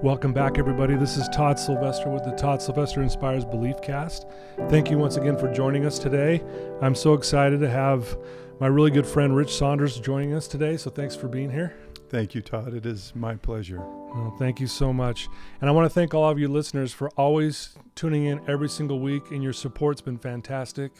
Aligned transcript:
Welcome 0.00 0.32
back, 0.32 0.58
everybody. 0.58 0.94
This 0.94 1.16
is 1.16 1.28
Todd 1.30 1.58
Sylvester 1.58 2.08
with 2.08 2.22
the 2.22 2.30
Todd 2.30 2.62
Sylvester 2.62 3.02
Inspires 3.02 3.44
Belief 3.44 3.82
Cast. 3.82 4.28
Thank 4.68 4.92
you 4.92 4.96
once 4.96 5.16
again 5.16 5.36
for 5.36 5.52
joining 5.52 5.84
us 5.84 5.98
today. 5.98 6.40
I'm 6.80 6.94
so 6.94 7.14
excited 7.14 7.58
to 7.58 7.68
have 7.68 8.16
my 8.60 8.68
really 8.68 8.92
good 8.92 9.08
friend 9.08 9.34
Rich 9.34 9.56
Saunders 9.56 9.98
joining 9.98 10.34
us 10.34 10.46
today. 10.46 10.76
So 10.76 10.88
thanks 10.88 11.16
for 11.16 11.26
being 11.26 11.50
here. 11.50 11.74
Thank 12.10 12.36
you, 12.36 12.42
Todd. 12.42 12.74
It 12.74 12.86
is 12.86 13.12
my 13.16 13.34
pleasure. 13.34 13.80
Well, 13.80 14.36
thank 14.38 14.60
you 14.60 14.68
so 14.68 14.92
much. 14.92 15.28
And 15.60 15.68
I 15.68 15.72
want 15.72 15.86
to 15.86 15.90
thank 15.90 16.14
all 16.14 16.30
of 16.30 16.38
you 16.38 16.46
listeners 16.46 16.92
for 16.92 17.10
always 17.16 17.76
tuning 17.96 18.26
in 18.26 18.40
every 18.48 18.68
single 18.68 19.00
week, 19.00 19.32
and 19.32 19.42
your 19.42 19.52
support's 19.52 20.00
been 20.00 20.18
fantastic. 20.18 20.92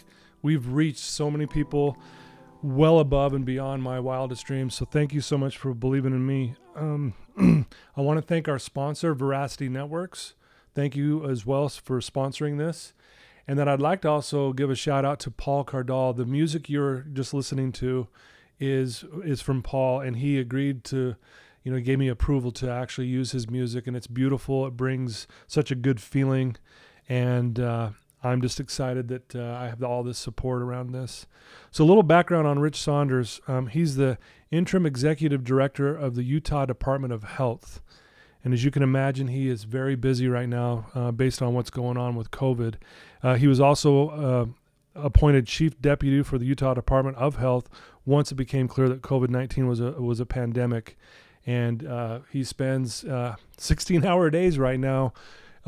We've 0.43 0.67
reached 0.67 0.99
so 0.99 1.31
many 1.31 1.47
people 1.47 1.97
well 2.63 2.99
above 2.99 3.33
and 3.33 3.45
beyond 3.45 3.81
my 3.81 4.01
wildest 4.01 4.45
dreams. 4.45 4.75
So 4.75 4.85
thank 4.85 5.15
you 5.15 5.21
so 5.21 5.39
much 5.39 5.57
for 5.57 5.73
believing 5.73 6.13
in 6.13 6.27
me. 6.27 6.57
Um, 6.79 7.15
I 7.97 8.01
want 8.01 8.19
to 8.19 8.23
thank 8.23 8.49
our 8.49 8.59
sponsor, 8.59 9.15
Veracity 9.15 9.69
Networks. 9.69 10.35
Thank 10.75 10.95
you 10.95 11.29
as 11.29 11.45
well 11.45 11.69
for 11.69 12.01
sponsoring 12.01 12.59
this. 12.59 12.95
And 13.47 13.59
then 13.59 13.69
I'd 13.69 13.81
like 13.81 14.03
to 14.03 14.09
also 14.09 14.53
give 14.53 14.71
a 14.71 14.75
shout 14.75 15.05
out 15.05 15.19
to 15.21 15.31
Paul 15.31 15.65
Cardall. 15.65 16.17
The 16.17 16.27
music 16.27 16.69
you're 16.69 17.07
just 17.13 17.33
listening 17.33 17.73
to 17.73 18.09
is 18.61 19.05
is 19.25 19.41
from 19.41 19.63
Paul, 19.63 20.01
and 20.01 20.17
he 20.17 20.39
agreed 20.39 20.85
to, 20.85 21.17
you 21.65 21.73
know, 21.73 21.81
gave 21.81 21.99
me 21.99 22.09
approval 22.09 22.51
to 22.53 22.71
actually 22.71 23.07
use 23.07 23.33
his 23.33 23.49
music, 23.49 23.87
and 23.87 23.97
it's 23.97 24.07
beautiful. 24.07 24.67
It 24.67 24.77
brings 24.77 25.27
such 25.47 25.71
a 25.71 25.75
good 25.75 26.01
feeling, 26.01 26.57
and 27.09 27.59
uh, 27.59 27.91
I'm 28.23 28.41
just 28.43 28.59
excited 28.59 29.09
that 29.09 29.37
uh, 29.37 29.57
I 29.61 29.69
have 29.69 29.83
all 29.83 30.03
this 30.03 30.19
support 30.19 30.63
around 30.63 30.93
this. 30.93 31.27
So, 31.71 31.85
a 31.85 31.87
little 31.87 32.03
background 32.03 32.47
on 32.47 32.59
Rich 32.59 32.81
Saunders. 32.81 33.41
Um, 33.47 33.69
he's 33.69 33.97
the 33.97 34.19
interim 34.51 34.87
executive 34.87 35.45
director 35.45 35.95
of 35.95 36.15
the 36.15 36.25
Utah 36.25 36.67
Department 36.67 37.13
of 37.13 37.23
Health. 37.23 37.81
And 38.45 38.55
as 38.55 38.65
you 38.65 38.71
can 38.71 38.83
imagine, 38.83 39.29
he 39.29 39.49
is 39.49 39.65
very 39.65 39.95
busy 39.95 40.29
right 40.29 40.49
now 40.49 40.87
uh, 40.95 41.11
based 41.11 41.43
on 41.43 41.55
what's 41.55 41.71
going 41.71 41.97
on 41.97 42.17
with 42.17 42.31
COVID. 42.31 42.75
Uh, 43.23 43.35
he 43.35 43.47
was 43.47 43.61
also 43.61 44.09
uh, 44.09 44.47
appointed 44.95 45.47
chief 45.47 45.81
deputy 45.81 46.23
for 46.23 46.39
the 46.39 46.45
Utah 46.45 46.75
Department 46.75 47.17
of 47.17 47.37
Health 47.37 47.69
once 48.07 48.33
it 48.33 48.37
became 48.37 48.69
clear 48.69 48.89
that 48.89 49.03
COVID 49.03 49.29
19 49.29 49.67
was 49.67 49.81
a, 49.81 49.93
was 49.93 50.21
a 50.21 50.27
pandemic. 50.27 50.97
And 51.47 51.87
uh, 51.87 52.21
he 52.31 52.45
spends 52.45 53.05
uh, 53.05 53.37
16 53.57 54.05
hour 54.05 54.31
days 54.31 54.59
right 54.59 54.79
now 54.79 55.13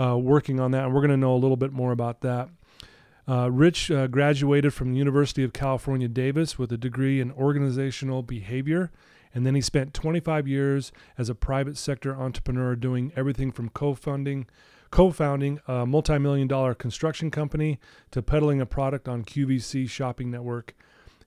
uh, 0.00 0.16
working 0.16 0.58
on 0.58 0.70
that, 0.70 0.84
and 0.84 0.94
we're 0.94 1.00
going 1.00 1.10
to 1.10 1.16
know 1.16 1.34
a 1.34 1.36
little 1.36 1.56
bit 1.56 1.72
more 1.72 1.92
about 1.92 2.20
that. 2.22 2.48
Uh, 3.28 3.50
Rich 3.50 3.90
uh, 3.90 4.06
graduated 4.06 4.72
from 4.72 4.92
the 4.92 4.98
University 4.98 5.44
of 5.44 5.52
California, 5.52 6.08
Davis 6.08 6.58
with 6.58 6.72
a 6.72 6.76
degree 6.76 7.20
in 7.20 7.30
organizational 7.32 8.22
behavior, 8.22 8.90
and 9.34 9.46
then 9.46 9.54
he 9.54 9.60
spent 9.60 9.94
25 9.94 10.48
years 10.48 10.90
as 11.16 11.28
a 11.28 11.34
private 11.34 11.76
sector 11.76 12.16
entrepreneur 12.16 12.74
doing 12.74 13.12
everything 13.14 13.52
from 13.52 13.68
co-funding, 13.68 14.46
co-founding 14.90 15.60
a 15.68 15.86
multi-million 15.86 16.48
dollar 16.48 16.74
construction 16.74 17.30
company 17.30 17.78
to 18.10 18.22
peddling 18.22 18.60
a 18.60 18.66
product 18.66 19.06
on 19.06 19.24
QVC 19.24 19.88
shopping 19.88 20.30
network. 20.30 20.74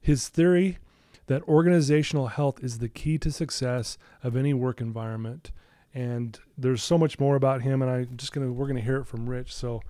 His 0.02 0.28
theory 0.28 0.80
that 1.28 1.44
organizational 1.44 2.28
health 2.28 2.62
is 2.62 2.80
the 2.80 2.90
key 2.90 3.18
to 3.20 3.32
success 3.32 3.98
of 4.22 4.36
any 4.36 4.54
work 4.54 4.82
environment 4.82 5.52
and 5.94 6.40
there's 6.58 6.82
so 6.84 6.98
much 6.98 7.20
more 7.20 7.36
about 7.36 7.62
him 7.62 7.82
and 7.82 7.92
i'm 7.92 8.18
just 8.18 8.32
gonna 8.34 8.52
we're 8.52 8.68
gonna 8.68 8.80
hear 8.82 8.98
it 8.98 9.06
from 9.06 9.30
rich 9.30 9.54
so 9.54 9.82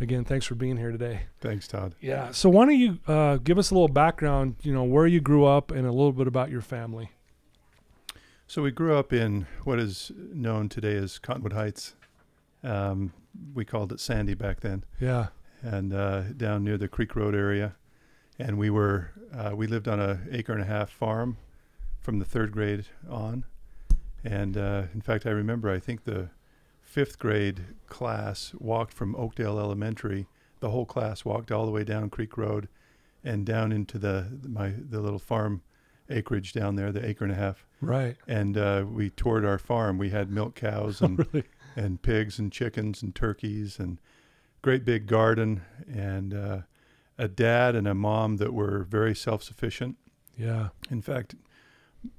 again 0.00 0.24
thanks 0.24 0.44
for 0.46 0.54
being 0.54 0.76
here 0.76 0.90
today 0.90 1.20
Thanks, 1.40 1.68
Todd. 1.68 1.94
yeah 2.00 2.30
so 2.32 2.48
why 2.48 2.66
don't 2.66 2.78
you 2.78 2.98
uh, 3.06 3.36
give 3.36 3.58
us 3.58 3.70
a 3.70 3.74
little 3.74 3.88
background 3.88 4.56
you 4.62 4.72
know 4.72 4.84
where 4.84 5.06
you 5.06 5.20
grew 5.20 5.44
up 5.44 5.70
and 5.70 5.86
a 5.86 5.92
little 5.92 6.12
bit 6.12 6.26
about 6.26 6.50
your 6.50 6.62
family 6.62 7.10
So 8.46 8.62
we 8.62 8.70
grew 8.70 8.94
up 8.96 9.12
in 9.12 9.46
what 9.64 9.78
is 9.78 10.10
known 10.16 10.68
today 10.68 10.94
as 10.96 11.18
Cottonwood 11.18 11.52
Heights. 11.54 11.94
Um, 12.62 13.12
we 13.54 13.64
called 13.64 13.92
it 13.92 14.00
Sandy 14.00 14.34
back 14.34 14.60
then, 14.60 14.84
yeah 15.00 15.28
and 15.62 15.94
uh, 15.94 16.22
down 16.36 16.64
near 16.64 16.76
the 16.76 16.88
Creek 16.88 17.14
Road 17.16 17.34
area. 17.34 17.76
And 18.38 18.58
we 18.58 18.68
were 18.68 19.10
uh, 19.32 19.52
we 19.54 19.66
lived 19.66 19.86
on 19.88 20.00
a 20.00 20.20
acre 20.30 20.52
and 20.52 20.60
a 20.60 20.66
half 20.66 20.90
farm 20.90 21.36
from 22.00 22.18
the 22.18 22.24
third 22.26 22.50
grade 22.52 22.84
on. 23.08 23.44
And 24.24 24.56
uh, 24.56 24.84
in 24.94 25.00
fact, 25.00 25.26
I 25.26 25.30
remember 25.30 25.70
I 25.70 25.78
think 25.78 26.04
the 26.04 26.30
fifth 26.80 27.18
grade 27.18 27.64
class 27.86 28.52
walked 28.58 28.92
from 28.92 29.16
Oakdale 29.16 29.58
Elementary. 29.58 30.26
The 30.60 30.70
whole 30.70 30.86
class 30.86 31.24
walked 31.24 31.50
all 31.50 31.64
the 31.64 31.72
way 31.72 31.84
down 31.84 32.10
Creek 32.10 32.36
Road 32.36 32.68
and 33.24 33.46
down 33.46 33.72
into 33.72 33.98
the 33.98 34.38
my 34.46 34.72
the 34.76 35.00
little 35.00 35.18
farm 35.18 35.62
acreage 36.10 36.52
down 36.52 36.76
there, 36.76 36.92
the 36.92 37.04
acre 37.04 37.24
and 37.24 37.32
a 37.32 37.36
half. 37.36 37.64
right 37.80 38.16
And 38.28 38.56
uh, 38.56 38.84
we 38.90 39.10
toured 39.10 39.44
our 39.44 39.58
farm. 39.58 39.98
We 39.98 40.10
had 40.10 40.30
milk 40.30 40.54
cows 40.54 41.00
and 41.02 41.26
really 41.32 41.46
and 41.74 42.02
pigs 42.02 42.38
and 42.38 42.52
chickens 42.52 43.02
and 43.02 43.14
turkeys 43.14 43.78
and 43.78 43.98
great 44.60 44.84
big 44.84 45.06
garden 45.06 45.62
and 45.92 46.34
uh, 46.34 46.58
a 47.18 47.28
dad 47.28 47.74
and 47.74 47.88
a 47.88 47.94
mom 47.94 48.36
that 48.36 48.52
were 48.52 48.84
very 48.84 49.14
self-sufficient. 49.14 49.96
yeah 50.36 50.68
In 50.90 51.00
fact, 51.02 51.34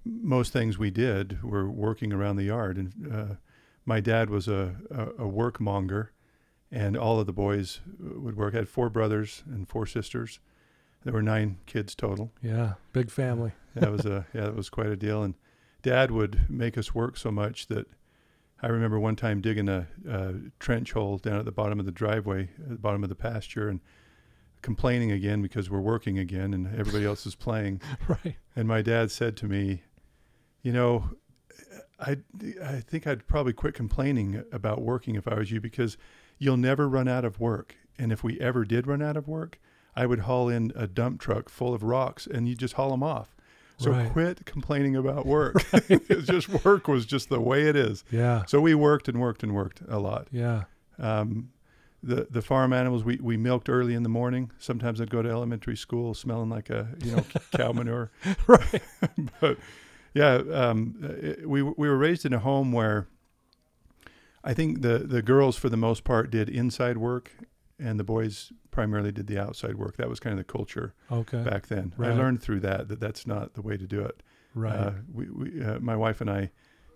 most 0.05 0.53
things 0.53 0.77
we 0.77 0.91
did 0.91 1.43
were 1.43 1.69
working 1.69 2.13
around 2.13 2.35
the 2.35 2.43
yard. 2.43 2.77
And 2.77 3.13
uh, 3.13 3.35
my 3.85 3.99
dad 3.99 4.29
was 4.29 4.47
a, 4.47 4.75
a, 4.91 5.03
a 5.25 5.29
workmonger, 5.29 6.09
and 6.71 6.97
all 6.97 7.19
of 7.19 7.25
the 7.25 7.33
boys 7.33 7.81
would 7.99 8.35
work. 8.37 8.53
I 8.53 8.57
had 8.57 8.69
four 8.69 8.89
brothers 8.89 9.43
and 9.45 9.67
four 9.67 9.85
sisters. 9.85 10.39
There 11.03 11.13
were 11.13 11.21
nine 11.21 11.57
kids 11.65 11.95
total. 11.95 12.31
yeah 12.41 12.73
big 12.93 13.11
family 13.11 13.51
That 13.75 13.91
was 13.91 14.05
a 14.05 14.25
yeah, 14.33 14.41
that 14.45 14.55
was 14.55 14.69
quite 14.69 14.87
a 14.87 14.95
deal. 14.95 15.23
And 15.23 15.33
Dad 15.81 16.11
would 16.11 16.49
make 16.49 16.77
us 16.77 16.93
work 16.93 17.17
so 17.17 17.31
much 17.31 17.67
that 17.67 17.87
I 18.61 18.67
remember 18.67 18.99
one 18.99 19.15
time 19.15 19.41
digging 19.41 19.67
a, 19.67 19.87
a 20.07 20.35
trench 20.59 20.93
hole 20.93 21.17
down 21.17 21.37
at 21.39 21.45
the 21.45 21.51
bottom 21.51 21.79
of 21.79 21.85
the 21.85 21.91
driveway, 21.91 22.49
at 22.63 22.69
the 22.69 22.75
bottom 22.75 23.03
of 23.03 23.09
the 23.09 23.15
pasture, 23.15 23.67
and 23.67 23.81
complaining 24.63 25.11
again 25.11 25.41
because 25.43 25.69
we're 25.69 25.79
working 25.79 26.17
again 26.17 26.53
and 26.53 26.67
everybody 26.79 27.05
else 27.05 27.25
is 27.27 27.35
playing. 27.35 27.79
right 28.07 28.35
And 28.55 28.67
my 28.67 28.81
dad 28.81 29.11
said 29.11 29.37
to 29.37 29.47
me, 29.47 29.83
"You 30.63 30.71
know, 30.73 31.09
I 31.99 32.17
I 32.63 32.79
think 32.79 33.05
I'd 33.05 33.27
probably 33.27 33.53
quit 33.53 33.73
complaining 33.75 34.43
about 34.51 34.81
working 34.81 35.15
if 35.15 35.27
I 35.27 35.35
was 35.35 35.51
you 35.51 35.61
because 35.61 35.97
you'll 36.39 36.57
never 36.57 36.89
run 36.89 37.07
out 37.07 37.23
of 37.25 37.39
work. 37.39 37.75
And 37.99 38.11
if 38.11 38.23
we 38.23 38.39
ever 38.39 38.65
did 38.65 38.87
run 38.87 39.01
out 39.03 39.15
of 39.15 39.27
work, 39.27 39.59
I 39.95 40.05
would 40.07 40.21
haul 40.21 40.49
in 40.49 40.71
a 40.75 40.87
dump 40.87 41.21
truck 41.21 41.47
full 41.49 41.73
of 41.73 41.83
rocks 41.83 42.25
and 42.27 42.47
you 42.49 42.55
just 42.55 42.73
haul 42.73 42.89
them 42.89 43.03
off. 43.03 43.35
So 43.77 43.91
Right. 43.91 44.11
quit 44.11 44.45
complaining 44.45 44.95
about 44.95 45.25
work. 45.25 45.55
it's 45.89 46.27
just 46.27 46.49
work 46.65 46.87
was 46.87 47.05
just 47.05 47.29
the 47.29 47.39
way 47.39 47.63
it 47.69 47.75
is. 47.75 48.03
yeah 48.11 48.43
So 48.47 48.59
we 48.61 48.73
worked 48.75 49.07
and 49.07 49.19
worked 49.21 49.43
and 49.43 49.53
worked 49.53 49.81
a 49.87 49.99
lot. 49.99 50.27
yeah 50.31 50.63
Um, 50.99 51.49
the 52.03 52.27
the 52.29 52.41
farm 52.41 52.73
animals 52.73 53.03
we, 53.03 53.17
we 53.21 53.37
milked 53.37 53.69
early 53.69 53.93
in 53.93 54.03
the 54.03 54.09
morning. 54.09 54.51
Sometimes 54.59 54.99
I'd 54.99 55.09
go 55.09 55.21
to 55.21 55.29
elementary 55.29 55.77
school 55.77 56.13
smelling 56.13 56.49
like 56.49 56.69
a 56.69 56.89
you 57.03 57.15
know 57.15 57.25
cow 57.55 57.71
manure. 57.71 58.11
right 58.47 58.83
but 59.41 59.57
yeah, 60.13 60.41
um, 60.51 60.97
it, 61.21 61.47
we 61.49 61.61
we 61.63 61.87
were 61.87 61.97
raised 61.97 62.25
in 62.25 62.33
a 62.33 62.39
home 62.39 62.71
where 62.71 63.07
I 64.43 64.53
think 64.53 64.81
the 64.81 64.99
the 64.99 65.21
girls 65.21 65.55
for 65.55 65.69
the 65.69 65.77
most 65.77 66.03
part 66.03 66.29
did 66.29 66.49
inside 66.49 66.97
work, 66.97 67.31
and 67.79 67.99
the 67.99 68.03
boys 68.03 68.51
primarily 68.69 69.11
did 69.11 69.27
the 69.27 69.39
outside 69.39 69.75
work. 69.75 69.97
That 69.97 70.09
was 70.09 70.19
kind 70.19 70.37
of 70.37 70.45
the 70.45 70.51
culture 70.51 70.93
okay 71.11 71.43
back 71.43 71.67
then. 71.67 71.93
I 71.97 72.13
learned 72.13 72.41
through 72.41 72.59
that 72.61 72.89
that 72.89 72.99
that's 72.99 73.25
not 73.25 73.53
the 73.53 73.61
way 73.61 73.77
to 73.77 73.87
do 73.87 74.01
it. 74.01 74.21
right 74.53 74.75
Uh, 74.75 74.91
we, 75.11 75.29
we 75.29 75.63
uh, 75.63 75.79
my 75.79 75.95
wife 75.95 76.21
and 76.21 76.29
I. 76.29 76.51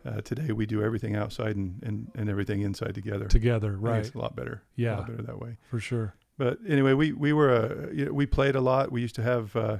Uh, 0.07 0.21
today 0.21 0.51
we 0.53 0.65
do 0.65 0.81
everything 0.81 1.15
outside 1.15 1.55
and, 1.57 1.83
and, 1.83 2.11
and 2.15 2.29
everything 2.29 2.61
inside 2.61 2.95
together. 2.95 3.25
together 3.27 3.75
right 3.77 4.05
It's 4.05 4.15
a 4.15 4.17
lot 4.19 4.35
better. 4.35 4.63
Yeah, 4.75 4.95
A 4.95 4.97
lot 4.97 5.07
better 5.07 5.23
that 5.23 5.39
way. 5.39 5.57
for 5.69 5.79
sure 5.79 6.15
But 6.37 6.59
anyway, 6.67 6.93
we 6.93 7.11
we 7.13 7.33
were 7.33 7.51
uh, 7.51 7.91
you 7.91 8.05
know, 8.05 8.13
we 8.13 8.25
played 8.25 8.55
a 8.55 8.61
lot. 8.61 8.91
We 8.91 9.01
used 9.01 9.15
to 9.15 9.23
have 9.23 9.55
uh, 9.55 9.77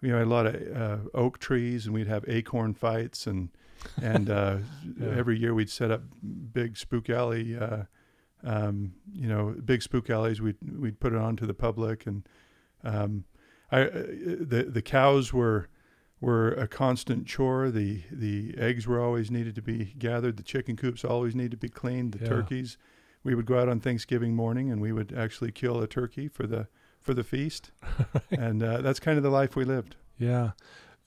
you 0.00 0.10
know 0.10 0.22
a 0.22 0.26
lot 0.36 0.46
of 0.46 0.54
uh, 0.82 0.98
oak 1.14 1.38
trees, 1.38 1.86
and 1.86 1.94
we'd 1.94 2.08
have 2.08 2.24
acorn 2.28 2.74
fights, 2.74 3.26
and 3.26 3.50
and 4.02 4.28
uh, 4.30 4.58
Yeah. 5.00 5.14
every 5.20 5.38
year 5.38 5.52
we'd 5.54 5.70
set 5.70 5.90
up 5.90 6.02
big 6.52 6.76
spook 6.76 7.08
alley. 7.10 7.56
Uh, 7.56 7.84
um, 8.42 8.94
you 9.12 9.28
know, 9.28 9.54
big 9.64 9.82
spook 9.82 10.08
alleys. 10.10 10.40
We'd 10.40 10.56
we'd 10.82 10.98
put 11.00 11.12
it 11.12 11.18
on 11.18 11.36
to 11.36 11.46
the 11.46 11.54
public, 11.54 12.06
and 12.06 12.26
um, 12.84 13.24
I 13.70 13.80
the 13.84 14.66
the 14.68 14.82
cows 14.82 15.32
were 15.32 15.68
were 16.20 16.48
a 16.52 16.66
constant 16.66 17.26
chore. 17.26 17.70
The 17.70 18.02
the 18.10 18.54
eggs 18.58 18.86
were 18.86 19.00
always 19.00 19.30
needed 19.30 19.54
to 19.56 19.62
be 19.62 19.94
gathered. 19.98 20.36
The 20.36 20.42
chicken 20.42 20.76
coops 20.76 21.04
always 21.04 21.34
needed 21.34 21.52
to 21.52 21.56
be 21.56 21.68
cleaned. 21.68 22.12
The 22.12 22.24
Yeah. 22.24 22.28
turkeys. 22.28 22.76
We 23.24 23.34
would 23.34 23.46
go 23.46 23.58
out 23.58 23.68
on 23.68 23.80
Thanksgiving 23.80 24.34
morning 24.34 24.70
and 24.70 24.80
we 24.80 24.92
would 24.92 25.12
actually 25.12 25.52
kill 25.52 25.80
a 25.82 25.86
turkey 25.86 26.28
for 26.28 26.46
the 26.46 26.68
for 27.00 27.14
the 27.14 27.24
feast, 27.24 27.70
and 28.30 28.62
uh, 28.62 28.80
that's 28.80 29.00
kind 29.00 29.16
of 29.16 29.22
the 29.22 29.30
life 29.30 29.56
we 29.56 29.64
lived. 29.64 29.96
Yeah. 30.18 30.50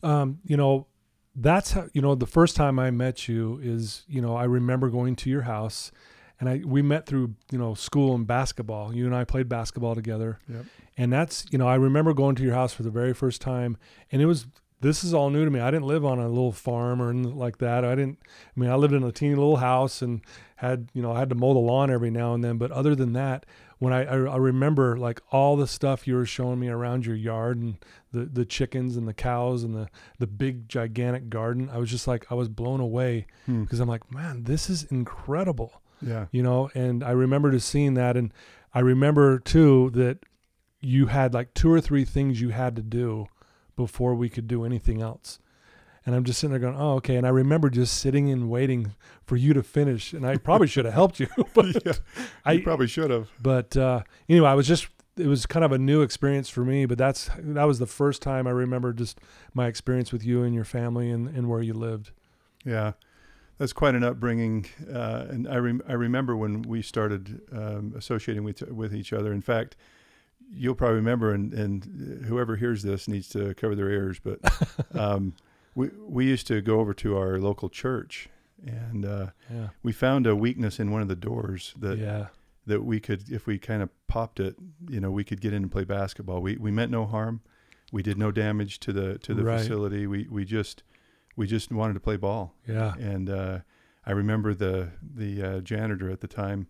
Um, 0.04 0.40
you 0.46 0.58
know, 0.58 0.88
that's 1.36 1.72
how, 1.74 1.88
you 1.94 2.02
know, 2.02 2.16
the 2.16 2.26
first 2.26 2.56
time 2.56 2.80
I 2.80 2.90
met 2.92 3.28
you 3.28 3.60
is, 3.62 4.04
you 4.08 4.22
know, 4.22 4.36
I 4.36 4.46
remember 4.46 4.90
going 4.90 5.16
to 5.18 5.30
your 5.30 5.44
house 5.44 5.92
and 6.40 6.50
I, 6.50 6.62
we 6.66 6.82
met 6.82 7.06
through, 7.06 7.36
you 7.52 7.58
know, 7.60 7.74
school 7.76 8.16
and 8.16 8.26
basketball. 8.26 8.96
You 8.96 9.06
and 9.06 9.16
I 9.16 9.26
played 9.26 9.48
basketball 9.48 9.94
together. 9.94 10.40
Yep. 10.52 10.66
And 10.98 11.14
that's, 11.14 11.46
you 11.52 11.58
know, 11.60 11.68
I 11.68 11.76
remember 11.76 12.14
going 12.14 12.36
to 12.36 12.44
your 12.44 12.56
house 12.56 12.74
for 12.74 12.82
the 12.84 12.90
very 12.90 13.14
first 13.14 13.42
time 13.42 13.78
and 14.12 14.22
it 14.22 14.26
was 14.26 14.48
this 14.82 15.04
is 15.04 15.14
all 15.14 15.30
new 15.30 15.46
to 15.46 15.52
me. 15.52 15.60
I 15.60 15.72
didn't 15.72 15.88
live 15.88 16.04
on 16.04 16.20
a 16.20 16.28
little 16.28 16.52
farm 16.52 17.02
or 17.02 17.10
anything 17.12 17.38
like 17.38 17.58
that. 17.60 17.86
I 17.86 17.96
didn't. 17.96 18.20
I 18.56 18.60
mean, 18.60 18.70
I 18.70 18.76
lived 18.76 18.94
in 18.94 19.04
a 19.04 19.12
teeny 19.12 19.36
little 19.36 19.58
house 19.58 20.02
and 20.02 20.22
had 20.58 20.90
you 20.94 21.02
know 21.02 21.12
I 21.14 21.20
had 21.20 21.30
to 21.30 21.36
mow 21.36 21.54
the 21.54 21.60
lawn 21.60 21.90
every 21.92 22.12
now 22.12 22.34
and 22.34 22.44
then. 22.44 22.58
But 22.58 22.72
other 22.72 22.96
than 22.96 23.14
that, 23.14 23.46
when 23.80 23.94
I, 23.94 24.04
I 24.06 24.16
I 24.34 24.38
remember 24.38 24.98
like 24.98 25.22
all 25.32 25.56
the 25.56 25.68
stuff 25.68 26.08
you 26.08 26.16
were 26.16 26.26
showing 26.26 26.60
me 26.60 26.68
around 26.70 27.06
your 27.06 27.16
yard 27.16 27.58
and 27.60 27.78
the 28.12 28.26
the 28.26 28.46
chickens 28.46 28.98
and 28.98 29.08
the 29.08 29.14
cows 29.14 29.64
and 29.64 29.76
the 29.76 29.88
the 30.20 30.28
big 30.28 30.68
gigantic 30.70 31.30
garden, 31.30 31.70
I 31.72 31.78
was 31.78 31.90
just 31.90 32.08
like 32.08 32.26
I 32.32 32.36
was 32.36 32.50
blown 32.50 32.80
away 32.80 33.28
Hmm. 33.46 33.64
because 33.64 33.80
I'm 33.80 33.90
like, 33.90 34.12
man, 34.12 34.44
this 34.44 34.70
is 34.70 34.84
incredible 34.86 35.82
Yeah. 36.02 36.26
you 36.32 36.42
know 36.42 36.70
and 36.74 37.04
i 37.04 37.12
remember 37.12 37.52
just 37.52 37.70
seeing 37.70 37.94
that 37.94 38.18
and 38.18 38.34
i 38.74 38.80
remember 38.80 39.38
too 39.38 39.92
that 39.92 40.18
you 40.80 41.06
had 41.08 41.32
like 41.34 41.54
two 41.54 41.72
or 41.72 41.80
three 41.80 42.06
things 42.06 42.42
you 42.42 42.50
had 42.50 42.76
to 42.76 42.82
do 42.82 43.28
before 43.76 44.14
we 44.16 44.30
could 44.30 44.48
do 44.48 44.64
anything 44.66 45.02
else 45.02 45.40
and 46.06 46.16
i'm 46.16 46.24
just 46.24 46.40
sitting 46.40 46.52
there 46.52 46.60
going 46.60 46.76
oh 46.80 46.94
okay 46.96 47.16
and 47.16 47.26
i 47.26 47.30
remember 47.30 47.70
just 47.70 47.98
sitting 47.98 48.30
and 48.32 48.50
waiting 48.50 48.94
for 49.24 49.36
you 49.36 49.54
to 49.54 49.62
finish 49.64 50.14
and 50.14 50.26
i 50.26 50.36
probably 50.38 50.68
should 50.68 50.86
have 50.86 50.94
helped 50.94 51.20
you 51.20 51.28
but 51.54 51.66
yeah. 51.86 51.94
I- 52.46 52.60
probably 52.60 52.88
should 52.88 53.12
have. 53.12 53.30
but 53.42 53.76
uh 53.78 54.02
anyway 54.30 54.50
i 54.50 54.54
was 54.54 54.68
just 54.68 54.88
it 55.18 55.28
was 55.28 55.46
kind 55.46 55.64
of 55.66 55.72
a 55.72 55.78
new 55.78 56.02
experience 56.02 56.50
for 56.50 56.64
me 56.66 56.86
but 56.86 56.98
that's 56.98 57.30
that 57.38 57.66
was 57.66 57.80
the 57.80 57.86
first 57.86 58.22
time 58.22 58.48
i 58.48 58.52
remember 58.52 58.94
just 58.94 59.20
my 59.54 59.68
experience 59.68 60.12
with 60.12 60.24
you 60.26 60.44
and 60.44 60.56
your 60.56 60.64
family 60.64 61.10
and, 61.12 61.28
and 61.28 61.48
where 61.50 61.62
you 61.62 61.74
lived 61.74 62.12
Yeah, 62.66 62.94
that's 63.58 63.74
quite 63.74 63.94
an 63.96 64.04
upbringing, 64.04 64.66
uh, 64.92 65.26
and 65.30 65.48
I 65.48 65.58
rem- 65.58 65.84
I 65.88 65.94
remember 65.94 66.36
when 66.36 66.64
we 66.64 66.82
started 66.82 67.42
um, 67.52 67.94
associating 67.96 68.44
with 68.44 68.62
with 68.72 68.94
each 68.96 69.14
other. 69.14 69.32
In 69.34 69.42
fact, 69.42 69.76
you'll 70.54 70.76
probably 70.76 70.98
remember, 70.98 71.34
and, 71.34 71.54
and 71.54 72.24
whoever 72.26 72.56
hears 72.58 72.84
this 72.84 73.08
needs 73.08 73.28
to 73.30 73.54
cover 73.56 73.76
their 73.76 73.90
ears. 73.90 74.20
But 74.20 74.40
um, 74.94 75.34
we 75.76 75.90
we 76.06 76.26
used 76.26 76.48
to 76.48 76.62
go 76.62 76.80
over 76.80 76.94
to 76.96 77.18
our 77.18 77.40
local 77.40 77.70
church, 77.70 78.30
and 78.66 79.06
uh, 79.06 79.28
yeah 79.50 79.70
we 79.84 79.92
found 79.92 80.28
a 80.28 80.36
weakness 80.36 80.80
in 80.80 80.92
one 80.92 81.02
of 81.02 81.08
the 81.08 81.16
doors 81.16 81.74
that 81.80 81.98
yeah 81.98 82.28
that 82.68 82.84
we 82.84 83.00
could, 83.00 83.28
if 83.32 83.48
we 83.48 83.58
kind 83.58 83.82
of 83.82 83.90
popped 84.08 84.40
it, 84.40 84.56
you 84.88 85.00
know, 85.00 85.10
we 85.10 85.24
could 85.24 85.42
get 85.42 85.52
in 85.52 85.64
and 85.64 85.72
play 85.72 85.84
basketball. 85.84 86.42
We 86.42 86.58
we 86.58 86.70
meant 86.72 86.92
no 86.92 87.06
harm. 87.06 87.42
We 87.92 88.04
did 88.04 88.18
no 88.18 88.32
damage 88.32 88.80
to 88.82 88.94
the 88.94 89.18
to 89.20 89.34
the 89.34 89.44
Right. 89.44 89.60
facility. 89.60 90.06
We 90.08 90.28
we 90.30 90.46
just 90.46 90.84
we 91.36 91.48
just 91.48 91.72
wanted 91.72 91.94
to 91.96 92.00
play 92.00 92.18
ball. 92.18 92.54
yeah 92.68 92.94
And 93.00 93.30
uh, 93.30 93.60
I 94.06 94.12
remember 94.12 94.54
the 94.54 94.92
the 95.02 95.42
uh, 95.44 95.62
janitor 95.62 96.10
at 96.12 96.20
the 96.22 96.28
time, 96.28 96.68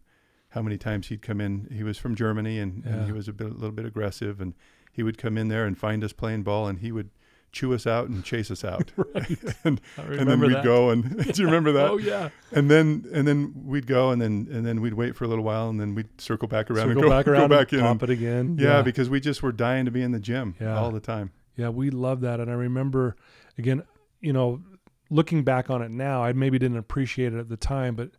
how 0.52 0.62
many 0.62 0.78
times 0.78 1.08
he'd 1.08 1.22
come 1.22 1.42
in. 1.42 1.68
He 1.74 1.84
was 1.84 1.98
from 1.98 2.16
Germany, 2.16 2.60
and, 2.60 2.84
and 2.86 3.06
he 3.06 3.12
was 3.12 3.28
a 3.28 3.34
bit 3.34 3.48
a 3.48 3.54
little 3.54 3.72
bit 3.72 3.86
aggressive, 3.86 4.40
and 4.40 4.54
he 4.92 5.04
would 5.04 5.18
come 5.18 5.38
in 5.38 5.48
there 5.50 5.66
and 5.66 5.78
find 5.78 6.04
us 6.04 6.14
playing 6.14 6.44
ball, 6.44 6.68
and 6.68 6.80
he 6.80 6.92
would 6.92 7.10
chew 7.54 7.74
us 7.74 7.86
out 7.86 8.08
and 8.08 8.24
chase 8.24 8.50
us 8.50 8.64
out. 8.64 8.92
and, 9.66 9.82
and 9.98 10.28
then 10.30 10.40
we'd 10.40 10.54
that. 10.54 10.64
go 10.64 10.90
and 10.90 11.18
do 11.34 11.42
you 11.42 11.46
remember 11.46 11.74
that? 11.74 11.90
oh 11.90 11.98
yeah 11.98 12.30
And 12.54 12.72
then 12.72 13.04
and 13.14 13.28
then 13.28 13.52
we'd 13.66 13.88
go 13.88 14.10
and 14.12 14.22
then 14.22 14.48
and 14.50 14.66
then 14.66 14.80
we'd 14.80 14.94
wait 14.94 15.18
for 15.18 15.26
a 15.26 15.28
little 15.28 15.44
while 15.44 15.68
and 15.70 15.78
then 15.78 15.94
we'd 15.94 16.22
circle 16.22 16.48
back 16.48 16.72
around 16.72 16.88
Circle 16.88 16.92
and 16.92 17.02
go 17.02 17.10
back 17.10 17.28
around 17.28 17.50
go 17.50 17.58
back 17.58 17.72
and 17.74 17.82
in. 17.82 17.88
pop 17.88 18.04
it 18.04 18.10
again. 18.10 18.56
yeah, 18.58 18.82
because 18.82 19.10
we 19.10 19.20
just 19.20 19.44
were 19.44 19.52
dying 19.52 19.84
to 19.84 19.92
be 19.92 20.02
in 20.02 20.14
the 20.14 20.20
gym 20.20 20.56
Yeah. 20.62 20.78
all 20.78 20.92
the 20.92 21.02
time. 21.02 21.32
yeah, 21.58 21.68
we 21.68 21.90
love 21.90 22.22
that. 22.22 22.40
And 22.40 22.50
I 22.50 22.54
remember, 22.54 23.18
again, 23.58 23.84
you 24.22 24.32
know, 24.32 24.62
looking 25.10 25.44
back 25.44 25.70
on 25.70 25.82
it 25.82 25.92
now, 25.92 26.24
I 26.24 26.32
maybe 26.32 26.58
didn't 26.58 26.78
appreciate 26.78 27.34
it 27.34 27.38
at 27.40 27.50
the 27.50 27.58
time, 27.58 27.96
but 27.96 28.12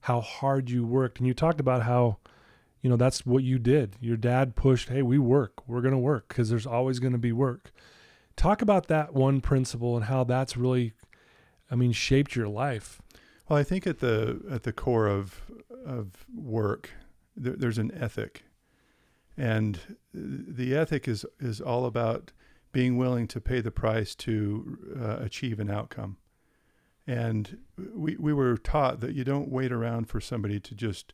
how 0.00 0.20
hard 0.20 0.70
you 0.70 0.86
worked. 0.86 1.18
And 1.18 1.26
you 1.26 1.34
talked 1.34 1.60
about 1.60 1.82
how, 1.82 2.18
you 2.82 2.90
know, 2.90 2.96
that's 2.96 3.26
what 3.26 3.42
you 3.42 3.58
did. 3.58 3.96
Your 4.00 4.16
dad 4.16 4.56
pushed, 4.56 4.88
hey, 4.88 5.02
we 5.02 5.18
work. 5.18 5.68
We're 5.68 5.80
going 5.80 5.92
to 5.92 5.98
work 5.98 6.28
because 6.28 6.48
there's 6.50 6.66
always 6.66 6.98
going 6.98 7.12
to 7.12 7.18
be 7.18 7.32
work. 7.32 7.72
Talk 8.36 8.62
about 8.62 8.86
that 8.86 9.14
one 9.14 9.40
principle 9.40 9.96
and 9.96 10.04
how 10.04 10.24
that's 10.24 10.56
really, 10.56 10.92
I 11.70 11.74
mean, 11.74 11.92
shaped 11.92 12.36
your 12.36 12.48
life. 12.48 13.00
Well, 13.48 13.58
I 13.58 13.64
think 13.64 13.86
at 13.86 13.98
the 13.98 14.40
at 14.50 14.62
the 14.62 14.72
core 14.72 15.08
of 15.08 15.40
of 15.84 16.26
work, 16.34 16.90
there, 17.34 17.54
there's 17.54 17.78
an 17.78 17.90
ethic, 17.94 18.44
and 19.36 19.96
the 20.12 20.76
ethic 20.76 21.08
is 21.08 21.24
is 21.40 21.60
all 21.60 21.86
about 21.86 22.32
being 22.72 22.98
willing 22.98 23.26
to 23.28 23.40
pay 23.40 23.60
the 23.60 23.70
price 23.70 24.14
to 24.14 24.78
uh, 25.00 25.16
achieve 25.24 25.58
an 25.58 25.70
outcome. 25.70 26.18
And 27.08 27.58
we 27.94 28.16
we 28.16 28.32
were 28.34 28.56
taught 28.58 29.00
that 29.00 29.14
you 29.14 29.24
don't 29.24 29.48
wait 29.48 29.72
around 29.72 30.08
for 30.08 30.20
somebody 30.20 30.60
to 30.60 30.74
just 30.74 31.12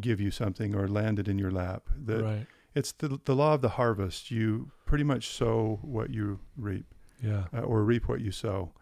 give 0.00 0.18
you 0.20 0.30
something 0.30 0.74
or 0.74 0.88
land 0.88 1.18
it 1.18 1.28
in 1.28 1.38
your 1.38 1.50
lap. 1.50 1.82
That 1.96 2.22
right. 2.24 2.46
it's 2.74 2.92
the 2.92 3.20
the 3.26 3.36
law 3.36 3.52
of 3.54 3.60
the 3.60 3.68
harvest. 3.70 4.30
You 4.30 4.70
pretty 4.86 5.04
much 5.04 5.28
sow 5.28 5.78
what 5.82 6.08
you 6.10 6.40
reap, 6.56 6.86
Yeah. 7.22 7.44
uh, 7.52 7.60
or 7.60 7.84
reap 7.84 8.08
what 8.08 8.20
you 8.22 8.30
sow, 8.32 8.72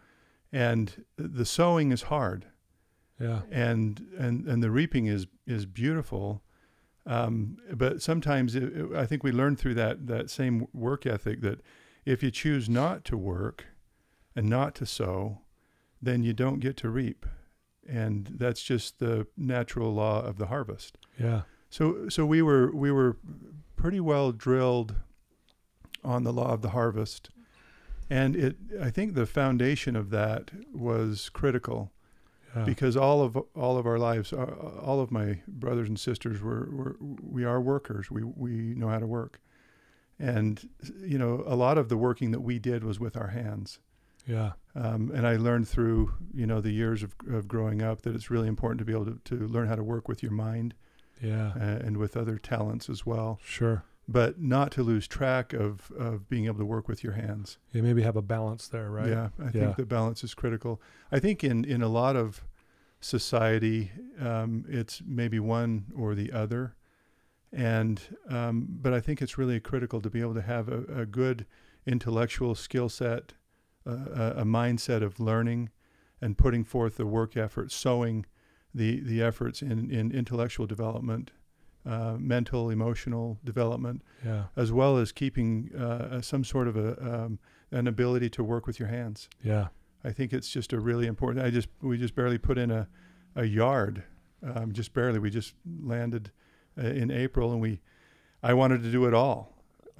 and 0.53 1.05
the 1.17 1.44
sowing 1.44 1.91
is 1.93 2.03
hard 2.03 2.47
Yeah. 3.19 3.43
and 3.50 4.06
and 4.17 4.47
and 4.47 4.62
the 4.62 4.70
reaping 4.70 5.06
is 5.06 5.26
is 5.47 5.67
beautiful 5.67 6.43
um, 7.05 7.56
but 7.75 8.00
sometimes 8.00 8.55
it, 8.55 8.62
it- 8.62 8.93
I 8.94 9.06
think 9.06 9.25
we 9.25 9.32
learn 9.32 9.56
through 9.56 9.75
that 9.75 10.06
that 10.06 10.31
same 10.31 10.69
work 10.73 11.06
ethic 11.06 11.41
that 11.41 11.61
if 12.05 12.23
you 12.23 12.31
choose 12.31 12.69
not 12.69 13.05
to 13.06 13.17
work 13.17 13.64
and 14.37 14.49
not 14.49 14.75
to 14.76 14.87
sow 14.87 15.41
then 16.02 16.22
you 16.22 16.32
don't 16.32 16.58
get 16.60 16.76
to 16.78 16.90
reap 16.90 17.25
and 17.88 18.34
that's 18.38 18.62
just 18.62 18.99
the 18.99 19.26
natural 19.37 19.93
law 19.94 20.22
of 20.22 20.37
the 20.38 20.46
harvest 20.46 20.99
Yeah. 21.19 21.43
so 21.70 22.08
so 22.08 22.26
we 22.26 22.43
were 22.43 22.75
we 22.75 22.90
were 22.90 23.16
pretty 23.76 24.00
well 24.00 24.32
drilled 24.32 24.94
on 26.04 26.25
the 26.25 26.32
law 26.32 26.52
of 26.52 26.62
the 26.62 26.70
harvest 26.70 27.31
and 28.10 28.34
it 28.37 28.56
I 28.81 28.90
think 28.90 29.14
the 29.14 29.26
foundation 29.26 29.96
of 29.96 30.10
that 30.10 30.50
was 30.75 31.28
critical 31.28 31.93
Yeah. 32.54 32.64
because 32.64 32.96
all 32.96 33.22
of 33.22 33.37
all 33.54 33.78
of 33.78 33.87
our 33.87 33.99
lives, 33.99 34.32
uh, 34.32 34.44
all 34.82 35.00
of 35.00 35.10
my 35.10 35.40
brothers 35.49 35.88
and 35.88 35.99
sisters 35.99 36.40
were, 36.43 36.69
were 36.70 36.96
we 37.00 37.44
are 37.44 37.60
workers. 37.60 38.10
We 38.10 38.22
we 38.25 38.75
know 38.75 38.88
how 38.88 38.99
to 38.99 39.06
work, 39.06 39.40
and 40.19 40.69
you 41.00 41.16
know 41.19 41.43
a 41.46 41.56
lot 41.56 41.78
of 41.78 41.88
the 41.88 41.96
working 41.96 42.31
that 42.32 42.40
we 42.43 42.58
did 42.58 42.84
was 42.84 43.00
with 43.00 43.16
our 43.16 43.28
hands. 43.28 43.78
Yeah. 44.26 44.52
Um, 44.74 45.10
and 45.14 45.26
I 45.26 45.36
learned 45.36 45.69
through 45.69 46.12
you 46.34 46.46
know 46.46 46.60
the 46.60 46.70
years 46.72 47.02
of, 47.02 47.14
of 47.30 47.46
growing 47.48 47.82
up 47.82 48.02
that 48.02 48.14
it's 48.14 48.30
really 48.30 48.48
important 48.48 48.78
to 48.78 48.84
be 48.84 48.92
able 48.92 49.04
to, 49.06 49.19
to 49.24 49.46
learn 49.48 49.69
how 49.69 49.74
to 49.76 49.84
work 49.84 50.08
with 50.08 50.22
your 50.22 50.32
mind 50.32 50.74
Yeah. 51.20 51.52
and 51.56 51.96
with 51.98 52.16
other 52.16 52.38
talents 52.38 52.88
as 52.88 53.04
well, 53.06 53.38
Sure. 53.44 53.84
but 54.08 54.40
not 54.40 54.70
to 54.72 54.82
lose 54.82 55.06
track 55.06 55.52
of 55.52 55.90
of 55.92 56.28
being 56.28 56.47
able 56.47 56.58
to 56.58 56.64
work 56.64 56.88
with 56.88 57.04
your 57.04 57.12
hands. 57.14 57.58
Yeah. 57.73 57.82
Maybe 57.82 58.02
have 58.02 58.16
a 58.16 58.23
balance 58.23 58.66
there, 58.68 58.90
right? 58.90 59.08
Yeah, 59.08 59.28
I 59.38 59.44
Yeah. 59.44 59.50
think 59.50 59.76
the 59.76 59.87
balance 59.87 60.25
is 60.25 60.35
critical. 60.35 60.80
I 61.11 61.18
think 61.20 61.44
in 61.44 61.64
in 61.64 61.82
a 61.82 61.88
lot 61.88 62.16
of 62.16 62.42
society, 63.00 63.90
um, 64.20 64.64
it's 64.68 65.02
maybe 65.04 65.38
one 65.40 65.87
or 65.97 66.14
the 66.14 66.32
other, 66.32 66.76
and 67.52 68.00
um, 68.28 68.66
but 68.80 68.94
I 68.94 69.00
think 69.00 69.20
it's 69.20 69.37
really 69.37 69.61
critical 69.61 70.00
to 70.00 70.08
be 70.08 70.20
able 70.20 70.35
to 70.35 70.42
have 70.42 70.68
a, 70.68 70.85
a 71.02 71.06
good 71.06 71.44
intellectual 71.85 72.54
skill 72.54 72.88
set, 72.88 73.32
a, 73.86 74.34
a 74.38 74.44
mindset 74.44 75.02
of 75.02 75.18
learning, 75.20 75.70
and 76.20 76.36
putting 76.38 76.64
forth 76.64 76.96
the 76.96 77.06
work 77.06 77.36
effort, 77.36 77.72
sowing 77.72 78.26
the 78.74 79.00
the 79.00 79.22
efforts 79.22 79.62
in 79.62 79.90
in 79.90 80.10
intellectual 80.12 80.66
development. 80.66 81.30
Uh, 81.84 82.14
mental, 82.16 82.70
emotional 82.70 83.40
development, 83.42 84.02
Yeah. 84.24 84.44
as 84.54 84.70
well 84.70 84.98
as 84.98 85.10
keeping 85.10 85.74
uh, 85.74 86.20
some 86.20 86.44
sort 86.44 86.68
of 86.68 86.76
a 86.76 86.90
um, 87.24 87.40
an 87.72 87.88
ability 87.88 88.30
to 88.30 88.44
work 88.44 88.68
with 88.68 88.78
your 88.78 88.88
hands. 88.88 89.28
Yeah. 89.42 89.66
I 90.04 90.12
think 90.12 90.32
it's 90.32 90.48
just 90.48 90.72
a 90.72 90.78
really 90.78 91.08
important. 91.08 91.44
I 91.44 91.50
just 91.50 91.68
we 91.80 91.98
just 91.98 92.14
barely 92.14 92.38
put 92.38 92.56
in 92.56 92.70
a 92.70 92.86
a 93.34 93.46
yard, 93.46 94.04
um, 94.44 94.70
just 94.72 94.94
barely. 94.94 95.18
We 95.18 95.28
just 95.30 95.54
landed 95.82 96.30
uh, 96.78 96.82
in 96.86 97.10
April, 97.10 97.50
and 97.50 97.60
we 97.60 97.80
I 98.44 98.54
wanted 98.54 98.84
to 98.84 98.90
do 98.92 99.06
it 99.06 99.12
all, 99.14 99.51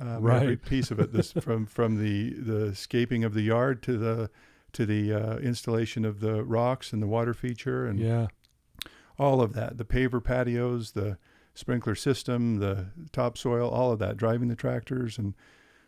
um, 0.03 0.29
every 0.31 0.57
piece 0.57 0.91
of 0.91 0.99
it. 1.01 1.13
This 1.13 1.33
from 1.41 1.67
from 1.67 2.03
the 2.03 2.31
the 2.35 2.75
scaping 2.75 3.25
of 3.25 3.35
the 3.35 3.43
yard 3.43 3.83
to 3.85 3.97
the 3.99 4.31
to 4.73 4.87
the 4.87 5.13
uh, 5.13 5.37
installation 5.39 6.05
of 6.05 6.21
the 6.21 6.43
rocks 6.45 6.93
and 6.93 7.03
the 7.03 7.07
water 7.07 7.35
feature 7.35 7.87
and 7.87 7.99
Yeah. 8.01 8.29
all 9.19 9.41
of 9.41 9.53
that. 9.53 9.77
The 9.79 9.85
paver 9.85 10.23
patios, 10.23 10.93
the 10.93 11.19
sprinkler 11.55 11.95
system, 11.95 12.57
the 12.57 12.87
topsoil, 13.13 13.69
all 13.69 13.93
of 13.93 13.99
that. 13.99 14.17
Driving 14.17 14.49
the 14.49 14.57
tractors, 14.57 15.19
and 15.19 15.35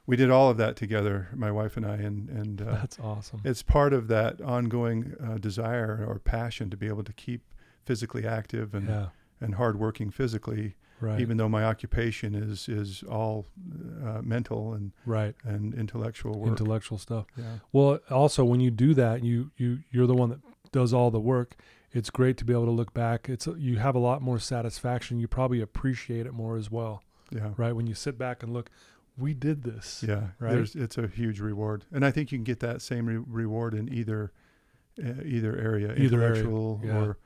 we 0.06 0.16
did 0.16 0.30
all 0.30 0.50
of 0.50 0.58
that 0.58 0.76
together, 0.76 1.28
my 1.34 1.50
wife 1.50 1.76
and 1.78 1.86
I, 1.86 1.94
and 1.96 2.28
and 2.28 2.60
uh, 2.60 2.72
That's 2.72 2.98
awesome. 3.00 3.40
it's 3.44 3.62
part 3.62 3.92
of 3.94 4.08
that 4.08 4.40
ongoing 4.42 5.14
uh, 5.22 5.38
desire 5.38 6.04
or 6.06 6.18
passion 6.18 6.68
to 6.70 6.76
be 6.76 6.86
able 6.88 7.04
to 7.04 7.12
keep 7.14 7.40
physically 7.86 8.26
active 8.26 8.74
and 8.74 8.88
yeah. 8.88 9.06
and 9.40 9.54
hardworking 9.54 10.10
physically, 10.10 10.74
Right. 11.00 11.20
even 11.20 11.36
though 11.36 11.48
my 11.48 11.64
occupation 11.64 12.34
is 12.34 12.68
is 12.68 13.02
all 13.08 13.46
uh, 14.04 14.22
mental 14.22 14.72
and 14.74 14.92
right. 15.04 15.34
and 15.44 15.74
intellectual 15.74 16.38
work. 16.38 16.48
Intellectual 16.50 16.98
stuff. 16.98 17.26
yeah. 17.36 17.58
Well, 17.72 17.98
also 18.10 18.44
when 18.44 18.60
you 18.60 18.70
do 18.70 18.94
that, 18.94 19.22
you 19.24 19.50
you 19.56 19.80
you're 19.90 20.06
the 20.06 20.14
one 20.14 20.30
that 20.30 20.40
does 20.72 20.92
all 20.94 21.10
the 21.10 21.20
work. 21.20 21.56
It's 21.92 22.10
great 22.10 22.36
to 22.38 22.44
be 22.44 22.52
able 22.52 22.64
to 22.64 22.70
look 22.72 22.92
back. 22.94 23.28
It's 23.28 23.46
you 23.56 23.76
have 23.78 23.94
a 23.94 23.98
lot 24.00 24.22
more 24.22 24.38
satisfaction. 24.38 25.18
You 25.20 25.28
probably 25.28 25.60
appreciate 25.60 26.26
it 26.26 26.32
more 26.32 26.56
as 26.56 26.70
well, 26.70 27.02
Yeah. 27.30 27.50
right? 27.56 27.72
When 27.76 27.86
you 27.86 27.94
sit 27.94 28.16
back 28.18 28.42
and 28.42 28.52
look, 28.52 28.70
we 29.16 29.32
did 29.34 29.62
this. 29.62 30.02
Yeah, 30.06 30.28
Right? 30.40 30.52
There's, 30.54 30.74
it's 30.74 30.98
a 30.98 31.06
huge 31.06 31.38
reward, 31.38 31.84
and 31.92 32.04
I 32.04 32.10
think 32.10 32.32
you 32.32 32.38
can 32.38 32.44
get 32.44 32.58
that 32.60 32.82
same 32.82 33.06
re- 33.06 33.16
reward 33.18 33.74
in 33.74 33.92
either 33.92 34.32
uh, 34.98 35.22
either 35.24 35.56
area, 35.56 35.94
Either 35.96 36.22
area, 36.22 36.40
intellectual 36.40 36.80
yeah. 36.84 36.96
or 36.98 37.18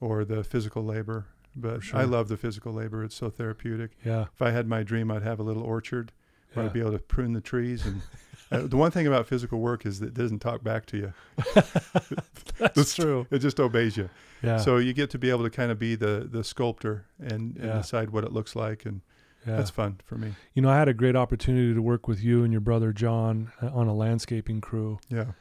or 0.00 0.24
the 0.24 0.42
physical 0.44 0.84
labor. 0.84 1.26
But 1.56 1.82
sure. 1.84 2.00
I 2.00 2.04
love 2.04 2.28
the 2.28 2.36
physical 2.36 2.72
labor; 2.72 3.04
it's 3.04 3.14
so 3.14 3.30
therapeutic. 3.30 3.92
Yeah. 4.04 4.26
If 4.34 4.42
I 4.42 4.50
had 4.50 4.66
my 4.66 4.82
dream, 4.82 5.10
I'd 5.10 5.22
have 5.22 5.38
a 5.38 5.42
little 5.42 5.62
orchard 5.62 6.12
where 6.52 6.64
Yeah. 6.64 6.70
I'd 6.70 6.74
be 6.74 6.80
able 6.80 6.92
to 6.92 6.98
prune 6.98 7.32
the 7.32 7.40
trees. 7.40 7.86
And 7.86 8.02
uh, 8.50 8.66
the 8.66 8.76
one 8.76 8.90
thing 8.90 9.06
about 9.06 9.26
physical 9.26 9.60
work 9.60 9.86
is 9.86 10.00
that 10.00 10.08
it 10.08 10.14
doesn't 10.14 10.40
talk 10.40 10.62
back 10.64 10.86
to 10.86 10.96
you; 10.96 11.12
That's 12.58 12.94
true. 12.94 13.26
it 13.30 13.38
just 13.38 13.58
obeys 13.60 13.96
you. 13.96 14.08
Yeah. 14.42 14.58
So 14.58 14.76
you 14.78 14.92
get 14.92 15.10
to 15.10 15.18
be 15.18 15.30
able 15.30 15.44
to 15.44 15.50
kind 15.50 15.70
of 15.70 15.78
be 15.78 15.94
the 15.94 16.28
the 16.30 16.44
sculptor 16.44 17.06
and, 17.18 17.56
and 17.56 17.64
Yeah. 17.66 17.76
decide 17.78 18.10
what 18.10 18.24
it 18.24 18.32
looks 18.32 18.54
like, 18.56 18.84
and 18.84 19.00
yeah. 19.46 19.56
that's 19.56 19.70
fun 19.70 20.00
for 20.04 20.16
me. 20.16 20.34
you 20.54 20.62
know, 20.62 20.68
I 20.70 20.76
had 20.78 20.88
a 20.88 20.94
great 20.94 21.16
opportunity 21.16 21.72
to 21.74 21.80
work 21.82 22.06
with 22.08 22.22
you 22.22 22.44
and 22.44 22.52
your 22.52 22.60
brother 22.60 22.92
John 22.92 23.52
uh, 23.62 23.68
on 23.72 23.86
a 23.88 23.94
landscaping 23.94 24.60
crew. 24.60 24.98
Yeah, 25.08 25.32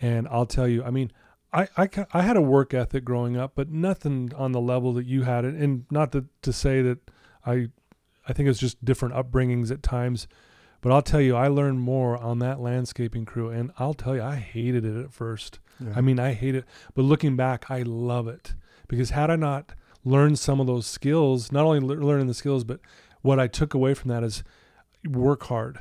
And 0.00 0.26
I'll 0.28 0.46
tell 0.46 0.68
you, 0.68 0.82
I 0.84 0.90
mean, 0.90 1.10
I, 1.52 1.68
I, 1.76 1.88
I 2.12 2.22
had 2.22 2.36
a 2.36 2.42
work 2.42 2.72
ethic 2.74 3.04
growing 3.04 3.36
up, 3.36 3.52
but 3.54 3.70
nothing 3.70 4.32
on 4.36 4.52
the 4.52 4.60
level 4.60 4.92
that 4.94 5.06
you 5.06 5.22
had. 5.22 5.44
And 5.44 5.84
not 5.90 6.12
that, 6.12 6.24
to 6.42 6.52
say 6.52 6.82
that 6.82 6.98
I, 7.44 7.68
I 8.28 8.32
think 8.32 8.48
it's 8.48 8.60
just 8.60 8.84
different 8.84 9.14
upbringings 9.14 9.70
at 9.70 9.82
times. 9.82 10.28
But 10.80 10.92
I'll 10.92 11.02
tell 11.02 11.20
you, 11.20 11.36
I 11.36 11.48
learned 11.48 11.80
more 11.80 12.16
on 12.16 12.38
that 12.38 12.60
landscaping 12.60 13.24
crew. 13.24 13.50
And 13.50 13.72
I'll 13.78 13.94
tell 13.94 14.14
you, 14.14 14.22
I 14.22 14.36
hated 14.36 14.84
it 14.84 14.96
at 14.96 15.12
first. 15.12 15.58
yeah. 15.78 15.92
I 15.94 16.00
mean, 16.00 16.18
I 16.18 16.32
hate 16.32 16.54
it. 16.54 16.64
But 16.94 17.02
looking 17.02 17.36
back, 17.36 17.70
I 17.70 17.82
love 17.82 18.28
it. 18.28 18.54
Because 18.88 19.10
had 19.10 19.30
I 19.30 19.36
not 19.36 19.72
learned 20.04 20.38
some 20.38 20.60
of 20.60 20.66
those 20.66 20.86
skills, 20.86 21.52
not 21.52 21.64
only 21.64 21.80
le- 21.80 21.94
learning 21.94 22.28
the 22.28 22.34
skills, 22.34 22.64
but 22.64 22.80
what 23.22 23.38
I 23.38 23.46
took 23.46 23.74
away 23.74 23.94
from 23.94 24.08
that 24.08 24.24
is 24.24 24.42
work 25.08 25.44
hard. 25.44 25.80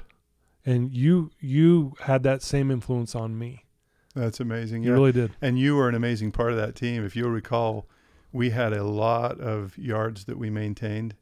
And 0.65 0.93
you 0.93 1.31
you 1.39 1.93
had 2.01 2.23
that 2.23 2.43
same 2.43 2.69
influence 2.69 3.15
on 3.15 3.37
me. 3.37 3.65
That's 4.15 4.39
amazing. 4.39 4.83
You 4.83 4.89
Yeah, 4.89 4.95
really 4.95 5.11
did. 5.11 5.31
And 5.41 5.57
you 5.59 5.75
were 5.75 5.87
an 5.89 5.95
amazing 5.95 6.31
part 6.31 6.51
of 6.51 6.57
that 6.57 6.75
team. 6.75 7.05
If 7.05 7.15
you'll 7.15 7.29
recall, 7.31 7.87
we 8.31 8.49
had 8.51 8.73
a 8.73 8.83
lot 8.83 9.39
of 9.39 9.77
yards 9.77 10.25
that 10.25 10.37
we 10.37 10.49
maintained, 10.49 11.15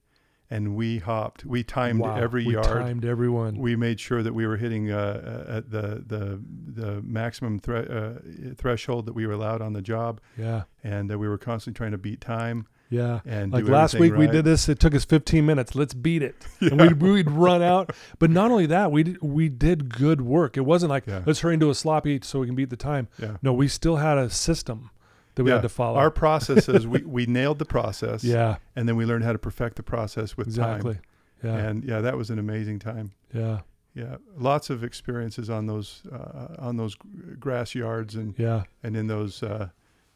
and 0.49 0.75
we 0.75 0.99
hopped. 0.99 1.45
We 1.45 1.63
timed 1.63 1.99
Wow. 1.99 2.15
every 2.15 2.45
we 2.45 2.53
yard. 2.53 2.65
timed 2.67 3.05
everyone. 3.05 3.57
We 3.57 3.75
made 3.75 3.99
sure 3.99 4.23
that 4.23 4.33
we 4.33 4.47
were 4.47 4.57
hitting 4.57 4.91
uh, 4.91 5.45
uh, 5.47 5.57
at 5.57 5.71
the 5.71 6.03
the 6.07 6.39
the 6.81 7.01
maximum 7.01 7.59
thre- 7.59 7.75
uh, 7.77 8.13
threshold 8.55 9.05
that 9.05 9.13
we 9.13 9.27
were 9.27 9.33
allowed 9.33 9.61
on 9.61 9.73
the 9.73 9.81
job, 9.81 10.21
yeah. 10.37 10.63
and 10.83 11.11
uh, 11.11 11.17
we 11.17 11.27
were 11.27 11.37
constantly 11.37 11.77
trying 11.77 11.91
to 11.91 11.97
beat 11.97 12.21
time 12.21 12.67
Yeah. 12.89 13.19
and 13.25 13.51
Like 13.51 13.67
last 13.67 13.95
week 13.95 14.13
everything 14.13 14.29
we 14.29 14.35
did 14.37 14.45
this. 14.45 14.69
It 14.69 14.79
took 14.79 14.95
us 14.95 15.03
15 15.05 15.45
minutes. 15.45 15.75
Let's 15.75 15.93
beat 15.93 16.21
it. 16.23 16.35
And 16.61 16.79
we'd, 16.79 17.01
we'd 17.01 17.29
run 17.29 17.61
out. 17.61 17.91
But 18.19 18.29
not 18.29 18.49
only 18.51 18.65
that, 18.67 18.91
we 18.91 19.03
did, 19.03 19.21
we 19.21 19.49
did 19.49 19.93
good 19.93 20.21
work. 20.21 20.57
It 20.57 20.61
wasn't 20.65 20.89
like 20.89 21.05
Yeah. 21.05 21.21
let's 21.25 21.41
hurry 21.41 21.55
into 21.55 21.69
a 21.69 21.75
sloppy 21.75 22.19
so 22.23 22.39
we 22.39 22.47
can 22.47 22.55
beat 22.55 22.69
the 22.69 22.77
time. 22.77 23.07
Yeah. 23.21 23.37
No, 23.41 23.51
we 23.53 23.67
still 23.67 23.97
had 23.97 24.17
a 24.17 24.29
system 24.29 24.89
that 25.35 25.43
we 25.43 25.49
Yeah. 25.51 25.57
had 25.57 25.61
to 25.63 25.69
follow. 25.69 25.97
Our 25.99 26.11
processes, 26.11 26.87
we, 26.87 26.99
we 27.05 27.25
nailed 27.25 27.59
the 27.59 27.65
process, 27.65 28.23
yeah. 28.23 28.57
and 28.75 28.87
then 28.87 28.95
we 28.95 29.05
learned 29.05 29.23
how 29.23 29.33
to 29.33 29.37
perfect 29.39 29.75
the 29.75 29.83
process 29.83 30.35
with 30.37 30.47
Exactly. 30.47 30.93
time. 30.95 31.01
Exactly. 31.43 31.49
Yeah. 31.49 31.67
And 31.69 31.83
yeah, 31.83 32.01
that 32.01 32.17
was 32.17 32.29
an 32.29 32.39
amazing 32.39 32.79
time. 32.79 33.11
yeah. 33.33 33.59
Yeah, 33.93 34.17
lots 34.37 34.69
of 34.69 34.83
experiences 34.83 35.49
on 35.49 35.65
those 35.65 36.03
uh, 36.11 36.55
on 36.59 36.77
those 36.77 36.95
grass 37.39 37.73
yards 37.73 38.13
and 38.13 38.35
Yeah. 38.37 38.65
and 38.83 38.95
in 38.95 39.07
those 39.07 39.41
uh, 39.41 39.69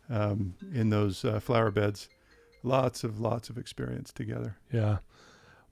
um, 0.08 0.54
in 0.72 0.90
those 0.92 1.26
uh, 1.26 1.40
flower 1.40 1.72
beds. 1.72 2.08
Lots 2.64 3.04
of 3.04 3.20
lots 3.20 3.50
of 3.50 3.58
experience 3.58 4.12
together. 4.12 4.58
Yeah. 4.72 5.00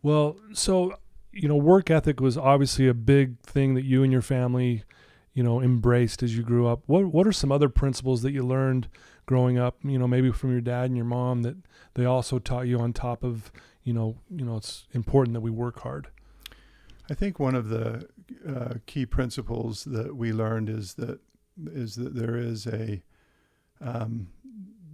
Well, 0.01 0.37
so 0.53 0.95
you 1.31 1.47
know, 1.47 1.55
work 1.55 1.91
ethic 1.91 2.19
was 2.19 2.37
obviously 2.37 2.87
a 2.87 2.93
big 2.93 3.39
thing 3.41 3.75
that 3.75 3.85
you 3.85 4.01
and 4.03 4.11
your 4.11 4.21
family, 4.21 4.83
you 5.33 5.43
know, 5.43 5.61
embraced 5.61 6.23
as 6.23 6.35
you 6.35 6.43
grew 6.43 6.67
up. 6.67 6.81
What 6.87 7.05
what 7.07 7.27
are 7.27 7.31
some 7.31 7.51
other 7.51 7.69
principles 7.69 8.21
that 8.23 8.31
you 8.31 8.43
learned 8.43 8.87
growing 9.25 9.59
up, 9.59 9.77
you 9.83 9.99
know, 9.99 10.07
maybe 10.07 10.31
from 10.31 10.51
your 10.51 10.61
dad 10.61 10.85
and 10.85 10.95
your 10.95 11.05
mom 11.05 11.43
that 11.43 11.55
they 11.93 12.05
also 12.05 12.39
taught 12.39 12.65
you 12.65 12.79
on 12.79 12.91
top 12.91 13.23
of, 13.23 13.51
you 13.83 13.93
know, 13.93 14.17
you 14.35 14.43
know, 14.43 14.57
it's 14.57 14.87
important 14.93 15.35
that 15.35 15.41
we 15.41 15.51
work 15.51 15.81
hard. 15.81 16.07
I 17.11 17.13
think 17.13 17.39
one 17.39 17.53
of 17.53 17.69
the 17.69 18.07
uh, 18.47 18.75
key 18.87 19.05
principles 19.05 19.83
that 19.85 20.15
we 20.15 20.33
learned 20.33 20.69
is 20.69 20.95
that 20.95 21.19
is 21.67 21.95
that 21.95 22.15
there 22.15 22.37
is 22.37 22.65
a 22.65 23.03
um, 23.81 24.29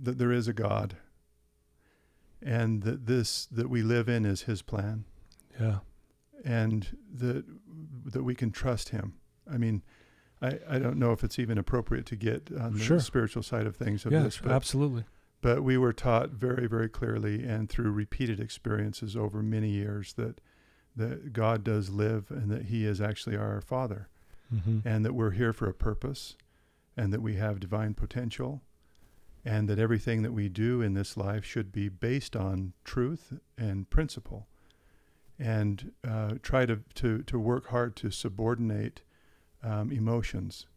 that 0.01 0.17
there 0.17 0.31
is 0.31 0.47
a 0.47 0.53
God, 0.53 0.97
and 2.45 2.83
that 2.83 3.05
this 3.07 3.45
that 3.47 3.69
we 3.69 3.81
live 3.81 4.07
in 4.07 4.23
is 4.25 4.43
His 4.43 4.61
plan. 4.61 5.03
Yeah. 5.59 5.79
and 6.43 6.95
that 7.13 7.43
that 8.13 8.23
we 8.23 8.35
can 8.35 8.51
trust 8.51 8.89
him. 8.89 9.15
I 9.51 9.57
mean, 9.57 9.81
I, 10.41 10.59
I 10.69 10.79
don't 10.79 10.97
know 10.97 11.11
if 11.11 11.23
it's 11.23 11.39
even 11.39 11.57
appropriate 11.57 12.05
to 12.07 12.15
get 12.15 12.51
on 12.59 12.73
the 12.73 12.79
Sure. 12.79 12.99
spiritual 12.99 13.41
side 13.41 13.65
of 13.65 13.75
things 13.75 14.05
of 14.05 14.11
Yeah, 14.11 14.23
this, 14.23 14.37
but, 14.39 14.51
absolutely. 14.51 15.05
but 15.41 15.63
we 15.63 15.77
were 15.77 15.93
taught 15.93 16.31
very, 16.31 16.67
very 16.67 16.89
clearly 16.89 17.43
and 17.45 17.69
through 17.69 17.91
repeated 17.91 18.39
experiences 18.39 19.15
over 19.15 19.41
many 19.41 19.69
years 19.69 20.13
that 20.13 20.39
that 20.97 21.33
God 21.33 21.63
does 21.63 21.89
live 21.89 22.29
and 22.31 22.49
that 22.51 22.65
He 22.65 22.85
is 22.85 23.01
actually 23.01 23.35
our 23.37 23.59
Father 23.61 24.07
hmm 24.51 24.79
and 24.85 25.03
that 25.03 25.13
we're 25.15 25.31
here 25.31 25.51
for 25.53 25.67
a 25.67 25.73
purpose 25.73 26.35
and 26.97 27.11
that 27.13 27.21
we 27.21 27.35
have 27.35 27.59
divine 27.59 27.93
potential 27.95 28.61
and 29.45 29.69
that 29.69 29.77
everything 29.79 30.23
that 30.23 30.33
we 30.33 30.49
do 30.49 30.81
in 30.81 30.93
this 30.95 31.15
life 31.15 31.45
should 31.45 31.71
be 31.71 31.87
based 31.87 32.35
on 32.35 32.73
truth 32.83 33.33
and 33.57 33.89
principle 33.89 34.47
and 35.37 35.91
uh, 36.07 36.33
try 36.41 36.65
to, 36.65 36.79
to, 36.95 37.21
to 37.23 37.37
work 37.39 37.67
hard 37.67 37.95
to 37.97 38.09
subordinate 38.11 39.01
um, 39.63 39.91
emotions 39.91 40.67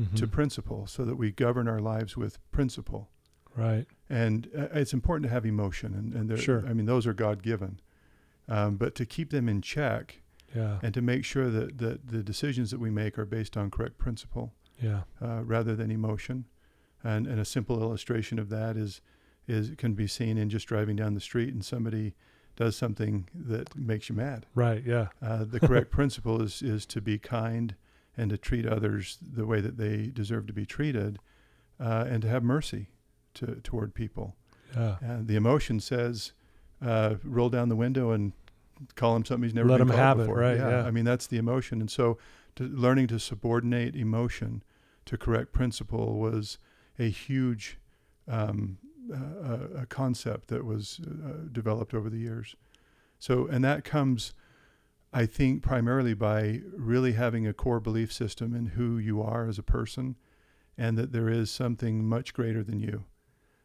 Mm-hmm. 0.00 0.16
to 0.16 0.26
principle 0.26 0.86
so 0.86 1.04
that 1.04 1.16
we 1.16 1.30
govern 1.30 1.68
our 1.68 1.78
lives 1.78 2.16
with 2.16 2.38
principle 2.50 3.10
right. 3.54 3.84
and 4.08 4.48
uh, 4.56 4.68
it's 4.72 4.94
important 4.94 5.24
to 5.24 5.28
have 5.30 5.44
emotion 5.44 5.92
and, 5.92 6.30
and 6.30 6.40
Sure. 6.40 6.64
i 6.66 6.72
mean 6.72 6.86
those 6.86 7.06
are 7.06 7.12
god-given 7.12 7.78
um, 8.48 8.76
but 8.76 8.94
to 8.94 9.04
keep 9.04 9.28
them 9.28 9.50
in 9.50 9.60
check 9.60 10.22
Yeah. 10.56 10.78
and 10.82 10.94
to 10.94 11.02
make 11.02 11.26
sure 11.26 11.50
that, 11.50 11.76
that 11.76 12.08
the 12.08 12.22
decisions 12.22 12.70
that 12.70 12.80
we 12.80 12.88
make 12.88 13.18
are 13.18 13.26
based 13.26 13.54
on 13.54 13.70
correct 13.70 13.98
principle 13.98 14.54
Yeah. 14.80 15.02
uh, 15.20 15.42
rather 15.44 15.76
than 15.76 15.90
emotion. 15.90 16.46
And, 17.04 17.26
and 17.26 17.40
a 17.40 17.44
simple 17.44 17.80
illustration 17.82 18.38
of 18.38 18.48
that 18.50 18.76
is 18.76 19.00
is 19.48 19.72
can 19.76 19.92
be 19.94 20.06
seen 20.06 20.38
in 20.38 20.48
just 20.48 20.68
driving 20.68 20.94
down 20.94 21.14
the 21.14 21.20
street 21.20 21.52
and 21.52 21.64
somebody 21.64 22.14
does 22.54 22.76
something 22.76 23.28
that 23.34 23.74
makes 23.74 24.08
you 24.08 24.14
mad. 24.14 24.46
Right. 24.54 24.84
Yeah. 24.86 25.08
Uh, 25.20 25.44
the 25.44 25.58
correct 25.58 25.90
principle 25.98 26.40
is 26.40 26.62
is 26.62 26.86
to 26.86 27.00
be 27.00 27.18
kind 27.18 27.74
and 28.16 28.30
to 28.30 28.36
treat 28.36 28.66
others 28.66 29.18
the 29.20 29.46
way 29.46 29.60
that 29.60 29.78
they 29.78 30.06
deserve 30.06 30.46
to 30.46 30.52
be 30.52 30.66
treated, 30.66 31.18
uh, 31.80 32.04
and 32.08 32.22
to 32.22 32.28
have 32.28 32.42
mercy 32.42 32.88
to 33.34 33.56
toward 33.62 33.94
people. 33.94 34.36
Yeah. 34.76 34.96
And 35.00 35.26
the 35.28 35.36
emotion 35.36 35.80
says, 35.80 36.32
uh, 36.84 37.16
roll 37.24 37.48
down 37.48 37.68
the 37.68 37.76
window 37.76 38.10
and 38.10 38.32
call 38.94 39.16
him 39.16 39.24
something 39.24 39.44
he's 39.44 39.54
never 39.54 39.68
Let 39.68 39.78
been 39.78 39.88
him 39.88 39.96
have 39.96 40.18
it, 40.18 40.22
before. 40.24 40.38
right, 40.38 40.56
yeah. 40.56 40.84
I 40.84 40.90
mean, 40.90 41.04
that's 41.04 41.26
the 41.26 41.36
emotion. 41.36 41.80
And 41.80 41.90
so, 41.90 42.18
to, 42.56 42.64
learning 42.64 43.06
to 43.08 43.18
subordinate 43.18 43.96
emotion 43.96 44.62
to 45.06 45.16
correct 45.16 45.52
principle 45.52 46.18
was 46.18 46.58
a 46.98 47.08
huge 47.08 47.78
um, 48.28 48.78
uh, 49.12 49.80
a 49.82 49.86
concept 49.86 50.48
that 50.48 50.64
was 50.64 51.00
uh, 51.00 51.48
developed 51.50 51.92
over 51.94 52.08
the 52.08 52.18
years. 52.18 52.54
So, 53.18 53.46
and 53.46 53.64
that 53.64 53.84
comes, 53.84 54.32
I 55.12 55.26
think, 55.26 55.62
primarily 55.62 56.14
by 56.14 56.60
really 56.76 57.12
having 57.12 57.46
a 57.46 57.52
core 57.52 57.80
belief 57.80 58.12
system 58.12 58.54
in 58.54 58.66
who 58.66 58.98
you 58.98 59.20
are 59.22 59.48
as 59.48 59.58
a 59.58 59.62
person, 59.62 60.16
and 60.78 60.96
that 60.98 61.12
there 61.12 61.28
is 61.28 61.50
something 61.50 62.04
much 62.04 62.32
greater 62.32 62.62
than 62.62 62.80
you 62.80 63.04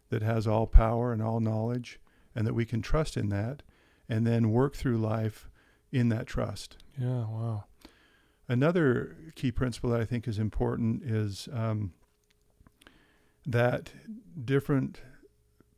that 0.09 0.21
has 0.21 0.47
all 0.47 0.67
power 0.67 1.13
and 1.13 1.21
all 1.21 1.39
knowledge, 1.39 1.99
and 2.35 2.45
that 2.47 2.53
we 2.53 2.65
can 2.65 2.81
trust 2.81 3.17
in 3.17 3.29
that, 3.29 3.63
and 4.09 4.25
then 4.25 4.51
work 4.51 4.75
through 4.75 4.97
life 4.97 5.49
in 5.91 6.09
that 6.09 6.27
trust. 6.27 6.77
Yeah. 6.99 7.25
Wow. 7.27 7.65
Another 8.49 9.15
key 9.35 9.51
principle 9.51 9.89
that 9.91 10.01
I 10.01 10.05
think 10.05 10.27
is 10.27 10.39
important 10.39 11.03
is 11.03 11.49
um, 11.51 11.93
that 13.47 13.91
different 14.43 15.01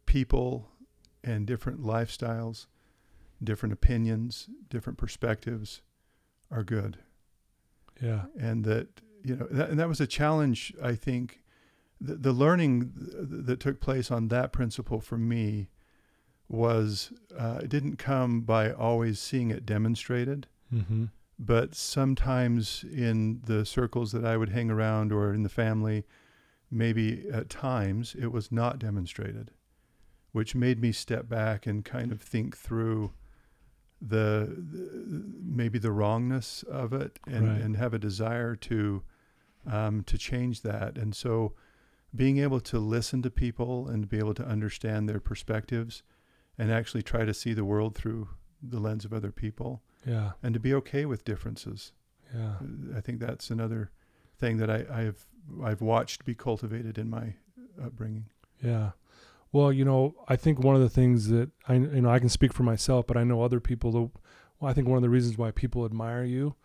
people 0.05 0.69
and 1.23 1.45
different 1.45 1.81
lifestyles, 1.83 2.65
different 3.43 3.71
opinions, 3.73 4.49
different 4.69 4.97
perspectives 4.97 5.81
are 6.51 6.63
good. 6.63 6.97
Yeah. 8.01 8.23
And 8.39 8.65
that, 8.65 8.87
you 9.23 9.35
know, 9.35 9.47
that, 9.51 9.69
and 9.69 9.79
that 9.79 9.87
was 9.87 10.01
a 10.01 10.07
challenge, 10.07 10.73
I 10.81 10.95
think. 10.95 11.41
The, 12.01 12.15
the 12.15 12.31
learning 12.31 12.93
th- 12.97 13.45
that 13.45 13.59
took 13.59 13.79
place 13.81 14.09
on 14.09 14.29
that 14.29 14.51
principle 14.51 14.99
for 15.01 15.17
me 15.17 15.69
was, 16.47 17.11
uh, 17.37 17.59
it 17.63 17.69
didn't 17.69 17.97
come 17.97 18.41
by 18.41 18.71
always 18.71 19.19
seeing 19.19 19.51
it 19.51 19.65
demonstrated 19.65 20.47
Mm-hmm. 20.73 21.05
but 21.39 21.73
sometimes 21.73 22.83
in 22.83 23.41
the 23.45 23.65
circles 23.65 24.11
that 24.11 24.23
I 24.23 24.37
would 24.37 24.49
hang 24.49 24.69
around 24.69 25.11
or 25.11 25.33
in 25.33 25.41
the 25.41 25.49
family, 25.49 26.05
maybe 26.71 27.25
at 27.31 27.49
times 27.49 28.15
it 28.17 28.31
was 28.31 28.51
not 28.51 28.79
demonstrated, 28.79 29.51
which 30.31 30.55
made 30.55 30.79
me 30.81 30.91
step 30.91 31.27
back 31.29 31.65
and 31.67 31.83
kind 31.85 32.11
of 32.11 32.21
think 32.21 32.55
through 32.57 33.11
the, 34.01 34.55
the 34.71 35.23
maybe 35.43 35.77
the 35.79 35.91
wrongness 35.91 36.63
of 36.63 36.93
it 36.93 37.19
and, 37.27 37.47
Right. 37.47 37.61
and 37.61 37.75
have 37.77 37.93
a 37.93 37.99
desire 37.99 38.55
to 38.55 39.03
um, 39.69 40.03
to 40.03 40.17
change 40.17 40.61
that. 40.61 40.97
And 40.97 41.13
so 41.13 41.53
being 42.15 42.37
able 42.39 42.61
to 42.61 42.79
listen 42.79 43.21
to 43.23 43.29
people 43.29 43.87
and 43.89 44.07
be 44.07 44.17
able 44.17 44.33
to 44.35 44.45
understand 44.45 45.07
their 45.09 45.19
perspectives 45.19 46.01
and 46.57 46.71
actually 46.71 47.03
try 47.03 47.25
to 47.25 47.33
see 47.33 47.53
the 47.53 47.65
world 47.65 47.93
through 47.93 48.29
the 48.63 48.79
lens 48.79 49.03
of 49.05 49.11
other 49.13 49.31
people 49.31 49.83
Yeah. 50.05 50.31
and 50.41 50.53
to 50.53 50.59
be 50.61 50.73
okay 50.75 51.05
with 51.05 51.25
differences. 51.25 51.91
Yeah. 52.33 52.55
I 52.95 53.01
think 53.01 53.19
that's 53.19 53.49
another 53.51 53.91
thing 54.39 54.57
that 54.57 54.69
I, 54.69 54.85
I've 54.91 55.25
I've 55.63 55.81
watched 55.81 56.25
be 56.25 56.35
cultivated 56.35 56.97
in 56.97 57.09
my 57.09 57.33
upbringing. 57.83 58.25
Yeah. 58.63 58.91
Well, 59.51 59.73
you 59.73 59.83
know, 59.83 60.13
I 60.27 60.35
think 60.35 60.59
one 60.59 60.75
of 60.75 60.81
the 60.81 60.89
things 60.89 61.29
that 61.29 61.49
I, 61.67 61.73
you 61.75 62.01
know, 62.01 62.09
I 62.09 62.19
can 62.19 62.29
speak 62.29 62.53
for 62.53 62.63
myself, 62.63 63.07
but 63.07 63.17
I 63.17 63.23
know 63.23 63.41
other 63.41 63.59
people. 63.59 63.91
That, 63.91 64.09
well, 64.59 64.69
I 64.69 64.73
think 64.73 64.87
one 64.87 64.97
of 64.97 65.01
the 65.01 65.09
reasons 65.09 65.37
why 65.37 65.51
people 65.51 65.85
admire 65.85 66.23
you, 66.23 66.55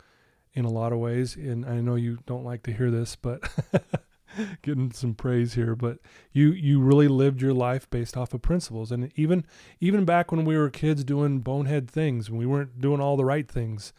in 0.55 0.65
a 0.65 0.71
lot 0.71 0.93
of 0.93 0.99
ways, 0.99 1.35
and 1.37 1.67
I 1.67 1.81
know 1.81 1.97
you 1.97 2.19
don't 2.27 2.45
like 2.45 2.63
to 2.65 2.73
hear 2.73 2.91
this, 2.91 3.17
but 3.17 3.43
getting 4.63 4.93
some 4.93 5.15
praise 5.15 5.55
here, 5.55 5.75
but 5.75 5.99
you 6.33 6.53
you 6.53 6.81
really 6.81 7.09
lived 7.09 7.43
your 7.43 7.53
life 7.53 7.91
based 7.91 8.17
off 8.17 8.33
of 8.33 8.43
principles, 8.43 8.93
and 8.93 9.11
even 9.17 9.45
even 9.81 10.05
back 10.05 10.31
when 10.31 10.45
we 10.45 10.57
were 10.57 10.71
kids 10.71 11.03
doing 11.05 11.41
bonehead 11.41 11.91
things, 11.91 12.31
when 12.31 12.39
we 12.39 12.47
weren't 12.47 12.81
doing 12.81 13.01
all 13.01 13.17
the 13.17 13.25
right 13.25 13.49
things, 13.49 13.93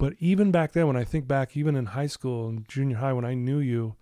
but 0.00 0.14
even 0.18 0.50
back 0.50 0.72
then, 0.72 0.86
when 0.86 0.96
I 0.96 1.04
think 1.04 1.28
back, 1.28 1.58
even 1.58 1.76
in 1.76 1.84
high 1.84 2.06
school 2.06 2.48
and 2.48 2.66
junior 2.66 2.96
high, 2.96 3.12
when 3.12 3.26
I 3.26 3.34
knew 3.34 3.58
you, 3.58 3.96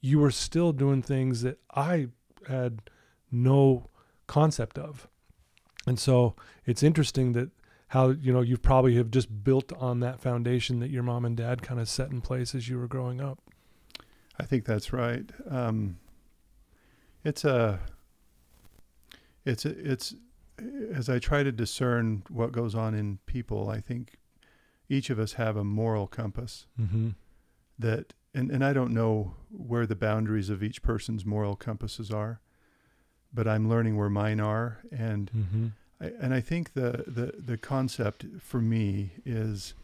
you 0.00 0.18
were 0.18 0.30
still 0.30 0.72
doing 0.72 1.02
things 1.02 1.42
that 1.42 1.58
I 1.74 2.08
had 2.48 2.80
no 3.30 3.90
concept 4.26 4.78
of. 4.78 5.08
And 5.86 6.00
so 6.00 6.34
it's 6.64 6.82
interesting 6.82 7.32
that 7.32 7.50
how 7.88 8.08
you 8.08 8.32
know 8.32 8.40
you 8.40 8.56
probably 8.56 8.94
have 8.94 9.10
just 9.10 9.44
built 9.44 9.74
on 9.74 10.00
that 10.00 10.20
foundation 10.20 10.80
that 10.80 10.88
your 10.88 11.02
mom 11.02 11.26
and 11.26 11.36
dad 11.36 11.60
kind 11.60 11.78
of 11.78 11.86
set 11.86 12.10
in 12.10 12.22
place 12.22 12.54
as 12.54 12.70
you 12.70 12.78
were 12.78 12.88
growing 12.88 13.20
up. 13.20 13.38
I 14.40 14.44
think 14.44 14.64
that's 14.64 14.90
right. 14.90 15.30
Um, 15.50 15.98
it's 17.24 17.44
a, 17.44 17.78
it's 19.44 19.66
a, 19.66 19.92
it's 19.92 20.14
as 20.94 21.10
I 21.10 21.18
try 21.18 21.42
to 21.42 21.52
discern 21.52 22.22
what 22.30 22.52
goes 22.52 22.74
on 22.74 22.94
in 22.94 23.18
people. 23.26 23.68
I 23.68 23.80
think 23.80 24.16
each 24.88 25.10
of 25.10 25.18
us 25.18 25.34
have 25.34 25.56
a 25.56 25.64
moral 25.64 26.06
compass 26.06 26.66
Mm-hmm. 26.80 27.10
that, 27.78 28.14
and 28.34 28.50
and 28.50 28.64
I 28.64 28.72
don't 28.72 28.92
know 28.92 29.34
where 29.50 29.86
the 29.86 29.96
boundaries 29.96 30.50
of 30.50 30.62
each 30.62 30.82
person's 30.82 31.24
moral 31.24 31.56
compasses 31.56 32.10
are, 32.10 32.40
but 33.32 33.46
I'm 33.48 33.68
learning 33.68 33.96
where 33.96 34.10
mine 34.10 34.40
are, 34.40 34.78
and 34.90 35.30
Mm-hmm. 35.36 35.66
I, 36.00 36.06
and 36.20 36.34
I 36.34 36.40
think 36.40 36.72
the, 36.74 37.04
the, 37.06 37.32
the 37.38 37.56
concept 37.56 38.26
for 38.40 38.60
me 38.60 39.12
is 39.24 39.74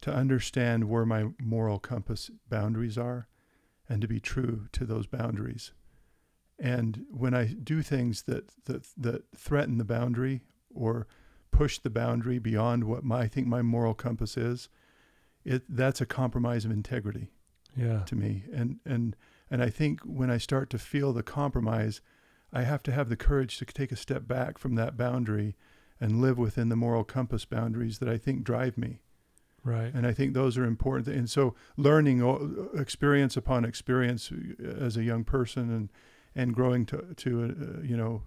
to 0.00 0.12
understand 0.12 0.88
where 0.88 1.04
my 1.04 1.26
moral 1.38 1.78
compass 1.78 2.30
boundaries 2.48 2.96
are 2.96 3.28
and 3.88 4.00
to 4.00 4.08
be 4.08 4.20
true 4.20 4.68
to 4.72 4.86
those 4.86 5.06
boundaries. 5.06 5.72
And 6.58 7.04
when 7.10 7.34
I 7.34 7.44
do 7.46 7.82
things 7.82 8.22
that, 8.22 8.50
that, 8.64 8.86
that 8.96 9.24
threaten 9.36 9.76
the 9.78 9.84
boundary 9.84 10.40
or 10.74 11.06
push 11.50 11.78
the 11.78 11.90
boundary 11.90 12.38
beyond 12.38 12.84
what 12.84 13.04
my, 13.04 13.20
I 13.20 13.28
think 13.28 13.46
my 13.46 13.62
moral 13.62 13.94
compass 13.94 14.36
is, 14.36 14.68
it, 15.44 15.62
that's 15.68 16.00
a 16.00 16.06
compromise 16.06 16.64
of 16.64 16.70
integrity 16.70 17.28
Yeah. 17.76 18.02
to 18.06 18.16
me. 18.16 18.44
And, 18.52 18.78
and, 18.84 19.16
and 19.50 19.62
I 19.62 19.70
think 19.70 20.00
when 20.02 20.30
I 20.30 20.38
start 20.38 20.70
to 20.70 20.78
feel 20.78 21.12
the 21.12 21.22
compromise, 21.22 22.00
I 22.52 22.62
have 22.62 22.82
to 22.84 22.92
have 22.92 23.08
the 23.08 23.16
courage 23.16 23.58
to 23.58 23.64
take 23.64 23.92
a 23.92 23.96
step 23.96 24.26
back 24.26 24.58
from 24.58 24.74
that 24.74 24.96
boundary 24.96 25.56
and 26.00 26.20
live 26.20 26.38
within 26.38 26.68
the 26.68 26.76
moral 26.76 27.04
compass 27.04 27.44
boundaries 27.44 27.98
that 27.98 28.08
I 28.08 28.16
think 28.18 28.42
drive 28.44 28.76
me. 28.78 29.00
Right. 29.62 29.92
And 29.92 30.06
I 30.06 30.12
think 30.12 30.32
those 30.32 30.56
are 30.56 30.64
important. 30.64 31.14
And 31.14 31.28
so 31.28 31.54
learning 31.76 32.22
experience 32.74 33.36
upon 33.36 33.64
experience 33.64 34.32
as 34.64 34.96
a 34.96 35.04
young 35.04 35.24
person 35.24 35.70
and, 35.70 35.90
and 36.34 36.54
growing 36.54 36.86
to, 36.86 37.14
to 37.16 37.44
uh, 37.44 37.82
you 37.82 37.96
know, 37.96 38.22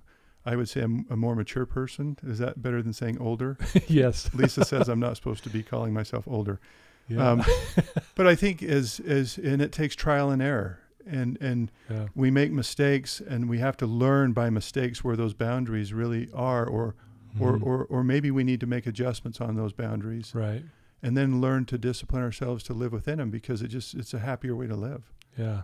I 0.45 0.55
would 0.55 0.67
say 0.69 0.81
I'm 0.81 1.05
a 1.09 1.15
more 1.15 1.35
mature 1.35 1.65
person. 1.65 2.17
Is 2.23 2.39
that 2.39 2.61
better 2.61 2.81
than 2.81 2.93
saying 2.93 3.17
older? 3.19 3.57
yes. 3.87 4.29
Lisa 4.33 4.65
says 4.65 4.89
I'm 4.89 4.99
not 4.99 5.15
supposed 5.15 5.43
to 5.45 5.49
be 5.49 5.63
calling 5.63 5.93
myself 5.93 6.27
older. 6.27 6.59
Yeah. 7.07 7.31
Um, 7.31 7.43
but 8.15 8.27
I 8.27 8.35
think 8.35 8.61
as, 8.63 8.99
as, 9.01 9.37
and 9.37 9.61
it 9.61 9.71
takes 9.71 9.95
trial 9.95 10.29
and 10.31 10.41
error 10.41 10.79
and, 11.05 11.37
and 11.41 11.69
yeah. 11.89 12.07
we 12.15 12.31
make 12.31 12.51
mistakes 12.51 13.19
and 13.21 13.49
we 13.49 13.59
have 13.59 13.75
to 13.77 13.85
learn 13.85 14.31
by 14.33 14.49
mistakes 14.49 15.03
where 15.03 15.15
those 15.17 15.33
boundaries 15.33 15.93
really 15.93 16.29
are 16.33 16.65
or 16.65 16.95
or, 17.39 17.57
Mhm. 17.57 17.63
or 17.65 17.85
or 17.85 18.03
maybe 18.03 18.29
we 18.29 18.43
need 18.43 18.59
to 18.59 18.67
make 18.67 18.85
adjustments 18.85 19.41
on 19.41 19.55
those 19.55 19.73
boundaries 19.73 20.35
right. 20.35 20.61
and 21.01 21.17
then 21.17 21.41
learn 21.41 21.65
to 21.65 21.79
discipline 21.79 22.21
ourselves 22.21 22.63
to 22.65 22.73
live 22.75 22.91
within 22.93 23.17
them 23.17 23.31
because 23.31 23.63
it 23.63 23.69
just 23.69 23.95
it's 23.95 24.13
a 24.13 24.19
happier 24.19 24.55
way 24.55 24.67
to 24.67 24.75
live 24.75 25.11
Yeah. 25.35 25.63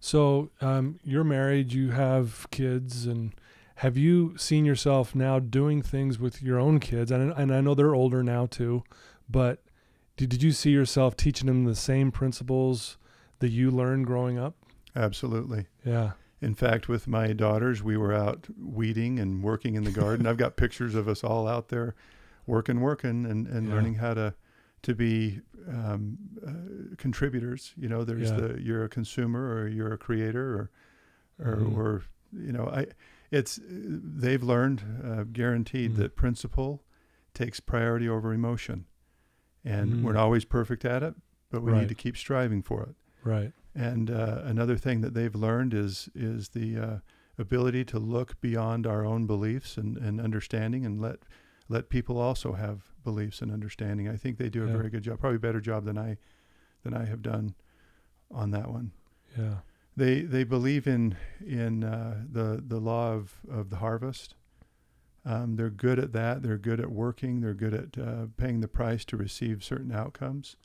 So 0.00 0.50
um, 0.60 1.00
you're 1.02 1.24
married, 1.24 1.72
you 1.72 1.90
have 1.92 2.46
kids, 2.50 3.06
and 3.06 3.32
have 3.80 3.96
you 3.96 4.36
seen 4.38 4.64
yourself 4.64 5.14
now 5.14 5.38
doing 5.38 5.82
things 5.82 6.18
with 6.18 6.42
your 6.42 6.58
own 6.58 6.80
kids? 6.80 7.10
And, 7.10 7.32
and 7.32 7.54
I 7.54 7.60
know 7.60 7.74
they're 7.74 7.94
older 7.94 8.22
now 8.22 8.46
too, 8.46 8.82
but 9.28 9.62
did, 10.16 10.30
did 10.30 10.42
you 10.42 10.52
see 10.52 10.70
yourself 10.70 11.16
teaching 11.16 11.46
them 11.46 11.64
the 11.64 11.74
same 11.74 12.10
principles 12.10 12.96
that 13.40 13.48
you 13.50 13.70
learned 13.70 14.06
growing 14.06 14.38
up? 14.38 14.54
absolutely 14.94 15.66
Yeah. 15.84 16.12
in 16.40 16.54
fact 16.54 16.88
with 16.88 17.06
my 17.06 17.34
daughters 17.34 17.82
we 17.82 17.98
were 17.98 18.14
out 18.14 18.46
weeding 18.58 19.18
and 19.18 19.42
working 19.42 19.74
in 19.74 19.84
the 19.84 19.90
garden 19.90 20.26
i've 20.26 20.38
got 20.38 20.56
pictures 20.56 20.94
of 20.94 21.06
us 21.06 21.22
all 21.22 21.46
out 21.46 21.68
there 21.68 21.94
working 22.46 22.80
working 22.80 23.26
and, 23.26 23.46
and 23.46 23.68
Yeah. 23.68 23.74
learning 23.74 23.96
how 23.96 24.14
to 24.14 24.32
to 24.84 24.94
be 24.94 25.42
um, 25.68 26.16
uh, 26.46 26.94
contributors 26.96 27.74
you 27.76 27.90
know 27.90 28.04
there's 28.04 28.30
Yeah. 28.30 28.36
the 28.40 28.62
you're 28.62 28.84
a 28.84 28.88
consumer 28.88 29.52
or 29.54 29.68
you're 29.68 29.92
a 29.92 29.98
creator 29.98 30.46
or 30.54 30.70
or, 31.46 31.56
Mhm. 31.56 31.76
or 31.76 32.02
you 32.32 32.52
know 32.52 32.66
i 32.68 32.86
it's 33.30 33.58
they've 33.62 34.42
learned 34.42 34.82
uh, 35.04 35.24
guaranteed 35.24 35.92
Mhm. 35.92 35.96
that 35.96 36.16
principle 36.16 36.84
takes 37.34 37.60
priority 37.60 38.08
over 38.08 38.32
emotion 38.32 38.86
and 39.64 39.94
Mhm. 39.94 40.02
we're 40.02 40.12
not 40.12 40.22
always 40.24 40.44
perfect 40.44 40.84
at 40.84 41.02
it 41.02 41.14
but 41.50 41.62
we 41.62 41.72
Right. 41.72 41.80
need 41.80 41.88
to 41.88 41.94
keep 41.94 42.16
striving 42.16 42.62
for 42.62 42.82
it 42.84 42.94
Right. 43.24 43.52
and 43.74 44.10
uh, 44.10 44.42
another 44.44 44.76
thing 44.76 45.00
that 45.02 45.14
they've 45.14 45.34
learned 45.34 45.74
is 45.74 46.08
is 46.14 46.50
the 46.50 46.76
uh, 46.78 46.98
ability 47.38 47.84
to 47.84 47.98
look 47.98 48.40
beyond 48.40 48.86
our 48.86 49.04
own 49.04 49.26
beliefs 49.26 49.76
and, 49.76 49.98
and 49.98 50.20
understanding 50.20 50.86
and 50.86 51.00
let 51.00 51.18
let 51.68 51.88
people 51.88 52.16
also 52.16 52.52
have 52.52 52.92
beliefs 53.02 53.42
and 53.42 53.50
understanding. 53.50 54.08
I 54.08 54.16
think 54.16 54.38
they 54.38 54.48
do 54.48 54.62
a 54.62 54.66
Yeah. 54.68 54.72
very 54.76 54.88
good 54.88 55.02
job, 55.02 55.18
probably 55.18 55.38
better 55.38 55.60
job 55.60 55.84
than 55.84 55.98
I 55.98 56.16
than 56.84 56.94
I 56.94 57.04
have 57.06 57.22
done 57.22 57.54
on 58.30 58.52
that 58.52 58.70
one. 58.70 58.92
Yeah. 59.36 59.58
They 59.96 60.22
they 60.22 60.44
believe 60.44 60.86
in 60.86 61.16
in 61.44 61.82
uh, 61.84 62.22
the 62.30 62.62
the 62.66 62.78
law 62.78 63.14
of, 63.14 63.34
of 63.50 63.70
the 63.70 63.76
harvest. 63.76 64.34
Um, 65.24 65.56
they're 65.56 65.70
good 65.70 65.98
at 65.98 66.12
that. 66.12 66.42
They're 66.42 66.58
good 66.58 66.78
at 66.80 66.90
working. 66.90 67.40
They're 67.40 67.54
good 67.54 67.74
at 67.74 67.98
uh, 67.98 68.26
paying 68.36 68.60
the 68.60 68.68
price 68.68 69.04
to 69.06 69.16
receive 69.16 69.64
certain 69.64 69.90
outcomes. 69.90 70.56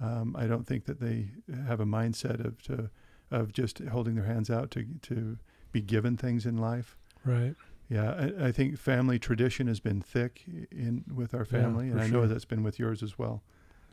Um, 0.00 0.34
I 0.36 0.46
don't 0.46 0.66
think 0.66 0.86
that 0.86 0.98
they 0.98 1.28
have 1.68 1.78
a 1.78 1.84
mindset 1.84 2.44
of 2.44 2.60
to, 2.62 2.90
of 3.30 3.52
just 3.52 3.78
holding 3.78 4.16
their 4.16 4.24
hands 4.24 4.50
out 4.50 4.70
to 4.72 4.84
to 5.02 5.38
be 5.70 5.80
given 5.80 6.16
things 6.16 6.46
in 6.46 6.56
life. 6.56 6.96
Right. 7.24 7.54
Yeah, 7.88 8.32
I, 8.38 8.46
I 8.46 8.52
think 8.52 8.78
family 8.78 9.18
tradition 9.18 9.66
has 9.66 9.78
been 9.78 10.00
thick 10.00 10.42
in 10.72 11.04
with 11.14 11.34
our 11.34 11.40
Yeah, 11.40 11.60
family, 11.60 11.90
and 11.90 11.98
for 11.98 12.04
I 12.04 12.08
know 12.08 12.26
that's 12.26 12.46
been 12.46 12.62
with 12.62 12.78
yours 12.78 13.02
as 13.02 13.18
well. 13.18 13.42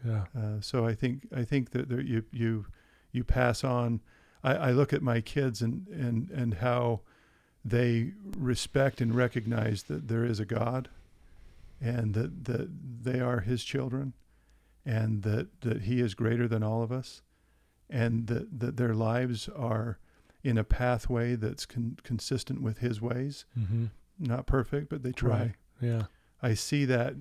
Yeah. 0.04 0.26
Uh, 0.36 0.62
so 0.62 0.86
I 0.86 0.96
think 0.96 1.28
I 1.36 1.44
think 1.44 1.72
that 1.72 1.90
there, 1.90 2.02
you 2.02 2.24
you 2.32 2.66
you 3.12 3.24
pass 3.24 3.64
on. 3.64 4.02
I, 4.44 4.56
I 4.56 4.72
look 4.72 4.94
at 4.94 5.02
my 5.02 5.22
kids 5.22 5.62
and 5.62 5.88
and 5.88 6.30
and 6.32 6.56
how 6.56 7.02
they 7.64 8.14
respect 8.38 9.02
and 9.02 9.14
recognize 9.14 9.84
that 9.84 10.08
there 10.08 10.26
is 10.26 10.40
a 10.40 10.46
God, 10.46 10.90
and 11.80 12.14
that 12.14 12.46
that 12.46 12.70
they 13.04 13.20
are 13.20 13.42
His 13.42 13.64
children, 13.64 14.14
and 14.86 15.24
that 15.24 15.62
that 15.62 15.84
He 15.84 16.00
is 16.00 16.14
greater 16.14 16.48
than 16.48 16.64
all 16.64 16.82
of 16.82 16.92
us, 16.92 17.22
and 17.90 18.28
that 18.28 18.60
that 18.60 18.78
their 18.78 18.94
lives 18.94 19.50
are 19.50 20.00
in 20.44 20.58
a 20.58 20.64
pathway 20.64 21.36
that's 21.36 21.66
con- 21.68 21.98
consistent 22.04 22.62
with 22.62 22.80
His 22.80 23.02
ways. 23.02 23.46
Mm-hmm. 23.58 23.86
Not 24.20 24.48
perfect, 24.48 24.90
but 24.90 25.04
they 25.04 25.12
try. 25.12 25.40
Right. 25.40 25.56
Yeah. 25.82 26.04
I 26.44 26.56
see 26.56 26.86
that 26.86 27.14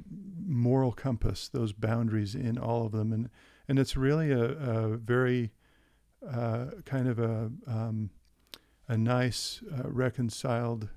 moral 0.47 0.93
compass, 0.93 1.49
those 1.49 1.73
boundaries 1.73 2.35
in 2.35 2.57
all 2.59 2.87
of 2.87 2.93
them, 2.93 3.13
and 3.13 3.29
and 3.69 3.79
it's 3.79 3.97
really 3.97 4.33
a, 4.33 4.45
a 4.45 4.97
very 4.97 5.53
uh, 6.29 6.67
kind 6.85 7.09
of 7.09 7.19
a 7.19 7.51
um, 7.67 8.11
a 8.89 8.97
nice 8.97 9.63
uh, 9.73 9.89
reconciled 9.89 10.89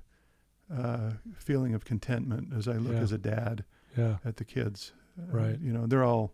uh, 0.74 1.12
feeling 1.36 1.74
of 1.74 1.84
contentment 1.84 2.52
as 2.56 2.66
I 2.66 2.72
look 2.74 2.94
Yeah. 2.94 3.00
as 3.00 3.12
a 3.12 3.18
dad 3.18 3.64
Yeah. 3.96 4.16
at 4.24 4.36
the 4.36 4.44
kids. 4.44 4.92
Uh, 5.18 5.36
Right. 5.36 5.58
You 5.60 5.72
know, 5.72 5.86
they're 5.86 6.04
all 6.04 6.32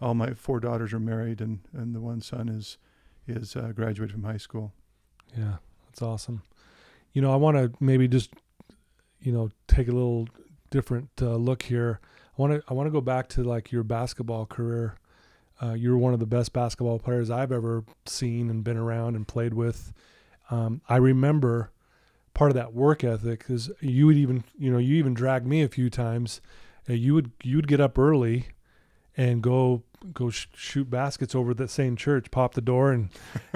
all 0.00 0.14
my 0.14 0.34
four 0.34 0.60
daughters 0.60 0.92
are 0.92 1.00
married, 1.00 1.40
and 1.40 1.60
and 1.72 1.94
the 1.94 2.00
one 2.00 2.20
son 2.20 2.48
is 2.48 2.78
is 3.26 3.56
uh, 3.56 3.72
graduated 3.72 4.12
from 4.12 4.24
high 4.24 4.36
school. 4.36 4.72
Yeah, 5.36 5.56
that's 5.86 6.02
awesome. 6.02 6.42
You 7.12 7.22
know, 7.22 7.32
I 7.32 7.36
want 7.36 7.56
to 7.56 7.72
maybe 7.82 8.06
just, 8.08 8.30
you 9.20 9.32
know, 9.32 9.50
take 9.68 9.88
a 9.88 9.92
little 9.92 10.28
different 10.70 11.08
uh, 11.22 11.36
look 11.36 11.62
here. 11.62 12.00
I 12.38 12.42
want 12.42 12.52
to 12.52 12.62
I 12.68 12.74
want 12.74 12.86
to 12.88 12.90
go 12.90 13.00
back 13.00 13.28
to 13.30 13.42
like 13.42 13.72
your 13.72 13.82
basketball 13.84 14.44
career. 14.46 14.96
Uh, 15.62 15.72
you 15.72 15.90
were 15.90 15.98
one 15.98 16.12
of 16.12 16.20
the 16.20 16.26
best 16.26 16.52
basketball 16.52 16.98
players 16.98 17.30
I've 17.30 17.52
ever 17.52 17.84
seen 18.04 18.50
and 18.50 18.62
been 18.62 18.76
around 18.76 19.14
and 19.16 19.26
played 19.26 19.54
with. 19.54 19.92
Um, 20.50 20.82
I 20.88 20.96
remember 20.96 21.70
part 22.34 22.50
of 22.50 22.54
that 22.56 22.74
work 22.74 23.02
ethic 23.02 23.46
is 23.48 23.70
you 23.80 24.06
would 24.06 24.16
even 24.16 24.44
you 24.58 24.70
know 24.70 24.78
you 24.78 24.96
even 24.96 25.14
dragged 25.14 25.46
me 25.46 25.62
a 25.62 25.68
few 25.68 25.88
times. 25.90 26.40
Uh, 26.88 26.92
you 26.92 27.14
would 27.14 27.30
you 27.42 27.56
would 27.56 27.68
get 27.68 27.80
up 27.80 27.98
early 27.98 28.48
and 29.16 29.42
go 29.42 29.82
go 30.12 30.28
sh- 30.28 30.46
shoot 30.54 30.90
baskets 30.90 31.34
over 31.34 31.54
the 31.54 31.66
same 31.66 31.96
church, 31.96 32.30
pop 32.30 32.52
the 32.52 32.60
door, 32.60 32.92
and 32.92 33.08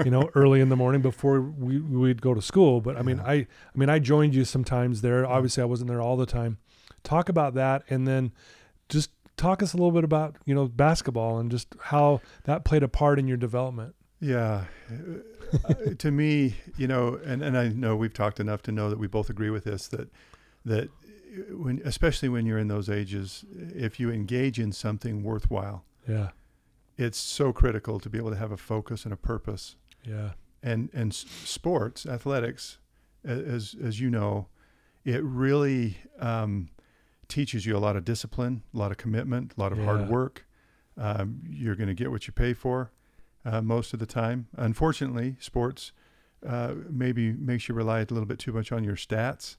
you 0.03 0.09
know 0.09 0.29
early 0.35 0.59
in 0.59 0.69
the 0.69 0.75
morning 0.75 1.01
before 1.03 1.39
we 1.39 1.79
we'd 1.79 2.21
go 2.21 2.33
to 2.33 2.41
school. 2.41 2.81
But 2.81 2.97
I 2.97 3.03
mean, 3.03 3.17
Yeah. 3.17 3.25
I 3.27 3.33
I 3.33 3.47
mean 3.75 3.89
I 3.89 3.99
joined 3.99 4.33
you 4.33 4.43
sometimes 4.43 5.01
there. 5.01 5.25
Obviously, 5.25 5.61
I 5.61 5.67
wasn't 5.67 5.89
there 5.89 6.01
all 6.01 6.17
the 6.17 6.25
time. 6.25 6.57
Talk 7.03 7.29
about 7.29 7.53
that, 7.53 7.83
and 7.89 8.07
then 8.07 8.31
just 8.89 9.11
talk 9.37 9.61
us 9.63 9.73
a 9.73 9.77
little 9.77 9.91
bit 9.91 10.03
about 10.03 10.35
you 10.45 10.53
know 10.55 10.67
basketball 10.67 11.39
and 11.39 11.49
just 11.51 11.67
how 11.81 12.21
that 12.43 12.63
played 12.65 12.83
a 12.83 12.87
part 12.87 13.19
in 13.19 13.27
your 13.27 13.37
development. 13.37 13.95
Yeah. 14.19 14.65
Uh, 15.65 15.73
to 15.97 16.11
me, 16.11 16.55
you 16.77 16.87
know, 16.87 17.19
and, 17.25 17.41
and 17.41 17.57
I 17.57 17.69
know 17.69 17.95
we've 17.95 18.13
talked 18.13 18.39
enough 18.39 18.61
to 18.63 18.71
know 18.71 18.89
that 18.89 18.99
we 18.99 19.07
both 19.07 19.29
agree 19.29 19.49
with 19.49 19.63
this 19.63 19.87
that 19.89 20.09
that 20.63 20.89
when 21.49 21.81
especially 21.83 22.29
when 22.29 22.45
you're 22.45 22.59
in 22.59 22.67
those 22.67 22.89
ages, 22.89 23.43
if 23.57 23.99
you 23.99 24.11
engage 24.11 24.59
in 24.59 24.71
something 24.71 25.23
worthwhile, 25.23 25.83
Yeah, 26.07 26.29
it's 26.97 27.17
so 27.17 27.51
critical 27.51 27.99
to 27.99 28.09
be 28.09 28.17
able 28.17 28.29
to 28.31 28.35
have 28.37 28.51
a 28.51 28.57
focus 28.57 29.05
and 29.05 29.13
a 29.13 29.17
purpose. 29.17 29.75
yeah, 30.05 30.31
And 30.61 30.89
and 30.93 31.13
sports, 31.13 32.05
athletics, 32.05 32.77
as 33.25 33.75
as 33.83 33.99
you 33.99 34.09
know, 34.09 34.47
it 35.03 35.23
really 35.23 35.97
um, 36.19 36.69
teaches 37.31 37.65
you 37.65 37.75
a 37.75 37.79
lot 37.79 37.95
of 37.95 38.05
discipline, 38.05 38.61
a 38.73 38.77
lot 38.77 38.91
of 38.91 38.97
commitment, 38.97 39.53
a 39.57 39.59
lot 39.59 39.71
of 39.71 39.79
Yeah. 39.79 39.85
hard 39.85 40.07
work. 40.09 40.45
Um, 40.97 41.41
you're 41.49 41.75
going 41.75 41.87
to 41.87 41.93
get 41.95 42.11
what 42.11 42.27
you 42.27 42.33
pay 42.33 42.53
for 42.53 42.91
uh, 43.45 43.61
most 43.61 43.93
of 43.93 43.99
the 43.99 44.05
time. 44.05 44.47
Unfortunately, 44.57 45.37
sports 45.39 45.93
uh, 46.45 46.73
maybe 46.89 47.31
makes 47.31 47.67
you 47.67 47.73
rely 47.75 47.99
a 48.01 48.07
little 48.09 48.25
bit 48.25 48.37
too 48.39 48.51
much 48.51 48.71
on 48.71 48.83
your 48.83 48.95
stats. 48.95 49.57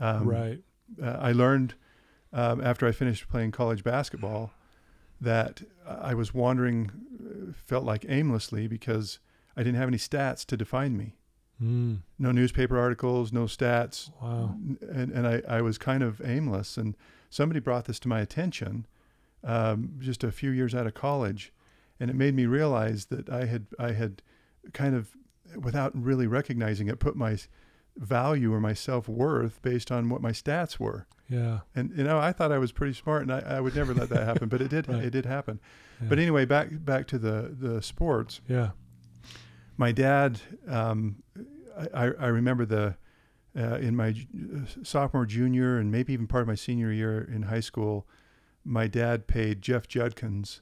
Um, 0.00 0.26
right. 0.26 0.60
uh, 1.02 1.18
I 1.20 1.32
learned 1.32 1.74
um, 2.32 2.60
after 2.60 2.86
I 2.86 2.92
finished 2.92 3.28
playing 3.28 3.52
college 3.52 3.84
basketball 3.84 4.52
that 5.20 5.62
I 5.86 6.12
was 6.14 6.34
wandering, 6.34 6.90
uh, 7.24 7.52
felt 7.54 7.84
like 7.84 8.04
aimlessly 8.08 8.66
because 8.66 9.20
I 9.56 9.62
didn't 9.62 9.78
have 9.78 9.88
any 9.88 9.98
stats 9.98 10.44
to 10.46 10.56
define 10.56 10.96
me. 10.96 11.14
Mm, 11.62 11.98
No 12.18 12.32
newspaper 12.32 12.78
articles, 12.78 13.32
no 13.32 13.44
stats, 13.44 14.10
wow. 14.20 14.54
and, 14.80 15.10
and 15.12 15.26
I, 15.26 15.42
I 15.48 15.62
was 15.62 15.78
kind 15.78 16.02
of 16.02 16.20
aimless. 16.24 16.76
And 16.76 16.96
somebody 17.30 17.60
brought 17.60 17.84
this 17.84 17.98
to 18.00 18.08
my 18.08 18.20
attention 18.20 18.86
um, 19.44 19.94
just 19.98 20.24
a 20.24 20.32
few 20.32 20.50
years 20.50 20.74
out 20.74 20.86
of 20.86 20.94
college, 20.94 21.52
and 22.00 22.10
it 22.10 22.16
made 22.16 22.34
me 22.34 22.46
realize 22.46 23.06
that 23.06 23.28
I 23.28 23.44
had 23.44 23.66
I 23.78 23.92
had 23.92 24.22
kind 24.72 24.94
of, 24.96 25.10
without 25.60 25.92
really 25.94 26.26
recognizing 26.26 26.88
it, 26.88 26.98
put 26.98 27.14
my 27.16 27.38
value 27.96 28.52
or 28.52 28.60
my 28.60 28.72
self 28.74 29.08
worth 29.08 29.62
based 29.62 29.92
on 29.92 30.08
what 30.08 30.20
my 30.20 30.32
stats 30.32 30.80
were. 30.80 31.06
Yeah. 31.28 31.60
And 31.74 31.92
you 31.96 32.02
know, 32.04 32.18
I 32.18 32.32
thought 32.32 32.50
I 32.52 32.58
was 32.58 32.72
pretty 32.72 32.94
smart, 32.94 33.22
and 33.22 33.32
I, 33.32 33.38
I 33.56 33.60
would 33.60 33.76
never 33.76 33.94
let 33.94 34.08
that 34.08 34.24
happen, 34.30 34.48
but 34.48 34.60
it 34.60 34.68
did. 34.70 34.88
Right. 34.88 35.04
It 35.04 35.10
did 35.10 35.24
happen. 35.26 35.60
yeah. 36.00 36.08
But 36.08 36.18
anyway, 36.18 36.44
back 36.46 36.68
back 36.84 37.06
to 37.08 37.18
the 37.18 37.54
the 37.56 37.80
sports 37.80 38.40
yeah. 38.48 38.70
my 39.76 39.92
dad 39.92 40.40
um, 40.68 41.16
I, 41.94 42.04
I 42.04 42.26
remember 42.26 42.64
the 42.64 42.96
uh, 43.56 43.76
in 43.76 43.94
my 43.96 44.14
sophomore 44.82 45.26
junior 45.26 45.78
and 45.78 45.90
maybe 45.90 46.12
even 46.12 46.26
part 46.26 46.42
of 46.42 46.48
my 46.48 46.54
senior 46.56 46.90
year 46.90 47.22
in 47.22 47.42
high 47.42 47.60
school 47.60 48.06
my 48.64 48.86
dad 48.88 49.26
paid 49.26 49.62
jeff 49.62 49.86
judkins 49.86 50.60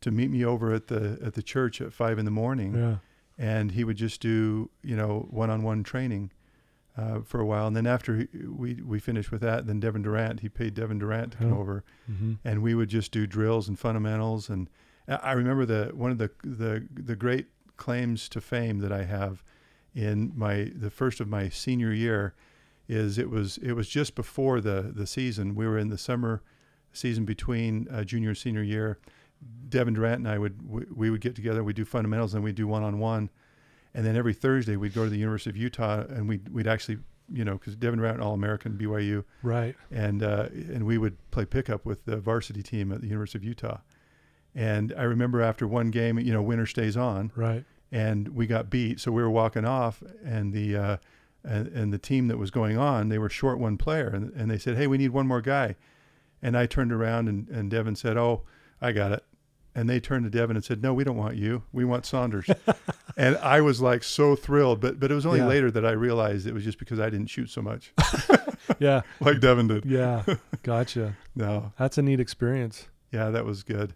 to 0.00 0.10
meet 0.10 0.30
me 0.30 0.44
over 0.44 0.72
at 0.72 0.88
the 0.88 1.18
at 1.24 1.34
the 1.34 1.42
church 1.42 1.80
at 1.80 1.92
five 1.92 2.18
in 2.18 2.24
the 2.24 2.30
morning. 2.30 2.74
Yeah. 2.74 2.96
and 3.38 3.70
he 3.72 3.84
would 3.84 3.96
just 3.96 4.20
do 4.20 4.70
you 4.82 4.96
know 4.96 5.26
one-on-one 5.30 5.82
training 5.84 6.32
uh, 6.96 7.20
for 7.22 7.40
a 7.40 7.46
while. 7.46 7.66
And 7.66 7.74
then 7.76 7.86
after 7.86 8.16
he, 8.18 8.28
we 8.46 8.74
we 8.82 8.98
finished 8.98 9.30
with 9.30 9.40
that 9.42 9.66
then 9.66 9.78
devin 9.80 10.02
durrant 10.02 10.40
he 10.40 10.48
paid 10.48 10.74
devin 10.74 10.98
durrant 10.98 11.32
to 11.32 11.38
come 11.38 11.52
over. 11.52 11.84
Mm-hmm. 12.10 12.34
and 12.44 12.62
we 12.62 12.74
would 12.74 12.88
just 12.88 13.12
do 13.12 13.26
drills 13.26 13.68
and 13.68 13.78
fundamentals. 13.78 14.48
And 14.50 14.68
I 15.06 15.14
I 15.14 15.32
remember 15.32 15.64
the 15.64 15.92
one 15.94 16.10
of 16.10 16.18
the 16.18 16.30
the 16.42 16.86
the 16.92 17.16
great 17.16 17.46
claims 17.76 18.28
to 18.30 18.40
fame 18.40 18.80
that 18.80 18.92
I 18.92 19.04
have 19.04 19.42
in 19.94 20.32
my 20.34 20.70
the 20.74 20.90
first 20.90 21.20
of 21.20 21.28
my 21.28 21.48
senior 21.48 21.92
year 21.92 22.34
is 22.88 23.18
it 23.18 23.30
was 23.30 23.58
it 23.58 23.72
was 23.72 23.88
just 23.88 24.14
before 24.14 24.60
the 24.60 24.92
the 24.94 25.06
season 25.06 25.54
we 25.54 25.66
were 25.66 25.78
in 25.78 25.88
the 25.88 25.98
summer 25.98 26.42
season 26.92 27.24
between 27.24 27.86
uh, 27.90 28.02
junior 28.04 28.30
and 28.30 28.38
senior 28.38 28.62
year 28.62 28.98
Devin 29.68 29.94
Durrant 29.94 30.18
and 30.20 30.28
I 30.28 30.38
would 30.38 30.68
we, 30.68 30.84
we 30.94 31.10
would 31.10 31.20
get 31.20 31.34
together 31.34 31.62
we'd 31.64 31.76
do 31.76 31.84
fundamentals 31.84 32.34
and 32.34 32.42
we'd 32.44 32.54
do 32.54 32.66
one 32.66 32.82
on 32.82 32.98
one 32.98 33.30
and 33.94 34.06
then 34.06 34.16
every 34.16 34.32
Thursday 34.34 34.76
we'd 34.76 34.94
go 34.94 35.04
to 35.04 35.10
the 35.10 35.18
University 35.18 35.50
of 35.50 35.56
Utah 35.56 36.04
and 36.08 36.28
we'd 36.28 36.48
we'd 36.48 36.66
actually 36.66 36.98
you 37.32 37.44
know 37.44 37.54
because 37.58 37.76
Devin 37.76 37.98
Durrant 37.98 38.20
all 38.20 38.34
American 38.34 38.72
BYU 38.78 39.24
Right. 39.42 39.74
and 39.90 40.22
uh, 40.22 40.48
and 40.52 40.84
we 40.86 40.96
would 40.98 41.16
play 41.30 41.44
pickup 41.44 41.84
with 41.84 42.04
the 42.04 42.16
varsity 42.16 42.62
team 42.62 42.92
at 42.92 43.00
the 43.00 43.06
University 43.08 43.38
of 43.38 43.44
Utah. 43.44 43.78
And 44.54 44.92
I 44.98 45.04
remember 45.04 45.40
after 45.40 45.66
one 45.66 45.90
game, 45.90 46.18
you 46.18 46.32
know, 46.32 46.42
winner 46.42 46.66
stays 46.66 46.94
on, 46.96 47.32
Right. 47.34 47.64
And 47.92 48.28
we 48.28 48.46
got 48.48 48.70
beat, 48.70 48.98
so 48.98 49.12
we 49.12 49.22
were 49.22 49.30
walking 49.30 49.64
off, 49.64 50.02
and 50.24 50.52
the 50.52 50.76
uh, 50.76 50.96
and, 51.44 51.68
and 51.68 51.92
the 51.92 51.98
team 51.98 52.26
that 52.28 52.38
was 52.38 52.50
going 52.50 52.78
on, 52.78 53.08
they 53.10 53.18
were 53.18 53.28
short 53.28 53.58
one 53.58 53.76
player, 53.76 54.08
and, 54.08 54.32
and 54.34 54.50
they 54.50 54.58
said, 54.58 54.76
hey, 54.76 54.86
we 54.86 54.96
need 54.98 55.10
one 55.10 55.26
more 55.26 55.40
guy, 55.42 55.76
and 56.40 56.56
I 56.56 56.66
turned 56.66 56.92
around 56.92 57.28
and 57.28 57.48
and 57.48 57.70
Devin 57.70 57.94
said, 57.96 58.16
oh, 58.16 58.42
I 58.80 58.90
got 58.92 59.12
it. 59.12 59.24
And 59.74 59.88
they 59.88 60.00
turned 60.00 60.24
to 60.24 60.30
Devin 60.30 60.54
and 60.54 60.62
said, 60.62 60.82
"No, 60.82 60.92
we 60.92 61.02
don't 61.02 61.16
want 61.16 61.36
you. 61.36 61.62
We 61.72 61.86
want 61.86 62.04
Saunders." 62.04 62.44
and 63.16 63.38
I 63.38 63.62
was 63.62 63.80
like 63.80 64.02
so 64.04 64.36
thrilled, 64.36 64.80
but 64.82 65.00
but 65.00 65.10
it 65.10 65.14
was 65.14 65.24
only 65.24 65.38
Yeah. 65.38 65.46
later 65.46 65.70
that 65.70 65.86
I 65.86 65.92
realized 65.92 66.46
it 66.46 66.52
was 66.52 66.62
just 66.62 66.78
because 66.78 67.00
I 67.00 67.08
didn't 67.08 67.28
shoot 67.28 67.48
so 67.48 67.62
much 67.62 67.90
Yeah. 68.78 69.00
like 69.20 69.40
Devin 69.40 69.68
did. 69.68 69.86
Yeah. 69.86 70.24
Gotcha. 70.62 71.16
No, 71.34 71.72
That's 71.78 71.96
a 71.96 72.02
neat 72.02 72.20
experience. 72.20 72.88
Yeah, 73.12 73.30
that 73.30 73.46
was 73.46 73.62
good. 73.62 73.94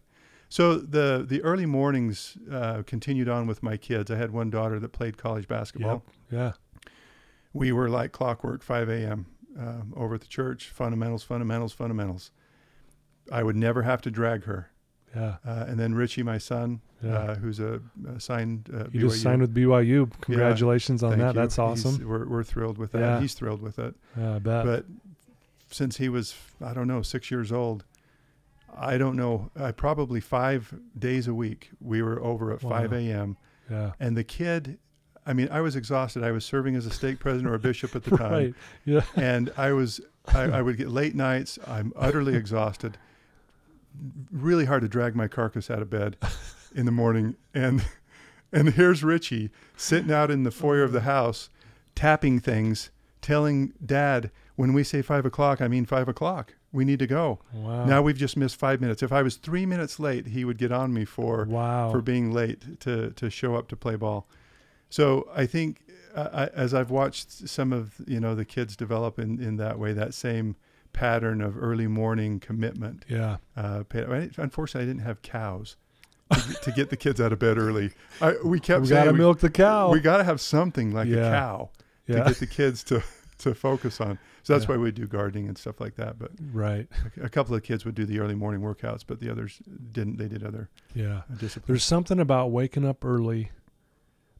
So 0.48 0.76
the 0.78 1.24
the 1.28 1.42
early 1.42 1.66
mornings 1.66 2.36
uh, 2.50 2.82
continued 2.86 3.28
on 3.28 3.46
with 3.46 3.62
my 3.62 3.76
kids. 3.76 4.10
I 4.10 4.16
had 4.16 4.30
one 4.30 4.50
daughter 4.50 4.78
that 4.80 4.90
played 4.92 5.16
college 5.18 5.48
basketball. 5.48 6.04
Yeah. 6.30 6.52
We 7.52 7.72
were 7.72 7.88
like 7.88 8.12
clockwork, 8.12 8.62
5 8.62 8.88
a.m. 8.90 9.26
Um, 9.58 9.94
over 9.96 10.14
at 10.16 10.20
the 10.20 10.26
church. 10.26 10.68
Fundamentals, 10.68 11.22
fundamentals, 11.22 11.72
fundamentals. 11.72 12.30
I 13.32 13.42
would 13.42 13.56
never 13.56 13.82
have 13.82 14.02
to 14.02 14.10
drag 14.10 14.44
her. 14.44 14.70
Yeah. 15.14 15.36
Uh, 15.46 15.64
and 15.66 15.80
then 15.80 15.94
Richie, 15.94 16.22
my 16.22 16.36
son, 16.36 16.82
Yeah. 17.02 17.12
uh, 17.14 17.34
who's 17.36 17.58
a, 17.58 17.80
a 18.14 18.20
signed 18.20 18.68
uh, 18.72 18.84
you 18.92 19.00
just 19.00 19.22
signed 19.22 19.40
with 19.40 19.54
BYU. 19.54 20.10
Congratulations 20.20 21.02
on 21.02 21.12
Thank 21.12 21.22
that. 21.22 21.34
you. 21.34 21.40
That's 21.40 21.56
He's- 21.56 21.84
awesome. 21.86 22.06
We're, 22.06 22.28
we're 22.28 22.44
thrilled 22.44 22.76
with 22.76 22.92
that. 22.92 23.00
Yeah. 23.00 23.20
He's 23.20 23.32
thrilled 23.34 23.62
with 23.62 23.78
it. 23.78 23.94
Yeah, 24.16 24.34
I 24.36 24.38
bet. 24.38 24.64
but 24.66 24.84
since 25.68 25.96
he 25.96 26.08
was 26.08 26.32
i 26.64 26.72
don't 26.72 26.86
know 26.86 27.02
six 27.02 27.28
years 27.28 27.50
old 27.50 27.84
i 28.76 28.96
don't 28.98 29.16
know 29.16 29.50
uh, 29.58 29.72
probably 29.72 30.20
five 30.20 30.72
days 30.98 31.26
a 31.28 31.34
week 31.34 31.70
we 31.80 32.02
were 32.02 32.22
over 32.22 32.52
at 32.52 32.60
5 32.60 32.92
a.m 32.92 33.36
yeah. 33.70 33.92
and 34.00 34.16
the 34.16 34.24
kid 34.24 34.78
i 35.26 35.32
mean 35.32 35.48
i 35.50 35.60
was 35.60 35.74
exhausted 35.76 36.22
i 36.22 36.30
was 36.30 36.44
serving 36.44 36.76
as 36.76 36.86
a 36.86 36.90
stake 36.90 37.18
president 37.18 37.50
or 37.50 37.54
a 37.54 37.58
bishop 37.58 37.96
at 37.96 38.04
the 38.04 38.16
time 38.16 38.32
Right. 38.32 38.54
Yeah. 38.84 39.00
and 39.16 39.50
i 39.56 39.72
was 39.72 40.00
I, 40.28 40.42
I 40.42 40.62
would 40.62 40.76
get 40.76 40.88
late 40.90 41.14
nights 41.14 41.58
i'm 41.66 41.92
utterly 41.96 42.34
exhausted 42.36 42.98
really 44.30 44.66
hard 44.66 44.82
to 44.82 44.88
drag 44.88 45.16
my 45.16 45.26
carcass 45.28 45.70
out 45.70 45.80
of 45.80 45.88
bed 45.90 46.16
in 46.74 46.84
the 46.86 46.92
morning 46.92 47.36
and 47.54 47.84
and 48.52 48.70
here's 48.74 49.02
richie 49.02 49.50
sitting 49.76 50.12
out 50.12 50.30
in 50.30 50.42
the 50.42 50.50
foyer 50.50 50.82
of 50.82 50.92
the 50.92 51.00
house 51.02 51.48
tapping 51.94 52.38
things 52.38 52.90
telling 53.22 53.72
dad 53.84 54.30
when 54.56 54.72
we 54.72 54.82
say 54.82 55.00
five 55.02 55.24
o'clock 55.26 55.60
i 55.60 55.68
mean 55.68 55.84
five 55.86 56.08
o'clock 56.08 56.54
we 56.72 56.84
need 56.84 56.98
to 56.98 57.06
go 57.06 57.38
Wow. 57.54 57.84
now 57.84 58.02
we've 58.02 58.16
just 58.18 58.36
missed 58.36 58.56
five 58.56 58.80
minutes 58.80 59.02
if 59.02 59.12
i 59.12 59.22
was 59.22 59.36
three 59.36 59.64
minutes 59.66 60.00
late 60.00 60.26
he 60.28 60.44
would 60.44 60.58
get 60.58 60.72
on 60.72 60.92
me 60.92 61.04
for 61.04 61.44
wow. 61.44 61.90
for 61.90 62.00
being 62.02 62.32
late 62.32 62.80
to 62.80 63.10
to 63.12 63.30
show 63.30 63.54
up 63.54 63.68
to 63.68 63.76
play 63.76 63.96
ball. 63.96 64.26
So 64.88 65.28
I 65.34 65.46
think 65.46 65.80
uh, 66.14 66.28
I, 66.32 66.46
as 66.58 66.72
I've 66.72 66.90
watched 66.90 67.48
some 67.48 67.72
of 67.72 67.94
you 68.06 68.20
know 68.20 68.34
the 68.34 68.44
kids 68.44 68.76
develop 68.76 69.18
in 69.18 69.40
in 69.42 69.56
that 69.56 69.78
way, 69.78 69.92
that 69.92 70.14
same 70.14 70.54
pattern 70.92 71.40
of 71.42 71.58
early 71.60 71.88
morning 71.88 72.38
commitment. 72.40 73.04
yeah. 73.08 73.36
Uh, 73.56 73.82
unfortunately, 73.92 74.82
I 74.82 74.86
didn't 74.92 75.02
have 75.06 75.22
cows 75.22 75.76
to, 76.32 76.40
get- 76.48 76.62
to 76.62 76.70
get 76.72 76.90
the 76.90 76.96
kids 76.96 77.20
out 77.20 77.32
of 77.32 77.38
bed 77.40 77.58
early. 77.58 77.90
I, 78.20 78.34
we 78.44 78.60
kept 78.60 78.82
We 78.82 78.86
saying 78.88 79.00
gotta 79.06 79.12
we, 79.12 79.18
milk 79.18 79.40
the 79.40 79.50
cow. 79.50 79.90
we 79.90 80.00
got 80.00 80.18
to 80.18 80.24
have 80.24 80.40
something 80.40 80.92
like 80.92 81.08
Yeah. 81.08 81.26
a 81.28 81.30
cow 81.32 81.70
to 82.06 82.12
get 82.14 82.36
the 82.38 82.46
kids 82.46 82.84
to 82.84 83.02
to 83.38 83.54
focus 83.54 84.00
on. 84.00 84.18
So 84.42 84.52
that's 84.54 84.64
Yeah. 84.68 84.76
why 84.76 84.82
we 84.82 84.92
do 84.92 85.06
gardening 85.06 85.48
and 85.48 85.58
stuff 85.58 85.80
like 85.80 85.96
that. 85.96 86.18
But 86.18 86.30
right. 86.52 86.86
a, 87.20 87.24
a 87.24 87.28
couple 87.28 87.54
of 87.54 87.62
kids 87.62 87.84
would 87.84 87.94
do 87.94 88.04
the 88.06 88.18
early 88.20 88.34
morning 88.34 88.60
workouts, 88.60 89.02
but 89.06 89.20
the 89.20 89.30
others 89.30 89.60
didn't. 89.92 90.16
They 90.18 90.28
did 90.28 90.42
other 90.44 90.70
Yeah. 90.94 91.18
uh, 91.30 91.34
disciplines. 91.36 91.66
There's 91.66 91.84
something 91.84 92.18
about 92.20 92.50
waking 92.50 92.84
up 92.86 93.04
early 93.04 93.50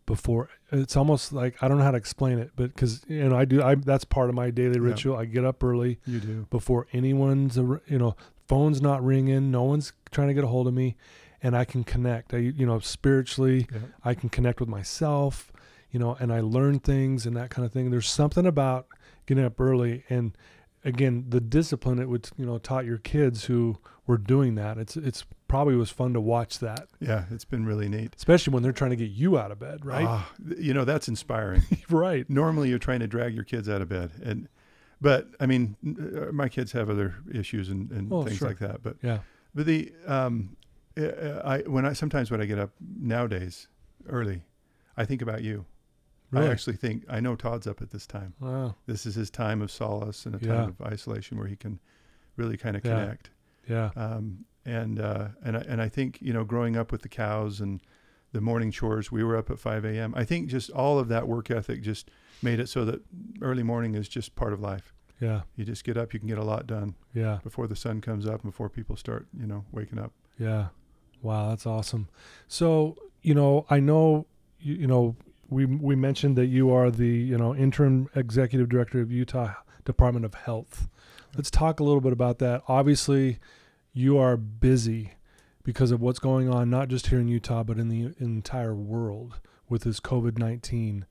before 0.06 0.48
it's 0.70 0.96
almost 0.96 1.32
like 1.32 1.60
I 1.60 1.66
don't 1.66 1.78
know 1.78 1.84
how 1.84 1.90
to 1.90 1.96
explain 1.96 2.38
it, 2.38 2.52
but 2.54 2.68
because 2.74 3.04
you 3.08 3.28
know 3.28 3.36
I 3.36 3.44
do 3.44 3.60
I 3.62 3.74
that's 3.74 4.04
part 4.04 4.28
of 4.28 4.36
my 4.36 4.50
daily 4.50 4.76
Yeah. 4.80 4.86
ritual. 4.90 5.16
I 5.16 5.24
get 5.24 5.44
up 5.44 5.62
early 5.64 5.98
you 6.06 6.20
do. 6.20 6.46
before 6.50 6.86
anyone's 6.92 7.56
you 7.56 7.98
know 7.98 8.14
phone's 8.46 8.80
not 8.80 9.04
ringing, 9.04 9.50
no 9.50 9.64
one's 9.64 9.92
trying 10.12 10.28
to 10.28 10.34
get 10.34 10.44
a 10.44 10.46
hold 10.46 10.68
of 10.68 10.74
me, 10.74 10.96
and 11.42 11.56
I 11.56 11.64
can 11.64 11.82
connect. 11.82 12.32
I, 12.32 12.36
you 12.36 12.64
know, 12.64 12.78
spiritually, 12.78 13.66
Yeah. 13.72 13.80
I 14.04 14.14
can 14.14 14.28
connect 14.28 14.60
with 14.60 14.68
myself, 14.68 15.50
you 15.90 15.98
know, 15.98 16.16
and 16.20 16.32
I 16.32 16.40
learn 16.40 16.78
things 16.80 17.26
and 17.26 17.36
that 17.36 17.50
kind 17.50 17.64
of 17.64 17.72
thing. 17.72 17.90
There's 17.90 18.08
something 18.08 18.46
about 18.46 18.86
getting 19.26 19.44
up 19.44 19.60
early 19.60 20.04
and 20.08 20.36
again, 20.84 21.24
the 21.28 21.40
discipline 21.40 21.98
it 21.98 22.08
would, 22.08 22.30
you 22.36 22.46
know, 22.46 22.58
taught 22.58 22.84
your 22.84 22.98
kids 22.98 23.46
who 23.46 23.76
were 24.06 24.18
doing 24.18 24.54
that. 24.54 24.78
It's 24.78 24.96
it's 24.96 25.24
probably 25.48 25.74
was 25.76 25.90
fun 25.90 26.12
to 26.12 26.20
watch 26.20 26.58
that, 26.60 26.88
Yeah, 27.00 27.24
it's 27.30 27.44
been 27.44 27.64
really 27.66 27.88
neat. 27.88 28.14
especially 28.16 28.52
when 28.52 28.62
they're 28.62 28.72
trying 28.72 28.90
to 28.90 28.96
get 28.96 29.10
you 29.10 29.38
out 29.38 29.50
of 29.50 29.58
bed, 29.58 29.84
right? 29.84 30.24
Th- 30.48 30.60
you 30.60 30.74
know, 30.74 30.84
that's 30.84 31.08
inspiring. 31.08 31.62
right. 31.90 32.28
Normally, 32.30 32.68
you're 32.68 32.78
trying 32.78 33.00
to 33.00 33.06
drag 33.08 33.34
your 33.34 33.44
kids 33.44 33.68
out 33.68 33.80
of 33.82 33.88
bed, 33.88 34.10
and 34.22 34.48
but 35.00 35.28
I 35.40 35.46
mean, 35.46 35.76
uh, 35.86 36.32
my 36.32 36.48
kids 36.48 36.72
have 36.72 36.88
other 36.90 37.16
issues 37.32 37.68
and, 37.68 37.90
and 37.90 38.12
Oh, 38.12 38.24
things 38.24 38.38
sure. 38.38 38.48
like 38.48 38.58
that. 38.60 38.82
But 38.82 38.96
Yeah. 39.02 39.18
but 39.54 39.66
the 39.66 39.92
um, 40.06 40.56
uh, 40.96 41.40
I 41.44 41.58
when 41.66 41.84
I 41.84 41.92
sometimes 41.94 42.30
when 42.30 42.40
I 42.40 42.44
get 42.46 42.58
up 42.58 42.70
nowadays 42.80 43.68
early, 44.08 44.42
I 44.96 45.04
think 45.04 45.20
about 45.22 45.42
you. 45.42 45.64
Really? 46.30 46.48
I 46.48 46.50
actually 46.52 46.76
think 46.76 47.04
I 47.08 47.20
know 47.20 47.36
Todd's 47.36 47.66
up 47.66 47.80
at 47.80 47.90
this 47.90 48.06
time. 48.06 48.34
wow. 48.40 48.74
This 48.86 49.06
is 49.06 49.14
his 49.14 49.30
time 49.30 49.62
of 49.62 49.70
solace 49.70 50.26
and 50.26 50.34
a 50.34 50.38
time 50.38 50.48
Yeah. 50.48 50.64
of 50.68 50.80
isolation 50.82 51.38
where 51.38 51.46
he 51.46 51.56
can 51.56 51.78
really 52.36 52.56
kind 52.56 52.76
of 52.76 52.84
Yeah. 52.84 53.00
connect. 53.00 53.30
Yeah. 53.68 53.90
Um, 53.96 54.44
and 54.64 54.98
uh, 55.00 55.28
and 55.42 55.56
I, 55.56 55.60
and 55.60 55.80
I 55.80 55.88
think 55.88 56.20
you 56.20 56.32
know, 56.32 56.44
growing 56.44 56.76
up 56.76 56.90
with 56.92 57.02
the 57.02 57.08
cows 57.08 57.60
and 57.60 57.80
the 58.32 58.40
morning 58.40 58.70
chores, 58.72 59.10
we 59.12 59.22
were 59.24 59.36
up 59.36 59.50
at 59.50 59.58
5 59.60 59.84
a.m. 59.84 60.12
I 60.16 60.24
think 60.24 60.48
just 60.48 60.68
all 60.70 60.98
of 60.98 61.08
that 61.08 61.26
work 61.28 61.50
ethic 61.50 61.80
just 61.82 62.10
made 62.42 62.58
it 62.60 62.68
so 62.68 62.84
that 62.84 63.00
early 63.40 63.62
morning 63.62 63.94
is 63.94 64.08
just 64.08 64.34
part 64.34 64.52
of 64.52 64.60
life. 64.60 64.92
Yeah. 65.20 65.42
You 65.54 65.64
just 65.64 65.84
get 65.84 65.96
up, 65.96 66.12
you 66.12 66.18
can 66.20 66.28
get 66.28 66.36
a 66.36 66.44
lot 66.44 66.66
done 66.66 66.96
Yeah. 67.14 67.38
before 67.42 67.66
the 67.68 67.76
sun 67.76 68.00
comes 68.02 68.26
up, 68.26 68.42
and 68.42 68.50
before 68.50 68.68
people 68.68 68.96
start, 68.96 69.26
you 69.32 69.46
know, 69.46 69.64
waking 69.72 69.98
up. 69.98 70.12
Yeah. 70.38 70.68
Wow, 71.22 71.48
that's 71.50 71.64
awesome. 71.66 72.08
So, 72.48 72.96
you 73.22 73.34
know, 73.34 73.64
I 73.70 73.80
know 73.80 74.26
you, 74.58 74.74
you 74.74 74.86
know, 74.86 75.16
we 75.48 75.64
we 75.64 75.94
mentioned 75.94 76.36
that 76.36 76.46
you 76.46 76.72
are 76.72 76.90
the, 76.90 77.06
you 77.06 77.36
know, 77.36 77.54
interim 77.54 78.08
executive 78.14 78.68
director 78.68 79.00
of 79.00 79.10
Utah 79.10 79.54
Department 79.84 80.24
of 80.24 80.34
Health. 80.34 80.88
Let's 81.36 81.50
talk 81.50 81.80
a 81.80 81.84
little 81.84 82.00
bit 82.00 82.12
about 82.12 82.38
that. 82.38 82.62
Obviously, 82.68 83.38
you 83.92 84.18
are 84.18 84.36
busy 84.36 85.12
because 85.62 85.90
of 85.90 86.00
what's 86.00 86.18
going 86.18 86.48
on 86.48 86.70
not 86.70 86.88
just 86.88 87.08
here 87.08 87.18
in 87.18 87.28
Utah 87.28 87.62
but 87.62 87.78
in 87.78 87.88
the 87.88 88.14
entire 88.18 88.74
world 88.74 89.40
with 89.68 89.82
this 89.82 90.00
COVID-19. 90.00 91.02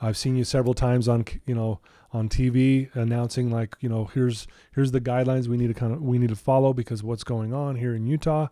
I've 0.00 0.16
seen 0.16 0.36
you 0.36 0.44
several 0.44 0.74
times 0.74 1.08
on, 1.08 1.24
you 1.46 1.54
know, 1.54 1.80
on 2.12 2.28
TV 2.28 2.94
announcing 2.94 3.50
like, 3.50 3.76
you 3.80 3.88
know, 3.88 4.06
here's 4.06 4.46
here's 4.74 4.92
the 4.92 5.00
guidelines 5.00 5.48
we 5.48 5.56
need 5.56 5.68
to 5.68 5.74
kind 5.74 5.92
of 5.92 6.02
we 6.02 6.18
need 6.18 6.30
to 6.30 6.36
follow 6.36 6.72
because 6.72 7.02
what's 7.02 7.24
going 7.24 7.54
on 7.54 7.76
here 7.76 7.94
in 7.94 8.06
Utah 8.06 8.48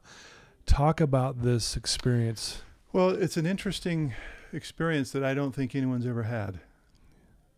talk 0.67 1.01
about 1.01 1.43
this 1.43 1.77
experience. 1.77 2.63
Well, 2.93 3.11
it's 3.11 3.37
an 3.37 3.47
interesting 3.47 4.15
experience 4.53 5.11
that 5.13 5.25
I 5.25 5.35
don't 5.35 5.55
think 5.55 5.75
anyone's 5.75 6.07
ever 6.07 6.25
had, 6.25 6.61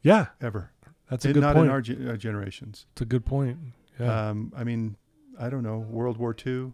Yeah, 0.03 0.27
ever. 0.41 0.71
that's 1.11 1.25
a 1.25 1.33
good 1.33 1.41
not 1.43 1.55
point. 1.55 1.67
in 1.67 1.71
our 2.07 2.13
uh, 2.13 2.17
generations. 2.17 2.87
It's 2.93 3.03
a 3.03 3.05
good 3.07 3.25
point. 3.25 3.59
Yeah, 4.01 4.31
Um, 4.31 4.53
I 4.57 4.65
mean, 4.65 4.97
I 5.39 5.49
don't 5.51 5.63
know, 5.63 5.79
World 5.79 6.17
War 6.19 6.35
II. 6.47 6.73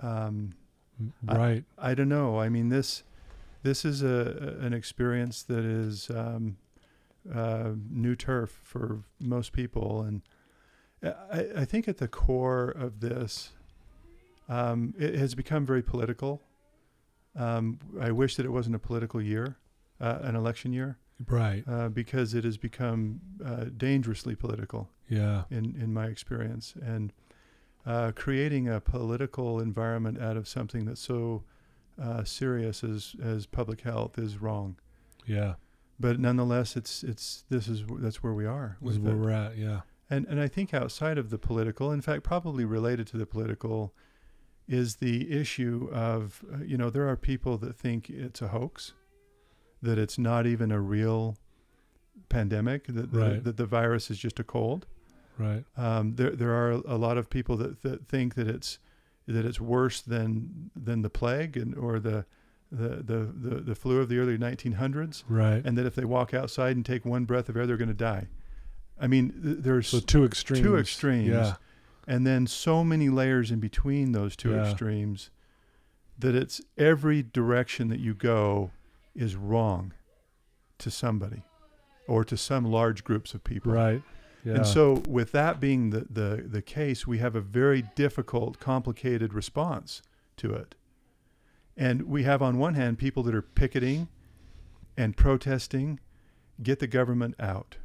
Um, 0.00 0.54
I- 1.28 1.36
right. 1.36 1.64
I 1.78 1.94
don't 1.94 2.08
know. 2.08 2.38
I 2.40 2.48
mean, 2.48 2.68
this 2.68 3.04
this 3.62 3.84
is 3.84 4.02
a 4.02 4.56
an 4.60 4.72
experience 4.72 5.42
that 5.44 5.64
is 5.64 6.10
um, 6.10 6.56
uh, 7.32 7.72
new 7.90 8.14
turf 8.16 8.60
for 8.62 9.02
most 9.20 9.52
people, 9.52 10.02
and 10.02 10.22
I, 11.02 11.46
I 11.58 11.64
think 11.64 11.86
at 11.88 11.98
the 11.98 12.08
core 12.08 12.68
of 12.70 13.00
this, 13.00 13.50
um, 14.48 14.94
it 14.98 15.14
has 15.16 15.34
become 15.34 15.64
very 15.66 15.82
political. 15.82 16.42
Um, 17.38 17.78
I 18.00 18.10
wish 18.10 18.36
that 18.36 18.44
it 18.44 18.50
wasn't 18.50 18.76
a 18.76 18.78
political 18.78 19.22
year, 19.22 19.56
uh, 20.00 20.18
an 20.22 20.34
election 20.36 20.72
year, 20.72 20.98
right. 21.28 21.62
uh, 21.68 21.88
because 21.88 22.34
it 22.34 22.44
has 22.44 22.58
become 22.58 23.20
uh, 23.44 23.66
dangerously 23.76 24.34
political 24.34 24.90
Yeah. 25.08 25.44
in 25.50 25.76
in 25.80 25.92
my 25.94 26.06
experience, 26.06 26.74
and 26.82 27.12
uh, 27.86 28.12
creating 28.14 28.68
a 28.68 28.80
political 28.80 29.60
environment 29.60 30.20
out 30.20 30.36
of 30.36 30.46
something 30.48 30.84
that's 30.84 31.00
so 31.00 31.44
uh, 32.02 32.24
serious 32.24 32.84
as 32.84 33.14
as 33.22 33.46
public 33.46 33.80
health 33.82 34.18
is 34.18 34.38
wrong. 34.38 34.76
Yeah. 35.26 35.54
But 36.00 36.18
nonetheless, 36.20 36.76
it's 36.76 37.02
it's 37.02 37.44
this 37.48 37.68
is 37.68 37.84
that's 38.00 38.22
where 38.22 38.34
we 38.34 38.46
are. 38.46 38.76
This 38.82 38.94
is 38.94 38.98
where 39.00 39.14
it. 39.14 39.18
we're 39.18 39.30
at. 39.30 39.56
Yeah. 39.56 39.80
And 40.10 40.26
and 40.26 40.40
I 40.40 40.48
think 40.48 40.72
outside 40.74 41.18
of 41.18 41.30
the 41.30 41.38
political, 41.38 41.92
in 41.92 42.00
fact, 42.00 42.22
probably 42.22 42.64
related 42.64 43.06
to 43.08 43.16
the 43.18 43.26
political, 43.26 43.94
is 44.68 44.96
the 44.96 45.30
issue 45.32 45.88
of 45.92 46.44
uh, 46.52 46.58
you 46.64 46.76
know 46.76 46.90
there 46.90 47.08
are 47.08 47.16
people 47.16 47.56
that 47.58 47.74
think 47.76 48.10
it's 48.10 48.42
a 48.42 48.48
hoax, 48.48 48.92
that 49.82 49.98
it's 49.98 50.18
not 50.18 50.46
even 50.46 50.70
a 50.70 50.80
real 50.80 51.36
pandemic, 52.28 52.86
that 52.88 53.12
the, 53.12 53.18
Right. 53.20 53.44
that 53.44 53.56
the 53.56 53.66
virus 53.66 54.10
is 54.10 54.18
just 54.18 54.38
a 54.38 54.44
cold. 54.44 54.86
Right. 55.38 55.64
Um, 55.76 56.16
there 56.16 56.30
there 56.30 56.52
are 56.52 56.72
a 56.72 56.96
lot 56.96 57.16
of 57.16 57.30
people 57.30 57.56
that, 57.58 57.82
that 57.82 58.06
think 58.08 58.34
that 58.34 58.48
it's 58.48 58.78
that 59.26 59.44
it's 59.44 59.60
worse 59.60 60.00
than 60.00 60.70
than 60.74 61.02
the 61.02 61.10
plague 61.10 61.56
and 61.56 61.74
or 61.76 61.98
the 62.00 62.24
the, 62.70 62.88
the, 63.02 63.32
the, 63.34 63.54
the 63.62 63.74
flu 63.74 63.98
of 63.98 64.10
the 64.10 64.18
early 64.18 64.36
1900s, 64.36 65.24
Right. 65.26 65.64
and 65.64 65.78
that 65.78 65.86
if 65.86 65.94
they 65.94 66.04
walk 66.04 66.34
outside 66.34 66.76
and 66.76 66.84
take 66.84 67.06
one 67.06 67.24
breath 67.24 67.48
of 67.48 67.56
air, 67.56 67.66
they're 67.66 67.78
going 67.78 67.88
to 67.88 67.94
die. 67.94 68.26
I 69.00 69.06
mean, 69.06 69.30
th- 69.42 69.56
there's 69.60 69.88
so 69.88 70.00
two 70.00 70.22
extremes. 70.26 70.62
two 70.66 70.76
extremes, 70.76 71.28
Yeah. 71.28 71.54
And 72.08 72.26
then 72.26 72.46
so 72.46 72.82
many 72.82 73.08
layers 73.10 73.50
in 73.50 73.60
between 73.60 74.12
those 74.12 74.34
two 74.34 74.52
Yeah. 74.52 74.68
extremes 74.70 75.30
that 76.18 76.34
it's 76.34 76.60
every 76.76 77.22
direction 77.22 77.88
that 77.88 78.00
you 78.00 78.14
go 78.14 78.70
is 79.14 79.36
wrong 79.36 79.92
to 80.78 80.90
somebody 80.90 81.42
or 82.08 82.24
to 82.24 82.36
some 82.36 82.64
large 82.64 83.04
groups 83.04 83.34
of 83.34 83.44
people. 83.44 83.72
Right. 83.72 84.02
Yeah. 84.44 84.54
And 84.54 84.66
so, 84.66 85.02
with 85.06 85.32
that 85.32 85.60
being 85.60 85.90
the, 85.90 86.06
the, 86.08 86.44
the 86.48 86.62
case, 86.62 87.06
we 87.06 87.18
have 87.18 87.36
a 87.36 87.40
very 87.40 87.82
difficult, 87.94 88.58
complicated 88.58 89.34
response 89.34 90.00
to 90.38 90.54
it. 90.54 90.74
And 91.76 92.02
we 92.04 92.22
have, 92.22 92.40
on 92.40 92.56
one 92.58 92.74
hand, 92.74 92.98
people 92.98 93.22
that 93.24 93.34
are 93.34 93.42
picketing 93.42 94.08
and 94.96 95.16
protesting, 95.16 96.00
get 96.62 96.78
the 96.78 96.86
government 96.86 97.34
out. 97.38 97.76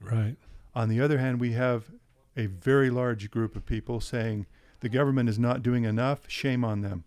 right. 0.00 0.36
On 0.74 0.88
the 0.88 1.00
other 1.00 1.18
hand, 1.18 1.40
we 1.40 1.52
have 1.52 1.90
a 2.36 2.46
very 2.46 2.90
large 2.90 3.30
group 3.30 3.56
of 3.56 3.64
people 3.66 4.00
saying 4.00 4.46
the 4.80 4.88
government 4.88 5.28
is 5.28 5.38
not 5.38 5.62
doing 5.62 5.84
enough, 5.84 6.20
shame 6.28 6.64
on 6.64 6.80
them, 6.82 7.04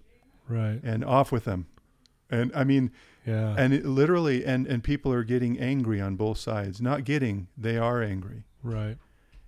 Right. 0.47 0.79
and 0.83 1.03
off 1.05 1.31
with 1.31 1.45
them. 1.45 1.67
And 2.29 2.51
I 2.55 2.63
mean, 2.63 2.91
Yeah. 3.25 3.55
and 3.57 3.73
it 3.73 3.85
literally, 3.85 4.43
and, 4.45 4.65
and 4.67 4.83
people 4.83 5.11
are 5.13 5.23
getting 5.23 5.59
angry 5.59 6.01
on 6.01 6.15
both 6.15 6.37
sides. 6.39 6.81
Not 6.81 7.03
getting, 7.03 7.47
they 7.57 7.77
are 7.77 8.01
angry. 8.03 8.43
right. 8.63 8.97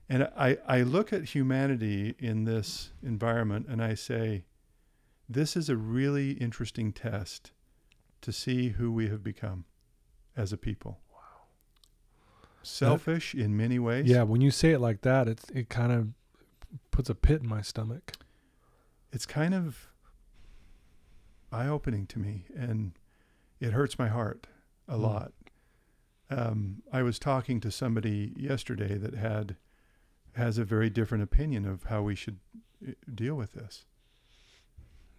And 0.10 0.24
I, 0.36 0.58
I 0.68 0.82
look 0.82 1.14
at 1.14 1.24
humanity 1.34 2.16
in 2.20 2.44
this 2.44 2.92
environment 3.02 3.68
and 3.70 3.82
I 3.82 3.94
say, 3.94 4.44
this 5.30 5.56
is 5.56 5.70
a 5.70 5.78
really 5.78 6.32
interesting 6.34 6.92
test 6.92 7.52
to 8.20 8.34
see 8.34 8.70
who 8.72 8.92
we 8.92 9.08
have 9.08 9.24
become 9.24 9.64
as 10.36 10.52
a 10.52 10.58
people. 10.58 11.00
Selfish 12.64 13.34
in 13.36 13.56
many 13.58 13.80
ways. 13.80 14.06
Yeah. 14.08 14.24
When 14.24 14.42
you 14.42 14.52
say 14.52 14.72
it 14.72 14.80
like 14.80 15.02
that, 15.02 15.28
it's 15.28 15.50
it 15.50 15.70
kind 15.70 15.92
of 15.92 16.10
puts 16.92 17.10
a 17.10 17.16
pit 17.16 17.42
in 17.42 17.48
my 17.48 17.62
stomach. 17.62 18.14
It's 19.12 19.26
kind 19.26 19.54
of 19.54 19.90
eye 21.52 21.68
opening 21.68 22.06
to 22.08 22.20
me 22.20 22.46
and 22.56 22.94
it 23.60 23.74
hurts 23.74 24.00
my 24.00 24.08
heart 24.08 24.48
a 24.88 24.96
Mm. 24.96 25.02
lot. 25.02 25.34
Um, 26.30 26.82
I 26.94 27.02
was 27.04 27.20
talking 27.20 27.60
to 27.60 27.72
somebody 27.72 28.32
yesterday 28.38 28.98
that 28.98 29.16
had 29.16 29.58
has 30.36 30.58
a 30.58 30.64
very 30.64 30.90
different 30.90 31.24
opinion 31.26 31.66
of 31.66 31.84
how 31.86 32.02
we 32.04 32.16
should 32.16 32.40
uh, 32.88 32.92
deal 33.14 33.36
with 33.36 33.52
this. 33.52 33.84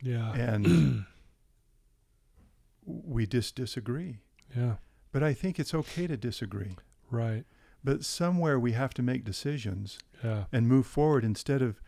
Yeah. 0.00 0.32
and 0.32 1.04
we 2.84 3.26
just 3.26 3.54
disagree. 3.54 4.18
yeah. 4.56 4.76
But 5.12 5.22
I 5.22 5.34
think 5.34 5.60
it's 5.60 5.74
okay 5.74 6.06
to 6.06 6.16
disagree. 6.16 6.76
Right. 7.12 7.44
But 7.84 8.04
somewhere 8.04 8.58
we 8.58 8.72
have 8.72 8.94
to 8.94 9.02
make 9.02 9.24
decisions 9.24 9.98
Yeah. 10.24 10.44
and 10.52 10.66
move 10.66 10.86
forward 10.86 11.24
instead 11.24 11.62
of 11.62 11.80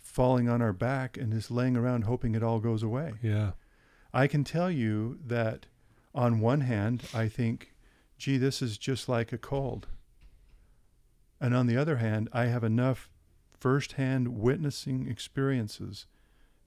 falling 0.00 0.48
on 0.48 0.60
our 0.60 0.72
back 0.72 1.16
and 1.16 1.32
just 1.32 1.50
laying 1.50 1.76
around 1.76 2.02
hoping 2.04 2.34
it 2.34 2.42
all 2.42 2.58
goes 2.60 2.82
away. 2.82 3.14
Yeah. 3.22 3.52
I 4.12 4.26
can 4.26 4.42
tell 4.44 4.70
you 4.70 5.18
that 5.26 5.66
on 6.14 6.40
one 6.40 6.60
hand, 6.62 7.04
I 7.14 7.28
think, 7.28 7.74
gee, 8.18 8.36
this 8.38 8.60
is 8.62 8.76
just 8.78 9.08
like 9.08 9.32
a 9.32 9.38
cold. 9.38 9.88
And 11.40 11.54
on 11.54 11.66
the 11.66 11.76
other 11.76 11.96
hand, 11.96 12.28
I 12.32 12.46
have 12.46 12.62
enough 12.64 13.08
firsthand 13.58 14.28
witnessing 14.38 15.08
experiences 15.08 16.06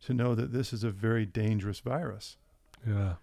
to 0.01 0.13
know 0.13 0.35
that 0.35 0.51
this 0.51 0.73
is 0.73 0.83
a 0.83 0.91
very 0.91 1.25
dangerous 1.25 1.79
virus. 1.79 2.37
Yeah. 2.85 3.15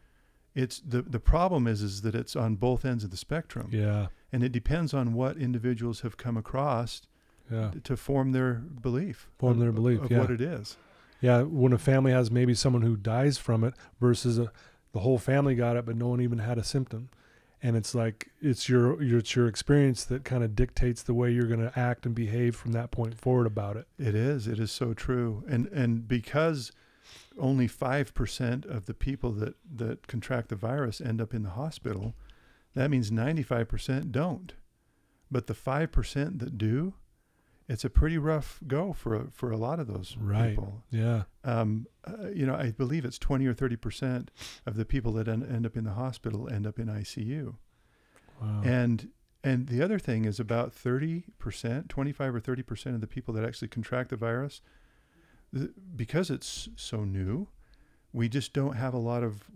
It's 0.55 0.81
the 0.81 1.03
the 1.03 1.21
problem 1.21 1.67
is 1.67 1.83
is 1.83 2.03
that 2.03 2.15
it's 2.15 2.37
on 2.37 2.57
both 2.57 2.85
ends 2.85 3.05
of 3.05 3.11
the 3.11 3.17
spectrum 3.17 3.69
Yeah. 3.73 4.09
and 4.33 4.43
it 4.45 4.53
depends 4.53 4.93
on 4.95 5.15
what 5.15 5.37
individuals 5.37 6.01
have 6.03 6.17
come 6.17 6.37
across 6.37 7.03
Yeah. 7.51 7.71
to 7.85 7.97
form 7.97 8.33
their 8.33 8.55
belief. 8.55 9.29
Form 9.39 9.55
of- 9.55 9.59
their 9.61 9.73
belief, 9.73 10.03
of 10.03 10.11
yeah. 10.11 10.19
what 10.21 10.31
it 10.31 10.41
is. 10.41 10.77
Yeah. 11.21 11.43
When 11.43 11.73
a 11.73 11.79
family 11.79 12.13
has 12.13 12.31
maybe 12.31 12.55
someone 12.55 12.83
who 12.83 12.97
dies 12.97 13.39
from 13.39 13.65
it 13.65 13.75
versus 14.01 14.39
a, 14.39 14.51
the 14.93 15.01
whole 15.01 15.19
family 15.19 15.55
got 15.55 15.77
it, 15.77 15.87
but 15.87 15.97
no 15.97 16.09
one 16.09 16.21
even 16.21 16.39
had 16.39 16.59
a 16.59 16.65
symptom. 16.65 17.09
And 17.65 17.77
it's 17.77 17.95
like 17.95 18.31
it's 18.41 18.69
your, 18.69 19.01
your 19.03 19.19
it's 19.21 19.37
your 19.37 19.47
experience 19.47 20.05
that 20.07 20.25
kind 20.25 20.43
of 20.43 20.57
dictates 20.57 21.03
the 21.03 21.15
way 21.15 21.31
you're 21.31 21.47
going 21.47 21.61
to 21.61 21.79
act 21.79 22.05
and 22.07 22.15
behave 22.15 22.57
from 22.57 22.73
that 22.73 22.91
point 22.91 23.15
forward 23.17 23.47
about 23.47 23.77
it. 23.77 23.87
It 23.99 24.15
is. 24.17 24.49
It 24.49 24.59
is 24.59 24.73
so 24.73 24.93
true. 24.95 25.45
And 25.49 25.67
and 25.69 26.09
because 26.09 26.73
only 27.39 27.67
five 27.67 28.15
percent 28.15 28.65
of 28.67 28.87
the 28.87 28.95
people 28.95 29.33
that 29.33 29.55
that 29.77 30.07
contract 30.07 30.49
the 30.49 30.57
virus 30.57 31.01
end 31.01 31.21
up 31.21 31.33
in 31.35 31.43
the 31.43 31.51
hospital, 31.51 32.15
that 32.75 32.91
means 32.91 33.11
ninety 33.13 33.43
five 33.43 33.69
percent 33.69 34.13
don't. 34.13 34.55
But 35.31 35.47
the 35.47 35.55
five 35.55 35.91
percent 35.93 36.39
that 36.41 36.59
do, 36.59 36.95
it's 37.69 37.85
a 37.85 37.91
pretty 37.91 38.19
rough 38.19 38.61
go 38.67 38.93
for 38.93 39.15
a, 39.15 39.31
for 39.31 39.51
a 39.51 39.57
lot 39.57 39.81
of 39.81 39.87
those 39.87 40.17
Right. 40.19 40.51
people. 40.51 40.83
Yeah. 40.91 41.23
Um, 41.45 41.87
uh, 42.05 42.29
you 42.35 42.45
know, 42.45 42.55
I 42.55 42.71
believe 42.73 43.05
it's 43.05 43.19
twenty 43.19 43.47
or 43.47 43.55
thirty 43.55 43.77
percent 43.77 44.31
of 44.67 44.77
the 44.77 44.85
people 44.85 45.13
that 45.15 45.29
en- 45.29 45.43
end 45.45 45.65
up 45.67 45.77
in 45.77 45.85
the 45.85 45.93
hospital 45.93 46.49
end 46.53 46.67
up 46.67 46.79
in 46.79 46.89
ICU. 46.89 47.55
Wow. 48.41 48.63
And 48.65 49.09
and 49.45 49.67
the 49.67 49.83
other 49.83 49.99
thing 49.99 50.25
is 50.25 50.39
about 50.39 50.73
30%, 50.73 51.89
25 51.89 52.35
or 52.35 52.41
30% 52.41 52.95
of 52.95 53.01
the 53.01 53.09
people 53.09 53.35
that 53.35 53.45
actually 53.45 53.67
contract 53.67 54.11
the 54.11 54.17
virus, 54.17 54.61
th- 55.55 55.71
because 55.97 56.31
it's 56.31 56.69
so 56.77 57.05
new, 57.05 57.49
we 58.13 58.29
just 58.29 58.53
don't 58.53 58.77
have 58.77 58.95
a 58.95 58.99
lot 58.99 59.23
of 59.23 59.51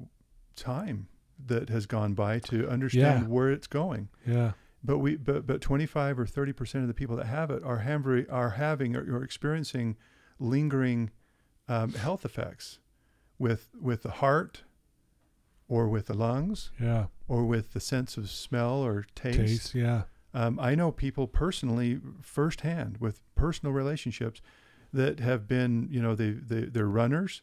time 0.55 1.09
that 1.47 1.69
has 1.69 1.87
gone 1.87 2.15
by 2.15 2.39
to 2.39 2.69
understand 2.69 3.23
Yeah. 3.23 3.29
where 3.29 3.51
it's 3.51 3.67
going. 3.67 4.09
yeah. 4.27 4.53
But 4.85 4.99
we 4.99 5.17
but 5.17 5.47
but 5.47 5.61
25 5.61 6.19
or 6.21 6.27
30% 6.27 6.83
of 6.83 6.87
the 6.87 6.95
people 6.95 7.17
that 7.17 7.27
have 7.27 7.51
it 7.51 7.63
are 7.65 7.79
having 7.79 8.31
are 8.31 8.51
having 8.51 8.95
or, 8.95 9.17
or 9.17 9.23
experiencing 9.25 9.97
lingering 10.39 11.11
um, 11.69 11.93
health 11.95 12.25
effects 12.25 12.79
with 13.39 13.71
with 13.81 14.03
the 14.03 14.11
heart 14.13 14.63
or 15.69 15.89
with 15.89 16.07
the 16.07 16.15
lungs 16.15 16.71
Yeah. 16.81 17.07
or 17.27 17.45
with 17.45 17.73
the 17.73 17.81
sense 17.81 18.17
of 18.17 18.31
smell 18.31 18.75
or 18.85 19.07
taste. 19.17 19.39
Taste. 19.39 19.75
Yeah. 19.75 20.03
Um, 20.33 20.61
I 20.61 20.75
know 20.77 20.93
people 20.93 21.27
personally, 21.27 21.99
firsthand, 22.23 22.99
with 23.01 23.21
personal 23.35 23.73
relationships, 23.73 24.41
that 24.97 25.21
have 25.21 25.47
been, 25.47 25.89
you 25.91 26.01
know, 26.01 26.15
they, 26.15 26.31
they 26.31 26.63
they're 26.67 26.89
runners, 26.89 27.43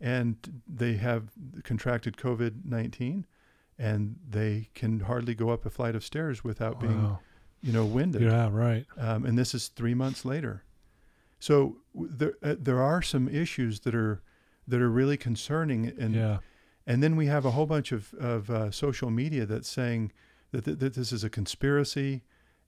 and 0.00 0.36
they 0.66 0.94
have 0.94 1.22
contracted 1.62 2.16
COVID 2.16 2.64
nineteen, 2.64 3.26
and 3.78 4.16
they 4.28 4.68
can 4.74 5.00
hardly 5.00 5.34
go 5.34 5.50
up 5.50 5.66
a 5.66 5.70
flight 5.70 5.94
of 5.94 6.02
stairs 6.04 6.44
without 6.44 6.80
being, 6.80 7.18
you 7.62 7.72
know, 7.72 7.84
winded. 7.84 8.22
Yeah. 8.22 8.48
Right. 8.50 8.86
Um, 8.96 9.24
and 9.26 9.36
this 9.38 9.54
is 9.54 9.68
three 9.68 9.94
months 9.94 10.24
later. 10.24 10.62
So 11.38 11.76
there 11.94 12.34
uh, 12.42 12.56
there 12.58 12.82
are 12.82 13.02
some 13.02 13.28
issues 13.28 13.80
that 13.80 13.94
are 13.94 14.22
that 14.66 14.80
are 14.80 14.90
really 14.90 15.16
concerning, 15.16 15.92
and 15.98 16.14
yeah. 16.14 16.38
and 16.86 17.02
then 17.02 17.16
we 17.16 17.26
have 17.26 17.44
a 17.44 17.50
whole 17.50 17.66
bunch 17.66 17.92
of, 17.92 18.14
of 18.14 18.50
uh, 18.50 18.70
social 18.70 19.10
media 19.10 19.44
that's 19.44 19.68
saying 19.68 20.12
that, 20.52 20.64
th- 20.64 20.78
that 20.78 20.94
this 20.94 21.12
is 21.12 21.24
a 21.24 21.28
conspiracy 21.28 22.22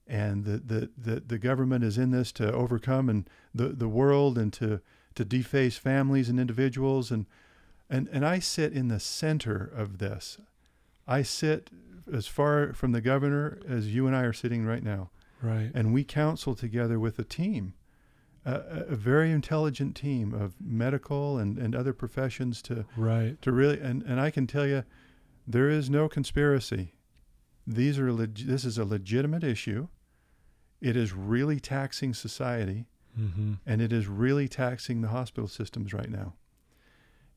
and 0.07 0.45
that, 0.45 0.67
that, 0.67 1.03
that 1.03 1.29
the 1.29 1.37
government 1.37 1.83
is 1.83 1.97
in 1.97 2.11
this 2.11 2.31
to 2.33 2.51
overcome 2.51 3.09
and 3.09 3.29
the, 3.53 3.69
the 3.69 3.87
world 3.89 4.37
and 4.37 4.53
to, 4.53 4.79
to 5.15 5.25
deface 5.25 5.77
families 5.77 6.29
and 6.29 6.39
individuals. 6.39 7.11
And, 7.11 7.25
and, 7.89 8.07
and 8.11 8.25
I 8.25 8.39
sit 8.39 8.73
in 8.73 8.87
the 8.87 8.99
center 8.99 9.69
of 9.75 9.97
this. 9.97 10.37
I 11.07 11.21
sit 11.23 11.69
as 12.11 12.27
far 12.27 12.73
from 12.73 12.93
the 12.93 13.01
governor 13.01 13.59
as 13.67 13.93
you 13.93 14.07
and 14.07 14.15
I 14.15 14.21
are 14.23 14.33
sitting 14.33 14.65
right 14.65 14.83
now. 14.83 15.09
Right. 15.41 15.71
And 15.73 15.93
we 15.93 16.03
counsel 16.03 16.55
together 16.55 16.99
with 16.99 17.19
a 17.19 17.23
team, 17.23 17.73
a 18.45 18.95
very 18.95 19.29
intelligent 19.31 19.95
team 19.95 20.33
of 20.33 20.55
medical 20.59 21.37
and, 21.37 21.57
and 21.57 21.75
other 21.75 21.93
professions 21.93 22.61
to, 22.63 22.85
Right. 22.95 23.41
to 23.41 23.51
really 23.51 23.79
and, 23.79 24.03
and 24.03 24.21
I 24.21 24.31
can 24.31 24.47
tell 24.47 24.65
you 24.65 24.83
there 25.45 25.69
is 25.69 25.89
no 25.89 26.07
conspiracy. 26.07 26.93
These 27.65 27.99
are 27.99 28.11
leg- 28.13 28.47
this 28.47 28.63
is 28.63 28.77
a 28.77 28.85
legitimate 28.85 29.43
issue. 29.43 29.89
It 30.81 30.95
is 30.95 31.13
really 31.13 31.59
taxing 31.59 32.13
society 32.13 32.85
Mm-hmm. 33.19 33.53
and 33.65 33.81
it 33.81 33.91
is 33.91 34.05
really 34.07 34.47
taxing 34.47 35.01
the 35.01 35.07
hospital 35.07 35.47
systems 35.47 35.91
right 35.91 36.11
now. 36.11 36.35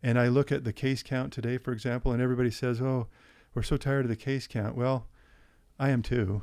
And 0.02 0.18
I 0.18 0.28
look 0.28 0.52
at 0.52 0.64
the 0.64 0.74
case 0.74 1.02
count 1.02 1.32
today, 1.32 1.56
for 1.56 1.72
example, 1.72 2.12
and 2.12 2.20
everybody 2.20 2.50
says, 2.50 2.82
"Oh, 2.82 3.06
we're 3.54 3.62
so 3.62 3.78
tired 3.78 4.04
of 4.04 4.10
the 4.10 4.16
case 4.16 4.46
count." 4.46 4.76
Well, 4.76 5.06
I 5.78 5.88
am 5.88 6.02
too. 6.02 6.42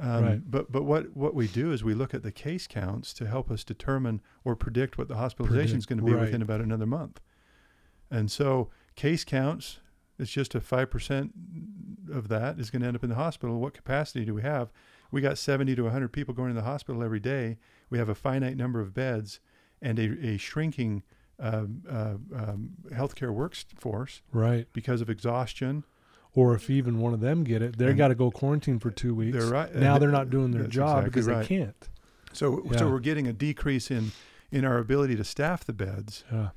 Um, 0.00 0.24
Right. 0.24 0.50
But 0.50 0.72
but 0.72 0.84
what 0.84 1.14
what 1.14 1.34
we 1.34 1.46
do 1.46 1.72
is 1.72 1.84
we 1.84 1.92
look 1.92 2.14
at 2.14 2.22
the 2.22 2.32
case 2.32 2.66
counts 2.66 3.12
to 3.14 3.26
help 3.26 3.50
us 3.50 3.64
determine 3.64 4.22
or 4.44 4.56
predict 4.56 4.96
what 4.96 5.08
the 5.08 5.16
hospitalization 5.16 5.76
is 5.76 5.84
going 5.84 5.98
to 5.98 6.04
be 6.04 6.12
right. 6.12 6.22
within 6.22 6.40
about 6.40 6.62
another 6.62 6.86
month. 6.86 7.20
And 8.10 8.30
so 8.30 8.70
case 8.96 9.24
counts, 9.24 9.80
it's 10.18 10.30
just 10.30 10.54
a 10.54 10.60
five 10.62 10.90
percent 10.90 11.32
of 12.10 12.28
that 12.28 12.58
is 12.58 12.70
going 12.70 12.80
to 12.80 12.88
end 12.88 12.96
up 12.96 13.04
in 13.04 13.10
the 13.10 13.16
hospital. 13.16 13.60
What 13.60 13.74
capacity 13.74 14.24
do 14.24 14.32
we 14.32 14.40
have? 14.42 14.70
We 15.10 15.20
got 15.20 15.38
seventy 15.38 15.74
to 15.76 15.88
hundred 15.88 16.12
people 16.12 16.34
going 16.34 16.48
to 16.48 16.54
the 16.54 16.62
hospital 16.66 17.02
every 17.02 17.20
day. 17.20 17.58
We 17.90 17.98
have 17.98 18.08
a 18.08 18.14
finite 18.14 18.56
number 18.56 18.80
of 18.80 18.94
beds 18.94 19.40
and 19.82 19.98
a, 19.98 20.26
a 20.34 20.36
shrinking 20.36 21.02
um, 21.38 21.82
uh, 21.90 22.14
um, 22.36 22.70
healthcare 22.92 23.30
workforce 23.32 24.20
Right. 24.32 24.66
because 24.72 25.00
of 25.00 25.08
exhaustion. 25.10 25.84
Or 26.32 26.54
if 26.54 26.70
even 26.70 27.00
one 27.00 27.12
of 27.12 27.20
them 27.20 27.42
get 27.42 27.60
it, 27.60 27.76
they 27.76 27.92
got 27.92 28.08
to 28.08 28.14
go 28.14 28.30
quarantine 28.30 28.78
for 28.78 28.90
two 28.92 29.14
weeks. 29.16 29.36
They're 29.36 29.46
right. 29.50 29.74
Now 29.74 29.98
they're 29.98 30.10
not 30.12 30.30
doing 30.36 30.52
their 30.52 30.62
that's 30.62 30.74
job 30.74 30.98
exactly 31.06 31.10
because 31.10 31.26
right. 31.26 31.40
they 31.40 31.46
can't. 31.56 31.88
So 32.32 32.62
Yeah. 32.70 32.78
so 32.78 32.88
we're 32.90 33.00
getting 33.00 33.26
a 33.26 33.32
decrease 33.32 33.90
in 33.90 34.12
in 34.52 34.64
our 34.64 34.78
ability 34.78 35.16
to 35.16 35.24
staff 35.24 35.64
the 35.64 35.72
beds. 35.72 36.22
Yeah. 36.30 36.50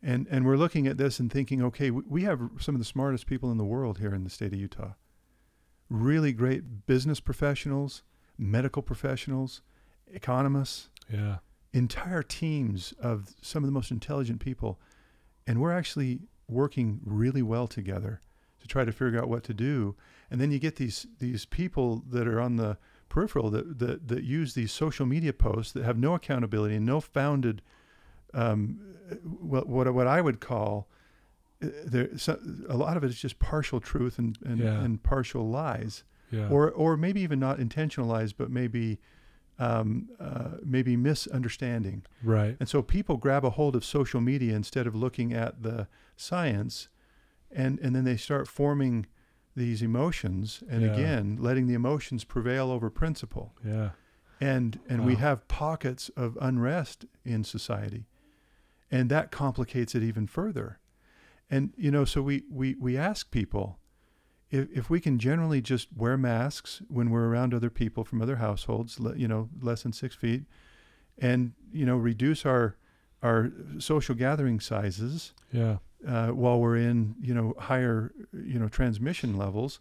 And 0.00 0.28
and 0.30 0.46
we're 0.46 0.56
looking 0.56 0.86
at 0.86 0.96
this 0.96 1.18
and 1.18 1.32
thinking, 1.32 1.60
okay, 1.62 1.90
we, 1.90 2.02
we 2.06 2.22
have 2.22 2.40
some 2.60 2.74
of 2.76 2.78
the 2.80 2.84
smartest 2.84 3.26
people 3.26 3.50
in 3.50 3.58
the 3.58 3.64
world 3.64 3.98
here 3.98 4.14
in 4.14 4.22
the 4.22 4.30
state 4.30 4.52
of 4.52 4.58
Utah. 4.60 4.92
Really 5.90 6.32
great 6.32 6.86
business 6.86 7.20
professionals, 7.20 8.02
medical 8.36 8.82
professionals, 8.82 9.62
economists, 10.12 10.88
Yeah. 11.12 11.38
entire 11.72 12.22
teams 12.22 12.92
of 13.00 13.34
some 13.40 13.62
of 13.64 13.68
the 13.68 13.72
most 13.72 13.90
intelligent 13.90 14.40
people. 14.40 14.78
And 15.46 15.60
we're 15.60 15.72
actually 15.72 16.20
working 16.48 17.00
really 17.04 17.42
well 17.42 17.66
together 17.66 18.20
to 18.60 18.66
try 18.66 18.84
to 18.84 18.92
figure 18.92 19.18
out 19.20 19.28
what 19.28 19.44
to 19.44 19.54
do. 19.54 19.96
And 20.30 20.40
then 20.40 20.50
you 20.50 20.58
get 20.58 20.76
these 20.76 21.06
these 21.18 21.46
people 21.46 22.02
that 22.10 22.26
are 22.28 22.40
on 22.40 22.56
the 22.56 22.76
peripheral 23.08 23.50
that 23.50 23.78
that, 23.78 24.08
that 24.08 24.24
use 24.24 24.52
these 24.54 24.72
social 24.72 25.06
media 25.06 25.32
posts 25.32 25.72
that 25.72 25.84
have 25.84 25.98
no 25.98 26.14
accountability 26.14 26.74
and 26.76 26.84
no 26.84 27.00
founded 27.00 27.62
um, 28.34 28.78
what 29.22 29.66
what 29.68 29.92
what 29.94 30.06
I 30.06 30.20
would 30.20 30.40
call 30.40 30.88
there 31.60 32.16
so, 32.16 32.38
a 32.68 32.76
lot 32.76 32.96
of 32.96 33.04
it 33.04 33.08
is 33.10 33.18
just 33.18 33.38
partial 33.38 33.80
truth 33.80 34.18
and 34.18 34.38
and, 34.44 34.58
Yeah. 34.58 34.80
and 34.82 35.02
partial 35.02 35.48
lies 35.48 36.04
Yeah. 36.30 36.48
or 36.48 36.70
or 36.70 36.96
maybe 36.96 37.20
even 37.20 37.38
not 37.40 37.58
intentional 37.58 38.08
lies 38.08 38.32
but 38.32 38.50
maybe 38.50 38.98
um, 39.60 40.08
uh, 40.20 40.50
maybe 40.64 40.96
misunderstanding 40.96 42.04
right. 42.22 42.56
and 42.60 42.68
so 42.68 42.80
people 42.80 43.16
grab 43.16 43.44
a 43.44 43.50
hold 43.50 43.74
of 43.74 43.84
social 43.84 44.20
media 44.20 44.54
instead 44.54 44.86
of 44.86 44.94
looking 44.94 45.32
at 45.32 45.62
the 45.64 45.88
science 46.16 46.88
and 47.50 47.80
and 47.80 47.96
then 47.96 48.04
they 48.04 48.16
start 48.16 48.46
forming 48.46 49.06
these 49.56 49.82
emotions 49.82 50.62
and 50.70 50.82
Yeah. 50.82 50.92
again 50.94 51.38
letting 51.40 51.66
the 51.66 51.74
emotions 51.74 52.22
prevail 52.22 52.70
over 52.70 52.88
principle 52.88 53.52
Yeah. 53.64 53.90
and 54.40 54.78
and 54.88 55.04
we 55.04 55.16
have 55.16 55.48
pockets 55.48 56.08
of 56.10 56.38
unrest 56.40 57.04
in 57.24 57.42
society 57.42 58.06
and 58.92 59.10
that 59.10 59.32
complicates 59.32 59.96
it 59.96 60.04
even 60.04 60.28
further 60.28 60.78
and 61.50 61.72
you 61.76 61.90
know 61.90 62.04
so 62.04 62.20
we 62.22 62.44
we 62.50 62.74
we 62.78 62.96
ask 62.96 63.30
people 63.30 63.78
if 64.50 64.68
if 64.72 64.90
we 64.90 65.00
can 65.00 65.18
generally 65.18 65.60
just 65.60 65.88
wear 65.96 66.16
masks 66.16 66.82
when 66.88 67.10
we're 67.10 67.26
around 67.28 67.52
other 67.54 67.70
people 67.70 68.04
from 68.04 68.20
other 68.22 68.36
households 68.36 68.98
you 69.16 69.28
know 69.28 69.48
less 69.60 69.82
than 69.82 69.92
6 69.92 70.14
feet 70.16 70.44
and 71.18 71.52
you 71.72 71.84
know 71.86 71.96
reduce 71.96 72.44
our 72.46 72.76
our 73.22 73.50
social 73.78 74.14
gathering 74.14 74.60
sizes 74.60 75.34
Yeah. 75.52 75.78
uh, 76.06 76.28
while 76.28 76.60
we're 76.60 76.76
in 76.76 77.14
you 77.20 77.34
know 77.34 77.54
higher 77.58 78.12
you 78.32 78.58
know 78.58 78.68
transmission 78.68 79.36
levels 79.36 79.80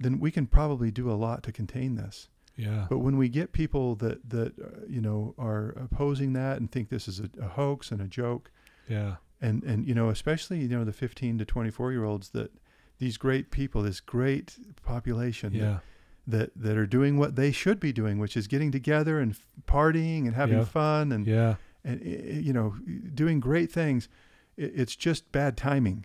then 0.00 0.18
we 0.20 0.30
can 0.30 0.46
probably 0.46 0.90
do 0.90 1.10
a 1.10 1.14
lot 1.26 1.42
to 1.44 1.52
contain 1.52 1.94
this 1.96 2.28
Yeah. 2.56 2.86
but 2.90 2.98
when 2.98 3.16
we 3.16 3.28
get 3.28 3.52
people 3.52 3.94
that 3.96 4.28
that 4.30 4.52
uh, 4.58 4.84
you 4.88 5.00
know 5.00 5.34
are 5.38 5.70
opposing 5.76 6.32
that 6.34 6.58
and 6.58 6.70
think 6.70 6.88
this 6.88 7.06
is 7.08 7.20
a, 7.20 7.28
a 7.40 7.48
hoax 7.48 7.90
and 7.92 8.00
a 8.00 8.06
joke, 8.08 8.50
Yeah. 8.88 9.16
And 9.40 9.62
and 9.64 9.86
you 9.86 9.94
know 9.94 10.08
especially 10.08 10.60
you 10.60 10.68
know 10.68 10.84
the 10.84 10.92
15 10.92 11.38
to 11.38 11.44
24 11.44 11.92
year 11.92 12.04
olds 12.04 12.30
that 12.30 12.50
these 12.98 13.16
great 13.16 13.50
people, 13.52 13.82
this 13.82 14.00
great 14.00 14.56
population 14.84 15.52
Yeah. 15.54 15.78
that 16.26 16.50
that 16.56 16.76
are 16.76 16.86
doing 16.86 17.16
what 17.16 17.36
they 17.36 17.52
should 17.52 17.78
be 17.78 17.92
doing, 17.92 18.18
which 18.18 18.36
is 18.36 18.46
getting 18.48 18.72
together 18.72 19.20
and 19.20 19.36
partying 19.66 20.26
and 20.26 20.34
having 20.34 20.58
Yeah. 20.58 20.64
fun 20.64 21.12
and 21.12 21.26
Yeah. 21.26 21.56
and 21.84 22.00
i- 22.02 22.04
i- 22.04 22.40
you 22.40 22.52
know 22.52 22.76
doing 23.14 23.38
great 23.40 23.70
things. 23.70 24.08
It's 24.56 24.96
just 24.96 25.30
bad 25.30 25.56
timing 25.56 26.04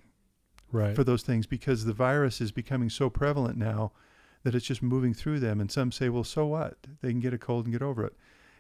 Right. 0.72 0.96
for 0.96 1.04
those 1.04 1.24
things 1.24 1.48
because 1.48 1.86
the 1.86 1.94
virus 1.94 2.40
is 2.42 2.52
becoming 2.52 2.90
so 2.90 3.10
prevalent 3.10 3.58
now 3.58 3.92
that 4.44 4.54
it's 4.56 4.66
just 4.66 4.84
moving 4.84 5.14
through 5.14 5.40
them. 5.40 5.60
And 5.62 5.72
some 5.72 5.92
say, 5.92 6.10
well, 6.10 6.24
so 6.24 6.46
what? 6.46 6.86
They 7.02 7.10
can 7.12 7.20
get 7.20 7.34
a 7.34 7.38
cold 7.38 7.66
and 7.66 7.72
get 7.74 7.82
over 7.82 8.06
it. 8.06 8.16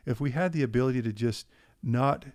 if 0.06 0.20
we 0.20 0.32
had 0.32 0.52
the 0.52 0.64
ability 0.64 1.02
to 1.02 1.14
just 1.14 1.48
not 1.82 2.26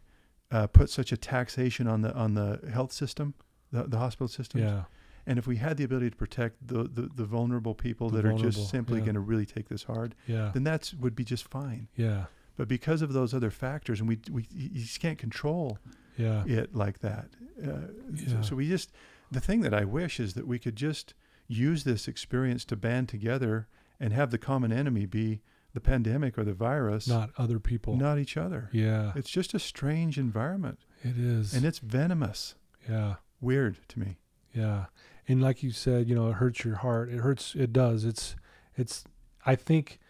uh, 0.51 0.66
put 0.66 0.90
such 0.90 1.12
a 1.12 1.16
taxation 1.16 1.86
on 1.86 2.03
the 2.03 2.12
on 2.14 2.34
the 2.34 2.61
health 2.72 2.92
system, 2.92 3.34
the, 3.72 3.84
the 3.84 3.99
hospital 3.99 4.28
system, 4.28 4.61
Yeah. 4.61 4.84
and 5.26 5.38
if 5.38 5.46
we 5.46 5.57
had 5.57 5.76
the 5.76 5.84
ability 5.84 6.11
to 6.11 6.16
protect 6.16 6.66
the 6.66 6.84
the, 6.84 7.11
the 7.14 7.24
vulnerable 7.24 7.74
people 7.74 8.09
The 8.11 8.22
that 8.22 8.24
are 8.26 8.32
just 8.38 8.70
simply 8.70 8.99
yeah. 8.99 9.05
going 9.07 9.14
to 9.14 9.20
really 9.20 9.46
take 9.46 9.68
this 9.68 9.84
hard, 9.84 10.14
Yeah. 10.26 10.51
then 10.55 10.64
that 10.64 10.92
would 11.01 11.14
be 11.14 11.24
just 11.24 11.49
fine. 11.49 11.88
Yeah. 11.96 12.24
But 12.57 12.66
because 12.68 13.03
of 13.03 13.12
those 13.12 13.34
other 13.34 13.51
factors, 13.51 14.01
and 14.01 14.09
we 14.09 14.18
we 14.30 14.46
you 14.55 14.80
just 14.82 15.01
can't 15.01 15.18
control 15.18 15.78
Yeah. 16.16 16.44
it 16.46 16.74
like 16.74 16.99
that. 17.01 17.28
Uh, 17.62 17.88
Yeah. 18.14 18.26
so, 18.28 18.42
so 18.42 18.57
we 18.57 18.68
just 18.68 18.90
the 19.30 19.40
thing 19.40 19.61
that 19.61 19.74
I 19.74 19.84
wish 19.84 20.18
is 20.18 20.32
that 20.34 20.46
we 20.46 20.59
could 20.59 20.76
just 20.76 21.14
use 21.46 21.84
this 21.84 22.09
experience 22.09 22.64
to 22.66 22.76
band 22.76 23.09
together 23.09 23.68
and 24.01 24.12
have 24.12 24.30
the 24.30 24.38
common 24.38 24.72
enemy 24.72 25.05
be 25.07 25.40
the 25.74 25.80
pandemic 25.80 26.38
or 26.38 26.44
the 26.44 26.54
virus, 26.54 27.06
Not 27.08 27.30
other 27.36 27.58
people. 27.58 27.96
not 27.96 28.18
each 28.18 28.36
other. 28.36 28.70
Yeah. 28.72 29.12
It's 29.14 29.30
just 29.30 29.54
a 29.54 29.58
strange 29.58 30.18
environment, 30.18 30.80
It 31.04 31.18
is. 31.18 31.54
and 31.54 31.64
it's 31.64 31.78
venomous. 31.78 32.54
yeah. 32.88 33.16
Weird 33.40 33.78
to 33.88 34.00
me. 34.00 34.16
Yeah. 34.52 34.86
And 35.28 35.40
like 35.40 35.62
you 35.62 35.70
said, 35.70 36.08
you 36.08 36.14
know, 36.16 36.28
it 36.30 36.34
hurts 36.34 36.64
your 36.64 36.76
heart. 36.76 37.08
It 37.10 37.18
hurts. 37.18 37.54
It 37.54 37.72
does. 37.72 38.04
It's, 38.04 38.34
it's, 38.76 39.04
I 39.46 39.54
think, 39.54 40.00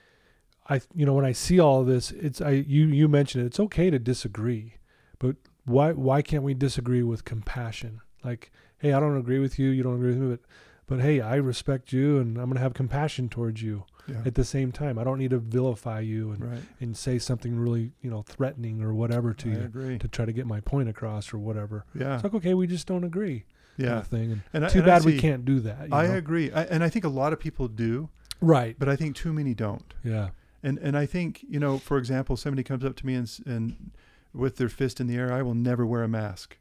I, 0.70 0.80
you 0.94 1.04
know, 1.04 1.12
when 1.12 1.24
I 1.26 1.32
see 1.32 1.58
all 1.60 1.84
this, 1.84 2.10
it's, 2.12 2.40
I, 2.40 2.50
you, 2.50 2.86
you 2.86 3.06
mentioned 3.08 3.42
it, 3.44 3.48
it's 3.48 3.60
okay 3.60 3.90
to 3.90 3.98
disagree, 3.98 4.74
but 5.18 5.36
why, 5.66 5.92
why 5.92 6.22
can't 6.22 6.42
we 6.42 6.54
disagree 6.54 7.02
with 7.02 7.24
compassion? 7.26 8.00
Like, 8.24 8.50
hey, 8.78 8.92
I 8.94 9.00
don't 9.00 9.18
agree 9.18 9.40
with 9.40 9.58
you. 9.58 9.68
You 9.70 9.82
don't 9.82 9.96
agree 9.96 10.10
with 10.14 10.18
me, 10.18 10.28
but, 10.30 10.40
but 10.88 11.00
hey, 11.00 11.20
I 11.20 11.36
respect 11.36 11.92
you 11.92 12.18
and 12.18 12.36
I'm 12.38 12.46
going 12.46 12.56
to 12.56 12.60
have 12.60 12.74
compassion 12.74 13.28
towards 13.28 13.62
you 13.62 13.84
Yeah. 14.08 14.22
at 14.26 14.34
the 14.34 14.44
same 14.44 14.72
time. 14.72 14.98
I 14.98 15.04
don't 15.04 15.18
need 15.18 15.30
to 15.30 15.38
vilify 15.38 16.00
you 16.00 16.32
and, 16.32 16.50
right. 16.52 16.60
and 16.80 16.96
say 16.96 17.18
something 17.20 17.56
really, 17.58 17.92
you 18.02 18.10
know, 18.10 18.22
threatening 18.22 18.82
or 18.82 18.92
whatever 18.94 19.32
to 19.34 19.48
I 19.48 19.52
you 19.52 19.60
agree. 19.60 19.98
to 19.98 20.08
try 20.08 20.24
to 20.24 20.32
get 20.32 20.46
my 20.46 20.60
point 20.60 20.88
across 20.88 21.32
or 21.32 21.38
whatever. 21.38 21.84
Yeah. 21.94 22.14
It's 22.16 22.24
like, 22.24 22.34
okay, 22.34 22.54
we 22.54 22.66
just 22.66 22.86
don't 22.88 23.04
agree. 23.04 23.44
kind 23.76 23.88
yeah. 23.90 23.98
of 23.98 24.06
thing. 24.08 24.32
And 24.32 24.40
And 24.52 24.64
I- 24.64 24.68
too 24.68 24.78
and 24.80 24.86
bad 24.86 25.04
we 25.04 25.18
can't 25.18 25.44
do 25.44 25.60
that. 25.60 25.88
you 25.88 25.94
I 25.94 26.06
know? 26.08 26.14
agree, 26.14 26.50
I, 26.50 26.64
and 26.64 26.82
I 26.82 26.88
think 26.88 27.04
a 27.04 27.08
lot 27.10 27.32
of 27.32 27.38
people 27.38 27.68
do, 27.68 28.08
Right. 28.40 28.74
but 28.78 28.88
I 28.88 28.96
think 28.96 29.14
too 29.14 29.32
many 29.32 29.54
don't. 29.54 29.94
Yeah. 30.02 30.30
And 30.62 30.78
and 30.78 30.96
I 30.98 31.06
think 31.06 31.44
you 31.48 31.60
know, 31.60 31.78
for 31.78 31.98
example, 31.98 32.36
somebody 32.36 32.64
comes 32.64 32.84
up 32.84 32.96
to 32.96 33.06
me 33.06 33.14
and 33.14 33.30
and 33.46 33.92
with 34.34 34.56
their 34.56 34.68
fist 34.68 35.00
in 35.00 35.06
the 35.06 35.16
air, 35.16 35.32
I 35.32 35.42
will 35.42 35.54
never 35.54 35.86
wear 35.86 36.02
a 36.02 36.08
mask. 36.08 36.58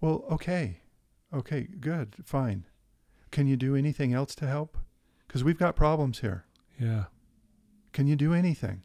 Well, 0.00 0.24
okay, 0.30 0.80
okay, 1.32 1.68
good, 1.80 2.16
fine. 2.24 2.64
Can 3.30 3.46
you 3.46 3.56
do 3.56 3.74
anything 3.76 4.12
else 4.14 4.34
to 4.36 4.46
help? 4.46 4.78
Because 5.26 5.42
we've 5.44 5.58
got 5.58 5.76
problems 5.76 6.20
here. 6.20 6.44
Yeah. 6.80 7.04
Can 7.92 8.06
you 8.06 8.16
do 8.16 8.32
anything? 8.32 8.82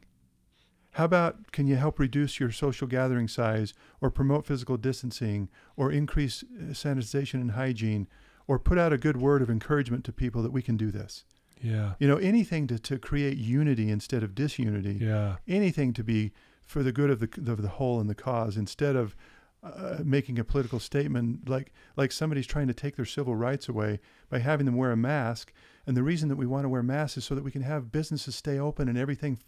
How 0.96 1.04
about 1.06 1.52
can 1.52 1.66
you 1.66 1.76
help 1.76 1.98
reduce 1.98 2.38
your 2.38 2.50
social 2.50 2.86
gathering 2.86 3.28
size 3.28 3.72
or 4.00 4.10
promote 4.10 4.44
physical 4.46 4.76
distancing 4.76 5.48
or 5.76 5.90
increase 5.90 6.42
uh, 6.42 6.72
sanitization 6.72 7.34
and 7.34 7.52
hygiene 7.52 8.08
or 8.46 8.58
put 8.58 8.76
out 8.78 8.92
a 8.92 8.98
good 8.98 9.16
word 9.16 9.40
of 9.40 9.48
encouragement 9.48 10.04
to 10.04 10.12
people 10.12 10.42
that 10.42 10.52
we 10.52 10.60
can 10.60 10.76
do 10.76 10.90
this? 10.90 11.24
Yeah. 11.62 11.94
You 11.98 12.08
know, 12.08 12.16
anything 12.16 12.66
to, 12.66 12.78
to 12.78 12.98
create 12.98 13.38
unity 13.38 13.88
instead 13.90 14.22
of 14.22 14.34
disunity 14.34 14.98
Yeah. 15.00 15.36
anything 15.48 15.92
to 15.94 16.04
be 16.04 16.32
for 16.66 16.82
the 16.82 16.92
good 16.92 17.08
of 17.10 17.20
the 17.20 17.50
of 17.50 17.62
the 17.62 17.68
whole 17.68 18.00
and 18.00 18.10
the 18.10 18.14
cause 18.14 18.56
instead 18.56 18.96
of 18.96 19.14
uh, 19.62 19.98
making 20.04 20.38
a 20.38 20.44
political 20.44 20.80
statement 20.80 21.48
like 21.48 21.72
like 21.96 22.10
somebody's 22.10 22.46
trying 22.46 22.66
to 22.66 22.74
take 22.74 22.96
their 22.96 23.04
civil 23.04 23.36
rights 23.36 23.68
away 23.68 24.00
by 24.28 24.38
having 24.38 24.66
them 24.66 24.76
wear 24.76 24.90
a 24.90 24.96
mask 24.96 25.52
and 25.86 25.96
the 25.96 26.02
reason 26.02 26.28
that 26.28 26.36
we 26.36 26.46
want 26.46 26.64
to 26.64 26.68
wear 26.68 26.82
masks 26.82 27.18
is 27.18 27.24
so 27.24 27.34
that 27.34 27.44
we 27.44 27.50
can 27.50 27.62
have 27.62 27.92
businesses 27.92 28.34
stay 28.34 28.58
open 28.58 28.88
and 28.88 28.98
everything 28.98 29.38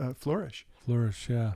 uh, 0.00 0.12
flourish 0.14 0.66
Flourish. 0.84 1.28
Yeah. 1.28 1.52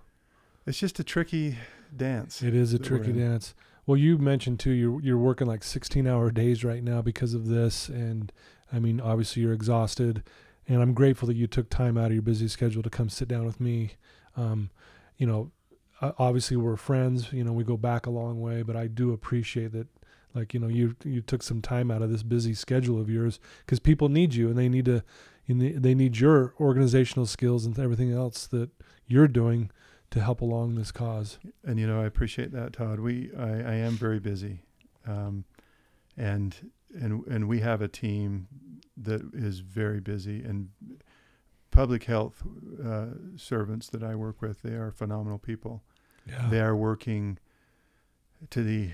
it's 0.67 0.79
just 0.79 0.99
a 1.01 1.05
tricky 1.05 1.57
dance 1.97 2.43
It 2.43 2.55
is 2.55 2.73
a 2.73 2.79
tricky 2.79 3.13
dance. 3.13 3.55
Well, 3.87 3.97
you 3.99 4.17
mentioned 4.17 4.61
too, 4.61 4.71
you're, 4.71 5.01
you're 5.03 5.19
working 5.19 5.47
like 5.47 5.63
16 5.63 6.07
hour 6.07 6.31
days 6.31 6.65
right 6.65 6.83
now 6.83 7.03
because 7.03 7.35
of 7.35 7.49
this. 7.49 7.89
And 7.89 8.33
I 8.73 8.79
mean, 8.79 9.01
obviously 9.01 9.43
you're 9.43 9.53
exhausted 9.53 10.23
and 10.67 10.81
I'm 10.81 10.95
grateful 10.95 11.29
that 11.29 11.37
you 11.37 11.47
took 11.47 11.69
time 11.69 11.99
out 11.99 12.07
of 12.07 12.13
your 12.13 12.23
busy 12.23 12.49
schedule 12.49 12.83
to 12.83 12.91
come 12.91 13.09
sit 13.09 13.29
down 13.29 13.45
with 13.45 13.61
me. 13.61 13.93
Um, 14.37 14.71
you 15.19 15.27
know, 15.27 15.51
obviously 16.19 16.57
we're 16.57 16.77
friends, 16.77 17.33
you 17.33 17.45
know, 17.45 17.53
we 17.53 17.65
go 17.65 17.77
back 17.77 18.07
a 18.07 18.11
long 18.11 18.41
way, 18.41 18.63
but 18.63 18.77
I 18.77 18.87
do 18.87 19.13
appreciate 19.13 19.73
that. 19.73 19.89
Like, 20.35 20.53
you 20.53 20.59
know, 20.59 20.67
you, 20.67 20.97
you 21.05 21.21
took 21.21 21.45
some 21.45 21.63
time 21.63 21.93
out 21.93 22.03
of 22.03 22.11
this 22.11 22.25
busy 22.25 22.55
schedule 22.55 23.01
of 23.01 23.09
yours 23.09 23.39
because 23.61 23.79
people 23.79 24.09
need 24.09 24.35
you 24.35 24.49
and 24.49 24.59
they 24.59 24.69
need 24.69 24.85
to, 24.87 25.05
you 25.47 25.55
ne- 25.55 25.73
they 25.75 25.95
need 25.95 26.19
your 26.19 26.55
organizational 26.59 27.27
skills 27.27 27.65
and 27.65 27.79
everything 27.79 28.13
else 28.13 28.49
that 28.49 28.71
you're 29.07 29.29
doing 29.29 29.71
to 30.15 30.21
help 30.21 30.41
along 30.41 30.77
this 30.77 30.93
cause. 30.93 31.39
and 31.65 31.79
you 31.81 31.87
know 31.87 32.01
I 32.01 32.07
appreciate 32.07 32.53
that 32.53 32.73
Todd 32.75 33.01
we 33.01 33.31
I, 33.37 33.49
I 33.49 33.75
am 33.75 33.93
very 33.95 34.21
busy 34.21 34.63
um, 35.07 35.45
and 36.17 36.71
and 36.95 37.27
and 37.27 37.49
we 37.49 37.61
have 37.61 37.83
a 37.83 37.89
team 37.89 38.47
that 38.97 39.23
is 39.35 39.59
very 39.59 40.01
busy 40.01 40.43
and 40.43 40.69
public 41.73 42.05
health 42.05 42.45
uh, 42.85 43.07
servants 43.37 43.89
that 43.89 44.05
I 44.05 44.15
work 44.15 44.41
with 44.41 44.63
they 44.63 44.75
are 44.75 44.93
phenomenal 44.93 45.39
people 45.39 45.83
Yeah. 46.27 46.49
they 46.51 46.61
are 46.61 46.75
working 46.77 47.39
to 48.51 48.63
the 48.63 48.91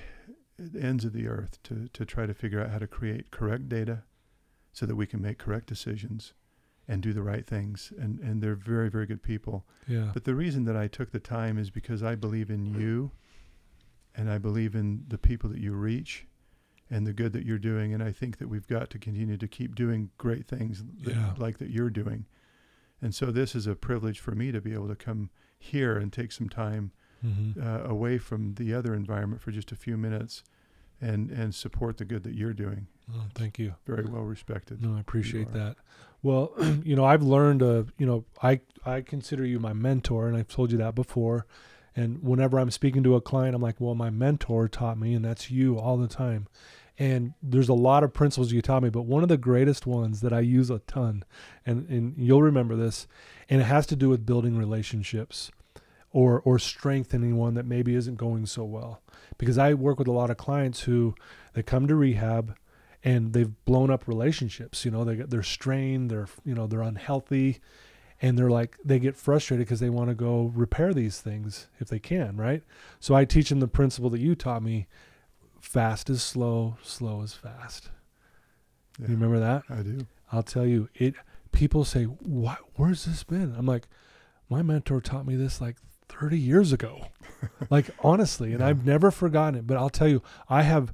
ends 0.79 1.05
of 1.05 1.13
the 1.13 1.27
earth 1.27 1.59
to, 1.65 1.89
to 1.93 2.05
try 2.05 2.27
to 2.27 2.35
figure 2.35 2.61
out 2.61 2.71
how 2.71 2.79
to 2.79 2.87
create 2.87 3.31
correct 3.31 3.69
data 3.69 4.03
so 4.73 4.85
that 4.87 4.95
we 4.97 5.07
can 5.07 5.21
make 5.23 5.39
correct 5.39 5.67
decisions 5.67 6.35
and 6.87 7.03
do 7.03 7.13
the 7.13 7.23
right 7.23 7.47
things 7.47 7.93
and 7.99 8.19
and 8.21 8.43
they're 8.43 8.55
very 8.57 8.89
very 8.91 9.07
good 9.07 9.23
people 9.23 9.65
Yeah. 9.87 10.11
but 10.13 10.25
the 10.25 10.35
reason 10.35 10.65
that 10.65 10.77
I 10.77 10.89
took 10.89 11.13
the 11.13 11.21
time 11.21 11.57
is 11.57 11.71
because 11.71 12.03
I 12.03 12.15
believe 12.17 12.51
in 12.51 12.67
you 12.67 13.13
and 14.15 14.29
I 14.31 14.39
believe 14.39 14.75
in 14.75 15.05
the 15.09 15.19
people 15.19 15.49
that 15.51 15.61
you 15.61 15.73
reach 15.73 16.27
and 16.91 17.07
the 17.07 17.13
good 17.13 17.33
that 17.33 17.47
you're 17.47 17.59
doing. 17.59 17.95
And 17.95 18.03
I 18.03 18.11
think 18.11 18.39
that 18.39 18.49
we've 18.49 18.67
got 18.67 18.91
to 18.91 18.99
continue 18.99 19.37
to 19.37 19.47
keep 19.47 19.77
doing 19.77 20.11
great 20.19 20.49
things 20.49 20.83
that, 21.05 21.15
Yeah. 21.15 21.35
like 21.39 21.59
that 21.59 21.71
you're 21.71 21.91
doing. 21.91 22.27
And 23.01 23.15
so 23.15 23.27
this 23.31 23.55
is 23.55 23.69
a 23.69 23.77
privilege 23.77 24.19
for 24.19 24.33
me 24.33 24.51
to 24.51 24.61
be 24.61 24.73
able 24.75 24.89
to 24.89 24.97
come 24.97 25.31
here 25.57 25.97
and 25.97 26.13
take 26.13 26.33
some 26.33 26.49
time 26.49 26.91
Mm-hmm. 27.25 27.63
uh, 27.63 27.91
away 27.91 28.17
from 28.17 28.55
the 28.55 28.73
other 28.73 28.95
environment 28.95 29.43
for 29.43 29.51
just 29.51 29.73
a 29.73 29.77
few 29.77 29.99
minutes 29.99 30.43
and, 31.03 31.31
and 31.31 31.55
support 31.55 31.99
the 31.99 32.05
good 32.07 32.23
that 32.25 32.35
you're 32.35 32.55
doing. 32.55 32.87
Oh, 33.15 33.25
thank 33.35 33.59
you. 33.59 33.75
Very 33.87 34.05
well 34.05 34.23
respected. 34.23 34.83
No, 34.83 34.97
I 34.97 35.01
appreciate 35.01 35.53
that. 35.53 35.77
Well, 36.23 36.53
you 36.85 36.97
know, 36.97 37.05
I've 37.05 37.23
learned 37.23 37.63
uh, 37.63 37.85
you 37.99 38.07
know, 38.07 38.25
I 38.43 38.61
I 38.87 39.01
consider 39.03 39.45
you 39.45 39.59
my 39.59 39.73
mentor 39.73 40.29
and 40.29 40.37
I've 40.37 40.49
told 40.49 40.73
you 40.73 40.79
that 40.79 40.95
before. 40.95 41.47
And 41.97 42.23
whenever 42.23 42.59
I'm 42.59 42.71
speaking 42.71 43.03
to 43.03 43.17
a 43.17 43.21
client, 43.21 43.55
I'm 43.55 43.63
like, 43.63 43.81
well, 43.81 43.95
my 43.95 44.11
mentor 44.11 44.69
taught 44.69 44.97
me, 44.99 45.13
and 45.13 45.25
that's 45.25 45.51
you 45.51 45.77
all 45.79 45.97
the 45.97 46.07
time. 46.09 46.47
And 46.99 47.35
there's 47.43 47.69
a 47.69 47.75
lot 47.75 48.05
of 48.05 48.13
principles 48.13 48.53
you 48.53 48.63
taught 48.63 48.83
me, 48.83 48.91
but 48.91 49.03
one 49.03 49.23
of 49.23 49.29
the 49.29 49.37
greatest 49.37 49.87
ones 49.87 50.21
that 50.21 50.33
I 50.33 50.41
use 50.41 50.71
a 50.71 50.79
ton, 50.81 51.25
and, 51.67 51.89
and 51.89 52.15
you'll 52.17 52.43
remember 52.43 52.77
this, 52.77 53.09
and 53.49 53.61
it 53.61 53.65
has 53.65 53.87
to 53.87 53.97
do 53.97 54.09
with 54.09 54.25
building 54.25 54.57
relationships 54.57 55.51
or 56.13 56.41
or 56.41 56.59
strengthening 56.59 57.37
one 57.37 57.55
that 57.55 57.67
maybe 57.67 57.95
isn't 57.95 58.17
going 58.17 58.47
so 58.47 58.65
well. 58.65 59.03
Because 59.39 59.59
I 59.59 59.75
work 59.75 59.99
with 59.99 60.09
a 60.09 60.13
lot 60.13 60.31
of 60.31 60.37
clients 60.37 60.83
who 60.83 61.15
they 61.55 61.63
come 61.63 61.87
to 61.87 61.95
rehab 61.95 62.57
and 63.03 63.33
they've 63.33 63.53
blown 63.65 63.91
up 63.91 64.07
relationships. 64.07 64.85
You 64.85 64.91
know, 64.91 65.05
they 65.05 65.17
they're 65.17 65.43
strained, 65.43 66.11
they're 66.11 66.29
you 66.45 66.55
know 66.55 66.67
they're 66.67 66.83
unhealthy, 66.83 67.61
and 68.21 68.39
they're 68.39 68.51
like 68.51 68.77
they 68.85 68.99
get 68.99 69.17
frustrated 69.17 69.67
because 69.67 69.81
they 69.81 69.91
want 69.91 70.09
to 70.09 70.15
go 70.15 70.53
repair 70.55 70.93
these 70.93 71.21
things 71.21 71.69
if 71.79 71.89
they 71.89 71.99
can, 71.99 72.37
right? 72.37 72.63
So 72.99 73.15
I 73.15 73.25
teach 73.25 73.49
them 73.49 73.61
the 73.61 73.69
principle 73.69 74.11
that 74.11 74.21
you 74.21 74.35
taught 74.35 74.63
me: 74.63 74.87
fast 75.61 76.11
is 76.11 76.23
slow, 76.23 76.77
slow 76.83 77.23
is 77.23 77.35
fast. 77.35 77.91
Yeah, 78.99 79.09
You 79.09 79.15
remember 79.15 79.39
that? 79.39 79.63
I 79.71 79.83
do. 79.83 80.07
I'll 80.33 80.43
tell 80.43 80.67
you, 80.67 80.89
it. 80.95 81.15
People 81.53 81.85
say, 81.85 82.05
"What? 82.05 82.59
Where's 82.75 83.07
this 83.07 83.25
been?" 83.25 83.55
I'm 83.57 83.67
like, 83.67 83.89
my 84.49 84.63
mentor 84.63 85.01
taught 85.01 85.27
me 85.27 85.37
this 85.37 85.61
like 85.61 85.77
30 86.11 86.39
years 86.39 86.73
ago, 86.73 87.07
like 87.71 87.87
honestly, 88.01 88.53
and 88.53 88.61
Yeah. 88.61 88.69
I've 88.69 88.85
never 88.85 89.11
forgotten 89.11 89.55
it. 89.59 89.67
But 89.67 89.77
I'll 89.77 89.91
tell 89.91 90.09
you, 90.09 90.23
I 90.49 90.63
have, 90.63 90.93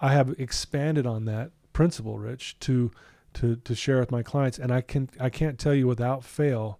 I 0.00 0.12
have 0.12 0.34
expanded 0.38 1.06
on 1.06 1.24
that 1.26 1.50
principle, 1.72 2.18
Rich, 2.18 2.58
to 2.60 2.90
to 3.34 3.56
to 3.56 3.74
share 3.74 4.00
with 4.00 4.10
my 4.10 4.22
clients, 4.22 4.58
and 4.58 4.72
I 4.72 4.80
can 4.80 5.08
I 5.20 5.30
can't 5.30 5.58
tell 5.58 5.74
you 5.74 5.86
without 5.86 6.24
fail. 6.24 6.78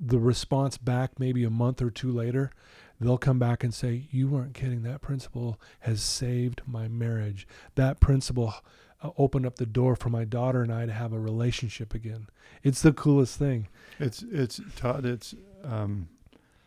The 0.00 0.18
response 0.18 0.78
back, 0.78 1.18
maybe 1.18 1.42
a 1.44 1.50
month 1.50 1.82
or 1.82 1.90
two 1.90 2.12
later, 2.12 2.52
they'll 3.00 3.18
come 3.18 3.38
back 3.38 3.64
and 3.64 3.74
say, 3.74 4.06
"You 4.10 4.28
weren't 4.28 4.54
kidding. 4.54 4.82
That 4.82 5.00
principle 5.00 5.58
has 5.80 6.02
saved 6.02 6.62
my 6.66 6.88
marriage. 6.88 7.46
That 7.74 8.00
principle." 8.00 8.54
uh, 9.00 9.10
opened 9.16 9.46
up 9.46 9.54
the 9.54 9.64
door 9.64 9.94
for 9.94 10.08
my 10.08 10.24
daughter 10.24 10.60
and 10.60 10.72
I 10.72 10.84
to 10.84 10.90
have 10.92 11.12
a 11.12 11.20
relationship 11.20 11.94
again. 11.94 12.26
It's 12.64 12.82
the 12.82 12.92
coolest 12.92 13.38
thing. 13.38 13.68
It's 14.00 14.24
it's 14.24 14.60
Todd. 14.74 15.06
It's 15.06 15.36
um, 15.62 16.08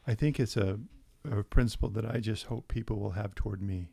I 0.08 0.16
think 0.16 0.40
it's 0.40 0.58
a, 0.58 0.80
a 1.30 1.44
principle 1.44 1.90
that 1.90 2.06
I 2.06 2.20
just 2.20 2.46
hope 2.46 2.68
people 2.68 3.00
will 3.00 3.12
have 3.12 3.36
toward 3.36 3.62
me, 3.62 3.90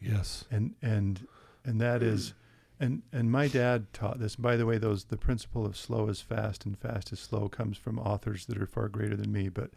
Yes. 0.00 0.44
and 0.50 0.74
and 0.82 1.26
and 1.64 1.80
that 1.80 2.02
is 2.02 2.34
And 2.80 3.02
and 3.12 3.30
my 3.30 3.46
dad 3.48 3.92
taught 3.92 4.18
this. 4.18 4.36
By 4.36 4.56
the 4.56 4.66
way, 4.66 4.78
those 4.78 5.04
the 5.04 5.16
principle 5.16 5.64
of 5.64 5.76
slow 5.76 6.08
is 6.08 6.20
fast 6.20 6.66
and 6.66 6.76
fast 6.78 7.12
is 7.12 7.20
slow 7.20 7.48
comes 7.48 7.78
from 7.78 7.98
authors 7.98 8.46
that 8.46 8.58
are 8.60 8.66
far 8.66 8.88
greater 8.88 9.16
than 9.16 9.30
me. 9.32 9.48
But 9.48 9.70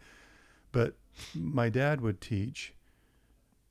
but 0.72 0.96
my 1.34 1.68
dad 1.68 2.00
would 2.00 2.20
teach 2.20 2.74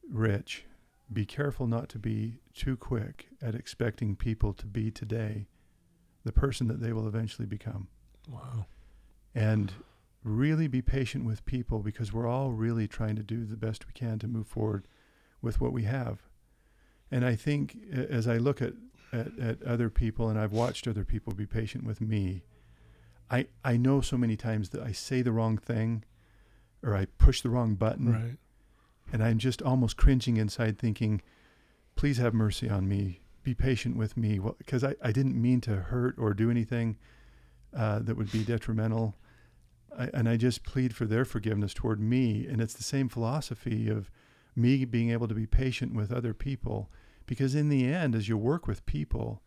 Rich, 0.10 0.66
be 1.12 1.26
careful 1.26 1.68
not 1.68 1.89
to 1.89 2.00
be 2.00 2.39
too 2.54 2.78
quick 2.78 3.28
at 3.41 3.56
expecting 3.56 4.16
people 4.16 4.54
to 4.54 4.66
be 4.66 4.89
today 4.91 5.48
the 6.24 6.32
person 6.32 6.68
that 6.68 6.80
they 6.82 6.93
will 6.93 7.08
eventually 7.08 7.45
become. 7.45 7.88
Wow. 8.30 8.66
And 9.36 9.72
really 10.28 10.67
be 10.67 10.82
patient 10.82 11.25
with 11.25 11.45
people 11.45 11.80
because 11.80 12.13
we're 12.13 12.28
all 12.28 12.51
really 12.51 12.88
trying 12.88 13.15
to 13.15 13.23
do 13.23 13.45
the 13.45 13.57
best 13.57 13.88
we 13.88 13.93
can 13.93 14.19
to 14.19 14.28
move 14.28 14.47
forward 14.47 14.88
with 15.41 15.61
what 15.61 15.73
we 15.73 15.84
have. 15.84 16.21
And 17.11 17.25
I 17.25 17.36
think 17.36 17.78
as 17.91 18.28
I 18.28 18.38
look 18.38 18.61
at, 18.61 18.73
at, 19.13 19.38
at 19.39 19.63
other 19.63 19.89
people 19.89 20.30
and 20.30 20.39
I've 20.39 20.51
watched 20.51 20.88
other 20.88 21.05
people 21.05 21.34
be 21.34 21.45
patient 21.45 21.86
with 21.86 22.01
me, 22.01 22.43
I, 23.30 23.47
I 23.63 23.78
know 23.78 24.01
so 24.01 24.17
many 24.17 24.36
times 24.36 24.69
that 24.69 24.82
I 24.82 24.91
say 24.91 25.21
the 25.21 25.32
wrong 25.32 25.57
thing 25.57 26.03
or 26.84 26.95
I 26.95 27.05
push 27.05 27.41
the 27.41 27.49
wrong 27.49 27.75
button. 27.75 28.13
Right. 28.13 28.38
And 29.11 29.23
I'm 29.23 29.38
just 29.38 29.61
almost 29.61 29.95
cringing 29.95 30.38
inside 30.38 30.78
thinking, 30.78 31.21
please 31.95 32.17
have 32.17 32.34
mercy 32.34 32.69
on 32.69 32.88
me. 32.88 33.21
Be 33.43 33.53
patient 33.53 33.95
with 33.95 34.17
me. 34.17 34.39
Because 34.57 34.84
well, 34.84 34.93
I, 35.01 35.09
I 35.09 35.11
didn't 35.11 35.41
mean 35.41 35.61
to 35.61 35.75
hurt 35.75 36.15
or 36.17 36.34
do 36.34 36.51
anything 36.51 36.97
uh, 37.75 37.99
that 37.99 38.17
would 38.17 38.32
be 38.32 38.43
detrimental. 38.43 39.15
I, 39.98 40.10
and 40.14 40.30
I 40.30 40.38
just 40.38 40.64
plead 40.64 40.95
for 40.95 41.06
their 41.06 41.26
forgiveness 41.26 41.74
toward 41.74 42.00
me. 42.00 42.45
And 42.48 42.62
it's 42.62 42.74
the 42.74 42.84
same 42.84 43.10
philosophy 43.10 43.89
of 43.89 44.10
me 44.56 44.86
being 44.86 45.10
able 45.12 45.28
to 45.28 45.34
be 45.36 45.45
patient 45.48 45.93
with 45.95 46.12
other 46.12 46.34
people. 46.34 46.89
Because 47.26 47.56
in 47.56 47.70
the 47.70 47.86
end, 47.86 48.16
as 48.16 48.30
you 48.30 48.38
work 48.38 48.68
with 48.68 48.86
people 48.86 49.41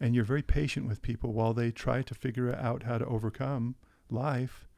and 0.00 0.14
you're 0.14 0.24
very 0.24 0.42
patient 0.42 0.86
with 0.88 1.02
people 1.02 1.32
while 1.32 1.54
they 1.54 1.70
try 1.70 2.02
to 2.02 2.14
figure 2.14 2.54
out 2.54 2.82
how 2.82 2.98
to 2.98 3.06
overcome 3.06 3.76
life, 4.10 4.68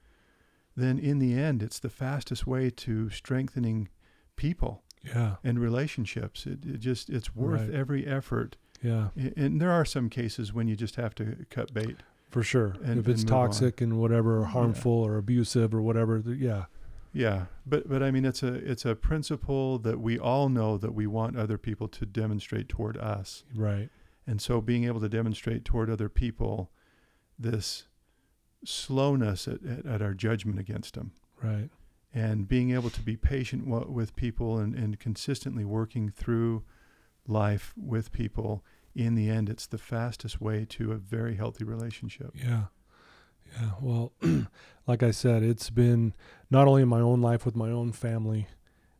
then 0.77 0.99
in 0.99 1.19
the 1.19 1.35
end, 1.35 1.63
it's 1.63 1.79
the 1.79 1.89
fastest 1.91 2.47
way 2.47 2.71
to 2.71 3.11
strengthening 3.11 3.89
people 4.37 4.83
yeah 5.15 5.37
and 5.45 5.61
relationships 5.61 6.47
it, 6.47 6.65
it 6.65 6.79
just 6.81 7.11
it's 7.11 7.37
worth 7.37 7.61
Right. 7.69 7.71
every 7.75 8.07
effort 8.07 8.57
yeah 8.83 9.09
and 9.37 9.61
there 9.61 9.71
are 9.71 9.85
some 9.85 10.09
cases 10.09 10.53
when 10.55 10.67
you 10.67 10.75
just 10.77 10.97
have 10.97 11.15
to 11.17 11.45
cut 11.51 11.75
bait 11.75 11.97
for 12.35 12.43
sure. 12.43 12.75
And- 12.85 12.99
if 12.99 13.09
it's 13.09 13.23
and 13.23 13.31
move 13.31 13.39
on. 13.39 13.47
toxic 13.49 13.81
and 13.81 13.99
whatever 13.99 14.41
or 14.41 14.45
harmful 14.47 14.93
or 14.93 15.17
abusive 15.17 15.75
or 15.75 15.81
whatever 15.81 16.23
yeah. 16.27 16.65
Yeah 17.13 17.47
but 17.65 17.89
but 17.89 18.03
i 18.03 18.11
mean 18.11 18.25
it's 18.25 18.43
a 18.43 18.53
it's 18.55 18.85
a 18.85 18.95
principle 18.97 19.79
that 19.79 20.01
we 20.01 20.19
all 20.19 20.49
know 20.49 20.77
that 20.77 20.93
we 20.95 21.07
want 21.07 21.37
other 21.39 21.57
people 21.59 21.87
to 21.89 22.05
demonstrate 22.05 22.69
toward 22.69 22.97
us. 22.99 23.45
Right. 23.55 23.89
And 24.27 24.41
so 24.43 24.61
being 24.61 24.85
able 24.85 25.01
to 25.01 25.09
demonstrate 25.09 25.65
toward 25.65 25.89
other 25.91 26.09
people 26.09 26.71
this 27.39 27.87
slowness 28.65 29.47
at, 29.47 29.65
at, 29.65 29.87
at 29.87 30.03
our 30.03 30.15
judgment 30.15 30.59
against 30.59 30.95
them 30.95 31.13
right. 31.43 31.71
And 32.17 32.47
being 32.49 32.71
able 32.73 32.91
to 32.91 33.01
be 33.03 33.17
patient 33.17 33.67
wa- 33.67 33.87
with 33.89 34.15
people 34.17 34.59
and, 34.59 34.75
and 34.75 34.99
consistently 35.01 35.65
working 35.65 36.09
through 36.11 36.63
life 37.27 37.75
with 37.77 38.13
people 38.13 38.65
in 38.95 39.15
the 39.15 39.29
end 39.29 39.49
it's 39.49 39.67
the 39.67 39.79
fastest 39.79 40.41
way 40.41 40.65
to 40.65 40.93
a 40.93 40.97
very 40.97 41.37
healthy 41.37 41.65
relationship 41.65 42.31
Yeah. 42.35 42.65
Yeah. 43.61 43.71
Well, 43.81 44.13
like 44.87 45.03
I 45.03 45.11
said, 45.11 45.43
it's 45.43 45.71
been 45.71 46.15
not 46.51 46.67
only 46.67 46.83
in 46.83 46.89
my 46.89 47.01
own 47.01 47.21
life 47.21 47.45
with 47.45 47.55
my 47.55 47.71
own 47.71 47.93
family, 47.93 48.49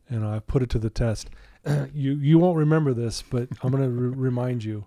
and 0.09 0.25
I've 0.25 0.47
put 0.47 0.63
it 0.63 0.71
to 0.71 0.79
the 0.79 0.91
test. 0.91 1.31
you 1.95 2.13
you 2.13 2.39
won't 2.39 2.59
remember 2.59 2.93
this, 2.95 3.23
but 3.23 3.49
I'm 3.63 3.71
going 3.71 3.83
to 3.83 3.89
re- 3.89 4.17
remind 4.17 4.65
you. 4.65 4.85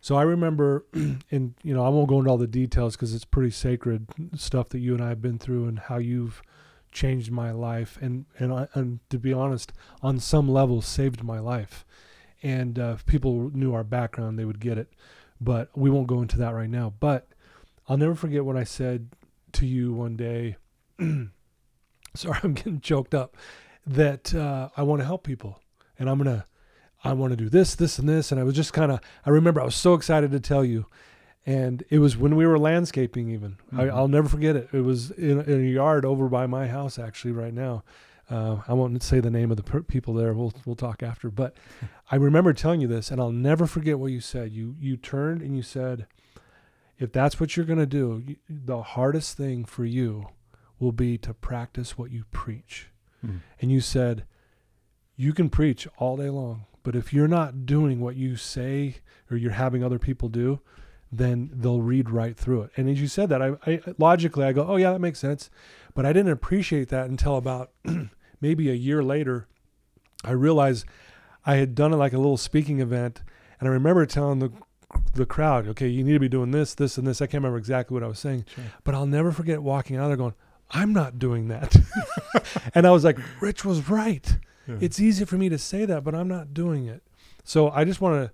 So 0.00 0.16
I 0.16 0.22
remember, 0.22 0.84
and 1.30 1.54
you 1.62 1.74
know, 1.74 1.84
I 1.84 1.88
won't 1.88 2.08
go 2.08 2.18
into 2.18 2.30
all 2.30 2.38
the 2.38 2.46
details 2.46 2.96
because 2.96 3.14
it's 3.14 3.24
pretty 3.24 3.50
sacred 3.50 4.06
stuff 4.34 4.68
that 4.70 4.80
you 4.80 4.94
and 4.94 5.02
I 5.02 5.10
have 5.10 5.22
been 5.22 5.38
through 5.38 5.66
and 5.66 5.78
how 5.78 5.98
you've 5.98 6.42
changed 6.92 7.30
my 7.30 7.50
life, 7.52 7.98
and 8.00 8.26
and 8.38 8.52
I, 8.52 8.68
and 8.74 9.00
to 9.10 9.18
be 9.18 9.32
honest, 9.32 9.72
on 10.02 10.18
some 10.20 10.48
level, 10.48 10.82
saved 10.82 11.22
my 11.22 11.38
life. 11.38 11.84
And 12.46 12.78
uh, 12.78 12.92
if 12.94 13.04
people 13.06 13.50
knew 13.54 13.74
our 13.74 13.82
background, 13.84 14.38
they 14.38 14.44
would 14.44 14.60
get 14.60 14.78
it. 14.78 14.92
But 15.40 15.70
we 15.76 15.90
won't 15.90 16.06
go 16.06 16.22
into 16.22 16.38
that 16.38 16.54
right 16.54 16.70
now. 16.70 16.92
But 17.00 17.26
I'll 17.88 17.96
never 17.96 18.14
forget 18.14 18.44
what 18.44 18.56
I 18.56 18.64
said 18.64 19.08
to 19.52 19.66
you 19.66 19.92
one 19.92 20.16
day. 20.16 20.56
Sorry, 22.14 22.38
I'm 22.44 22.54
getting 22.54 22.80
choked 22.80 23.14
up. 23.14 23.36
That 23.86 24.34
uh, 24.34 24.70
I 24.76 24.82
want 24.82 25.00
to 25.00 25.06
help 25.06 25.22
people, 25.22 25.60
and 25.98 26.10
I'm 26.10 26.18
gonna, 26.18 26.44
I 27.04 27.12
want 27.12 27.30
to 27.32 27.36
do 27.36 27.48
this, 27.48 27.76
this, 27.76 27.98
and 28.00 28.08
this. 28.08 28.32
And 28.32 28.40
I 28.40 28.44
was 28.44 28.54
just 28.56 28.72
kind 28.72 28.90
of, 28.90 28.98
I 29.24 29.30
remember 29.30 29.60
I 29.60 29.64
was 29.64 29.76
so 29.76 29.94
excited 29.94 30.32
to 30.32 30.40
tell 30.40 30.64
you, 30.64 30.86
and 31.44 31.84
it 31.88 32.00
was 32.00 32.16
when 32.16 32.34
we 32.34 32.46
were 32.46 32.58
landscaping. 32.58 33.30
Even 33.30 33.58
I, 33.72 33.84
Mhm. 33.84 33.92
I'll 33.92 34.08
never 34.08 34.28
forget 34.28 34.56
it. 34.56 34.68
It 34.72 34.80
was 34.80 35.10
in, 35.12 35.40
in 35.40 35.60
a 35.66 35.70
yard 35.70 36.04
over 36.04 36.28
by 36.28 36.46
my 36.46 36.66
house, 36.66 36.98
actually, 36.98 37.32
right 37.32 37.54
now. 37.54 37.84
Uh, 38.28 38.62
I 38.66 38.72
won't 38.72 39.02
say 39.02 39.20
the 39.20 39.30
name 39.30 39.50
of 39.50 39.56
the 39.56 39.62
per- 39.62 39.82
people 39.82 40.14
there. 40.14 40.34
We'll 40.34 40.52
we'll 40.64 40.76
talk 40.76 41.02
after. 41.02 41.30
But 41.30 41.54
I 42.10 42.16
remember 42.16 42.52
telling 42.52 42.80
you 42.80 42.88
this, 42.88 43.10
and 43.10 43.20
I'll 43.20 43.30
never 43.30 43.66
forget 43.66 43.98
what 43.98 44.10
you 44.12 44.20
said. 44.20 44.52
You 44.52 44.74
you 44.80 44.96
turned 44.96 45.42
and 45.42 45.56
you 45.56 45.62
said, 45.62 46.06
if 46.98 47.12
that's 47.12 47.38
what 47.38 47.56
you're 47.56 47.66
going 47.66 47.78
to 47.78 47.86
do, 47.86 48.22
you, 48.26 48.36
the 48.48 48.82
hardest 48.82 49.36
thing 49.36 49.64
for 49.64 49.84
you 49.84 50.28
will 50.78 50.92
be 50.92 51.16
to 51.18 51.32
practice 51.32 51.96
what 51.96 52.10
you 52.10 52.24
preach. 52.30 52.88
Mm. 53.24 53.40
And 53.60 53.70
you 53.70 53.80
said, 53.80 54.24
you 55.16 55.32
can 55.32 55.48
preach 55.48 55.86
all 55.98 56.16
day 56.16 56.28
long, 56.28 56.66
but 56.82 56.96
if 56.96 57.12
you're 57.12 57.28
not 57.28 57.64
doing 57.64 58.00
what 58.00 58.16
you 58.16 58.36
say 58.36 58.96
or 59.30 59.36
you're 59.36 59.52
having 59.52 59.82
other 59.82 59.98
people 59.98 60.28
do, 60.28 60.60
then 61.18 61.50
they'll 61.52 61.80
read 61.80 62.10
right 62.10 62.36
through 62.36 62.62
it. 62.62 62.70
And 62.76 62.88
as 62.88 63.00
you 63.00 63.08
said 63.08 63.28
that, 63.30 63.42
I, 63.42 63.52
I 63.66 63.80
logically 63.98 64.44
I 64.44 64.52
go, 64.52 64.66
oh 64.66 64.76
yeah, 64.76 64.92
that 64.92 65.00
makes 65.00 65.18
sense. 65.18 65.50
But 65.94 66.04
I 66.06 66.12
didn't 66.12 66.32
appreciate 66.32 66.88
that 66.90 67.08
until 67.08 67.36
about 67.36 67.70
maybe 68.40 68.70
a 68.70 68.74
year 68.74 69.02
later. 69.02 69.46
I 70.24 70.32
realized 70.32 70.84
I 71.44 71.56
had 71.56 71.74
done 71.74 71.92
it 71.92 71.96
like 71.96 72.12
a 72.12 72.18
little 72.18 72.36
speaking 72.36 72.80
event, 72.80 73.22
and 73.60 73.68
I 73.68 73.72
remember 73.72 74.04
telling 74.06 74.38
the 74.40 74.52
the 75.14 75.26
crowd, 75.26 75.66
okay, 75.68 75.88
you 75.88 76.04
need 76.04 76.12
to 76.14 76.20
be 76.20 76.28
doing 76.28 76.52
this, 76.52 76.74
this, 76.74 76.96
and 76.96 77.06
this. 77.06 77.20
I 77.20 77.26
can't 77.26 77.42
remember 77.42 77.58
exactly 77.58 77.92
what 77.94 78.02
I 78.02 78.06
was 78.08 78.18
saying, 78.18 78.44
Sure. 78.54 78.64
but 78.84 78.94
I'll 78.94 79.06
never 79.06 79.32
forget 79.32 79.62
walking 79.62 79.96
out 79.96 80.08
there 80.08 80.16
going, 80.16 80.34
I'm 80.70 80.92
not 80.92 81.18
doing 81.18 81.48
that. 81.48 81.76
and 82.74 82.86
I 82.86 82.90
was 82.90 83.04
like, 83.04 83.18
Rich 83.40 83.64
was 83.64 83.88
right. 83.90 84.38
Yeah. 84.66 84.76
It's 84.80 85.00
easy 85.00 85.24
for 85.24 85.36
me 85.36 85.48
to 85.48 85.58
say 85.58 85.84
that, 85.86 86.02
but 86.04 86.14
I'm 86.14 86.28
not 86.28 86.54
doing 86.54 86.86
it. 86.86 87.02
So 87.44 87.70
I 87.70 87.84
just 87.84 88.00
want 88.00 88.14
to 88.26 88.32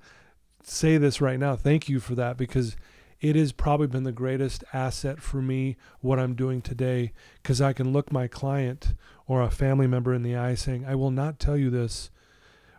say 0.70 0.98
this 0.98 1.20
right 1.20 1.38
now. 1.38 1.56
Thank 1.56 1.88
you 1.88 2.00
for 2.00 2.14
that 2.14 2.36
because 2.36 2.76
it 3.20 3.36
has 3.36 3.52
probably 3.52 3.86
been 3.86 4.02
the 4.02 4.12
greatest 4.12 4.64
asset 4.72 5.22
for 5.22 5.40
me, 5.40 5.76
what 6.00 6.18
I'm 6.18 6.34
doing 6.34 6.60
today, 6.60 7.12
because 7.40 7.60
I 7.60 7.72
can 7.72 7.92
look 7.92 8.10
my 8.10 8.26
client 8.26 8.94
or 9.26 9.42
a 9.42 9.50
family 9.50 9.86
member 9.86 10.12
in 10.12 10.22
the 10.22 10.36
eye 10.36 10.56
saying, 10.56 10.84
I 10.84 10.96
will 10.96 11.12
not 11.12 11.38
tell 11.38 11.56
you 11.56 11.70
this 11.70 12.10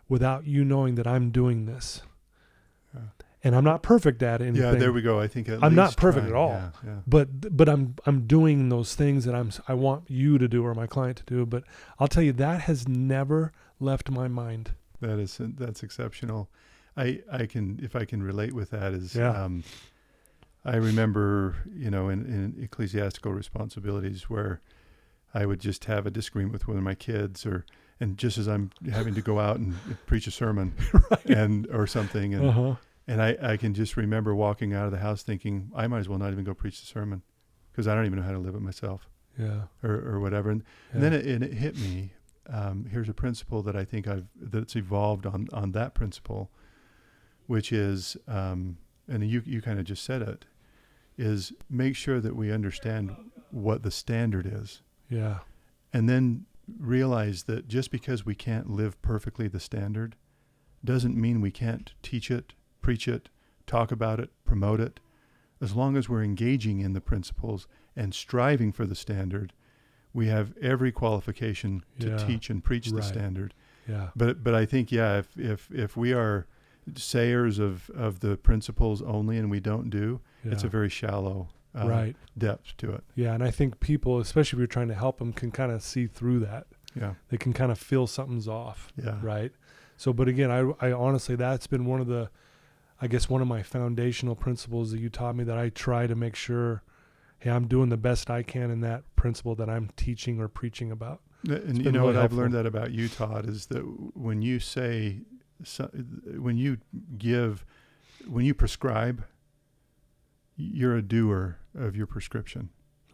without 0.06 0.46
you 0.46 0.64
knowing 0.64 0.96
that 0.96 1.06
I'm 1.06 1.30
doing 1.30 1.64
this. 1.64 2.02
Yeah. 2.94 3.00
And 3.42 3.56
I'm 3.56 3.64
not 3.64 3.82
perfect 3.82 4.22
at 4.22 4.40
anything. 4.40 4.62
yeah 4.62 4.78
there 4.78 4.92
we 4.92 5.02
go 5.02 5.20
i 5.20 5.26
think 5.26 5.50
at 5.50 5.62
I'm 5.62 5.74
not 5.74 5.98
perfect 5.98 6.26
at 6.26 6.32
all. 6.32 6.50
yeah, 6.50 6.70
yeah. 6.84 6.98
but 7.06 7.54
but 7.54 7.68
I'm 7.68 7.94
I'm 8.06 8.26
doing 8.26 8.70
those 8.70 8.94
things 8.94 9.24
that 9.26 9.34
I'm 9.34 9.50
I 9.68 9.74
want 9.74 10.04
you 10.08 10.38
to 10.38 10.48
do 10.48 10.64
or 10.64 10.74
my 10.74 10.86
client 10.86 11.18
to 11.18 11.24
do. 11.24 11.46
But 11.46 11.64
I'll 11.98 12.08
tell 12.08 12.22
you 12.22 12.32
that 12.34 12.62
has 12.62 12.88
never 12.88 13.52
left 13.80 14.10
my 14.10 14.28
mind. 14.28 14.72
That 15.00 15.18
is 15.18 15.38
that's 15.40 15.82
exceptional. 15.82 16.48
I 16.96 17.22
I 17.30 17.46
can 17.46 17.80
if 17.82 17.94
I 17.96 18.04
can 18.04 18.22
relate 18.22 18.52
with 18.52 18.70
that 18.70 18.92
is 18.92 19.14
Yeah. 19.14 19.30
um, 19.44 19.64
I 20.64 20.76
remember 20.76 21.56
you 21.74 21.90
know 21.90 22.08
in, 22.08 22.24
in 22.26 22.62
ecclesiastical 22.62 23.32
responsibilities 23.32 24.30
where 24.30 24.60
I 25.34 25.46
would 25.46 25.60
just 25.60 25.84
have 25.86 26.06
a 26.06 26.10
disagreement 26.10 26.52
with 26.52 26.68
one 26.68 26.76
of 26.76 26.82
my 26.82 26.94
kids 26.94 27.44
or 27.44 27.64
and 28.00 28.16
just 28.18 28.38
as 28.38 28.48
I'm 28.48 28.70
having 28.90 29.14
to 29.14 29.20
go 29.22 29.38
out 29.40 29.56
and 29.58 29.74
preach 30.06 30.26
a 30.26 30.30
sermon 30.30 30.74
right. 31.10 31.24
and 31.26 31.66
or 31.70 31.86
something 31.86 32.34
and 32.34 32.46
Uh 32.46 32.52
huh. 32.52 32.74
and 33.06 33.20
I 33.22 33.36
I 33.42 33.56
can 33.56 33.74
just 33.74 33.96
remember 33.96 34.34
walking 34.34 34.72
out 34.72 34.86
of 34.86 34.92
the 34.92 34.98
house 34.98 35.22
thinking 35.22 35.70
I 35.74 35.86
might 35.86 35.98
as 36.00 36.08
well 36.08 36.18
not 36.18 36.32
even 36.32 36.44
go 36.44 36.54
preach 36.54 36.80
the 36.80 36.86
sermon 36.86 37.22
because 37.72 37.86
I 37.88 37.94
don't 37.94 38.06
even 38.06 38.18
know 38.20 38.24
how 38.24 38.32
to 38.32 38.38
live 38.38 38.54
it 38.54 38.62
myself 38.62 39.08
Yeah. 39.38 39.62
or 39.82 39.94
or 39.94 40.20
whatever 40.20 40.50
and 40.50 40.62
yeah. 40.62 40.94
and 40.94 41.02
then 41.02 41.12
it, 41.12 41.26
and 41.26 41.42
it 41.44 41.54
hit 41.54 41.76
me. 41.76 42.12
Um, 42.46 42.84
here's 42.90 43.08
a 43.08 43.14
principle 43.14 43.62
that 43.62 43.74
I 43.74 43.84
think 43.86 44.06
I've 44.06 44.26
that's 44.40 44.76
evolved 44.76 45.24
on 45.26 45.48
on 45.52 45.72
that 45.72 45.94
principle, 45.94 46.50
which 47.46 47.72
is, 47.72 48.16
um, 48.26 48.78
and 49.08 49.28
you 49.28 49.42
you 49.44 49.60
kind 49.60 49.78
of 49.78 49.84
just 49.84 50.04
said 50.04 50.22
it, 50.22 50.44
is 51.16 51.52
make 51.70 51.96
sure 51.96 52.20
that 52.20 52.36
we 52.36 52.50
understand 52.50 53.14
what 53.50 53.82
the 53.82 53.90
standard 53.90 54.46
is, 54.46 54.82
yeah. 55.08 55.38
and 55.92 56.08
then 56.08 56.46
realize 56.78 57.44
that 57.44 57.68
just 57.68 57.90
because 57.90 58.24
we 58.24 58.34
can't 58.34 58.70
live 58.70 59.00
perfectly 59.02 59.48
the 59.48 59.60
standard, 59.60 60.16
doesn't 60.84 61.16
mean 61.16 61.40
we 61.40 61.50
can't 61.50 61.92
teach 62.02 62.30
it, 62.30 62.54
preach 62.80 63.06
it, 63.06 63.28
talk 63.66 63.92
about 63.92 64.18
it, 64.18 64.30
promote 64.44 64.80
it, 64.80 65.00
as 65.60 65.74
long 65.74 65.96
as 65.96 66.08
we're 66.08 66.22
engaging 66.22 66.80
in 66.80 66.92
the 66.92 67.00
principles 67.00 67.66
and 67.96 68.14
striving 68.14 68.72
for 68.72 68.86
the 68.86 68.94
standard, 68.94 69.52
we 70.12 70.26
have 70.28 70.56
every 70.60 70.92
qualification 70.92 71.82
to 72.00 72.10
Yeah, 72.10 72.16
teach 72.18 72.50
and 72.50 72.62
preach 72.62 72.90
the 72.90 73.02
standard. 73.02 73.54
Yeah. 73.88 74.10
But 74.14 74.44
but 74.44 74.54
I 74.54 74.66
think 74.66 74.92
yeah, 74.92 75.18
if 75.18 75.36
if 75.36 75.70
if 75.70 75.96
we 75.96 76.12
are 76.12 76.46
sayers 76.96 77.58
of 77.58 77.90
of 77.90 78.20
the 78.20 78.36
principles 78.36 79.02
only, 79.02 79.38
and 79.38 79.50
we 79.50 79.60
don't 79.60 79.90
do. 79.90 80.20
yeah. 80.44 80.52
It's 80.52 80.64
a 80.64 80.68
very 80.68 80.88
shallow 80.88 81.48
uh, 81.78 81.88
right. 81.88 82.16
depth 82.36 82.76
to 82.78 82.92
it. 82.92 83.04
Yeah, 83.14 83.34
and 83.34 83.42
I 83.42 83.50
think 83.50 83.80
people, 83.80 84.18
especially 84.20 84.56
if 84.56 84.58
you're 84.60 84.66
trying 84.66 84.88
to 84.88 84.94
help 84.94 85.18
them, 85.18 85.32
can 85.32 85.50
kind 85.50 85.72
of 85.72 85.82
see 85.82 86.06
through 86.06 86.40
that. 86.40 86.66
Yeah, 86.94 87.14
They 87.28 87.36
can 87.38 87.52
kind 87.52 87.72
of 87.72 87.78
feel 87.78 88.06
something's 88.06 88.46
off. 88.46 88.92
yeah, 89.02 89.18
right 89.22 89.50
so 89.96 90.12
but 90.12 90.26
again 90.28 90.50
I, 90.50 90.86
I 90.88 90.92
honestly 90.92 91.36
that's 91.36 91.66
been 91.68 91.84
one 91.86 92.00
of 92.00 92.08
the 92.08 92.28
i 93.00 93.06
guess 93.06 93.28
one 93.28 93.40
of 93.40 93.46
my 93.48 93.62
foundational 93.62 94.34
principles 94.34 94.90
that 94.90 94.98
you 94.98 95.08
taught 95.08 95.36
me 95.36 95.44
that 95.44 95.56
i 95.56 95.68
try 95.68 96.08
to 96.08 96.16
make 96.16 96.34
sure 96.34 96.82
hey 97.38 97.50
i'm 97.50 97.68
doing 97.68 97.90
the 97.90 97.96
best 97.96 98.28
i 98.28 98.42
can 98.42 98.72
in 98.72 98.80
that 98.80 99.04
principle 99.14 99.54
that 99.54 99.70
i'm 99.70 99.88
teaching 99.96 100.40
or 100.40 100.48
preaching 100.48 100.90
about 100.90 101.20
And 101.44 101.78
you 101.84 101.92
know 101.92 102.00
really 102.00 102.14
what 102.14 102.24
I've 102.24 102.32
learned 102.32 102.54
that 102.54 102.66
about 102.66 102.90
you, 102.92 103.08
Todd, 103.08 103.48
is 103.48 103.66
that 103.66 103.82
when 104.16 104.40
you 104.42 104.58
say, 104.58 105.20
so, 105.64 105.84
when 106.38 106.56
you 106.56 106.78
give, 107.18 107.64
when 108.28 108.44
you 108.44 108.54
prescribe, 108.54 109.24
you're 110.56 110.96
a 110.96 111.02
doer 111.02 111.58
of 111.76 111.96
your 111.96 112.06
prescription, 112.06 112.68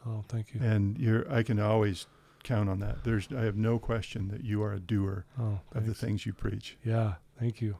oh 0.07 0.24
thank 0.28 0.53
you 0.55 0.61
and 0.62 0.98
you're. 0.98 1.30
I 1.32 1.42
can 1.42 1.59
always 1.59 2.07
count 2.42 2.68
on 2.68 2.80
that. 2.80 3.05
There's, 3.05 3.28
I 3.36 3.42
have 3.42 3.57
no 3.57 3.78
question 3.78 4.28
that 4.28 4.44
you 4.44 4.62
are 4.62 4.72
a 4.72 4.80
doer 4.80 5.24
oh 5.38 5.61
of 5.74 5.86
the 5.86 5.94
things 5.94 6.26
you 6.26 6.32
preach. 6.32 6.76
yeah 6.84 7.14
thank 7.38 7.61
you 7.61 7.76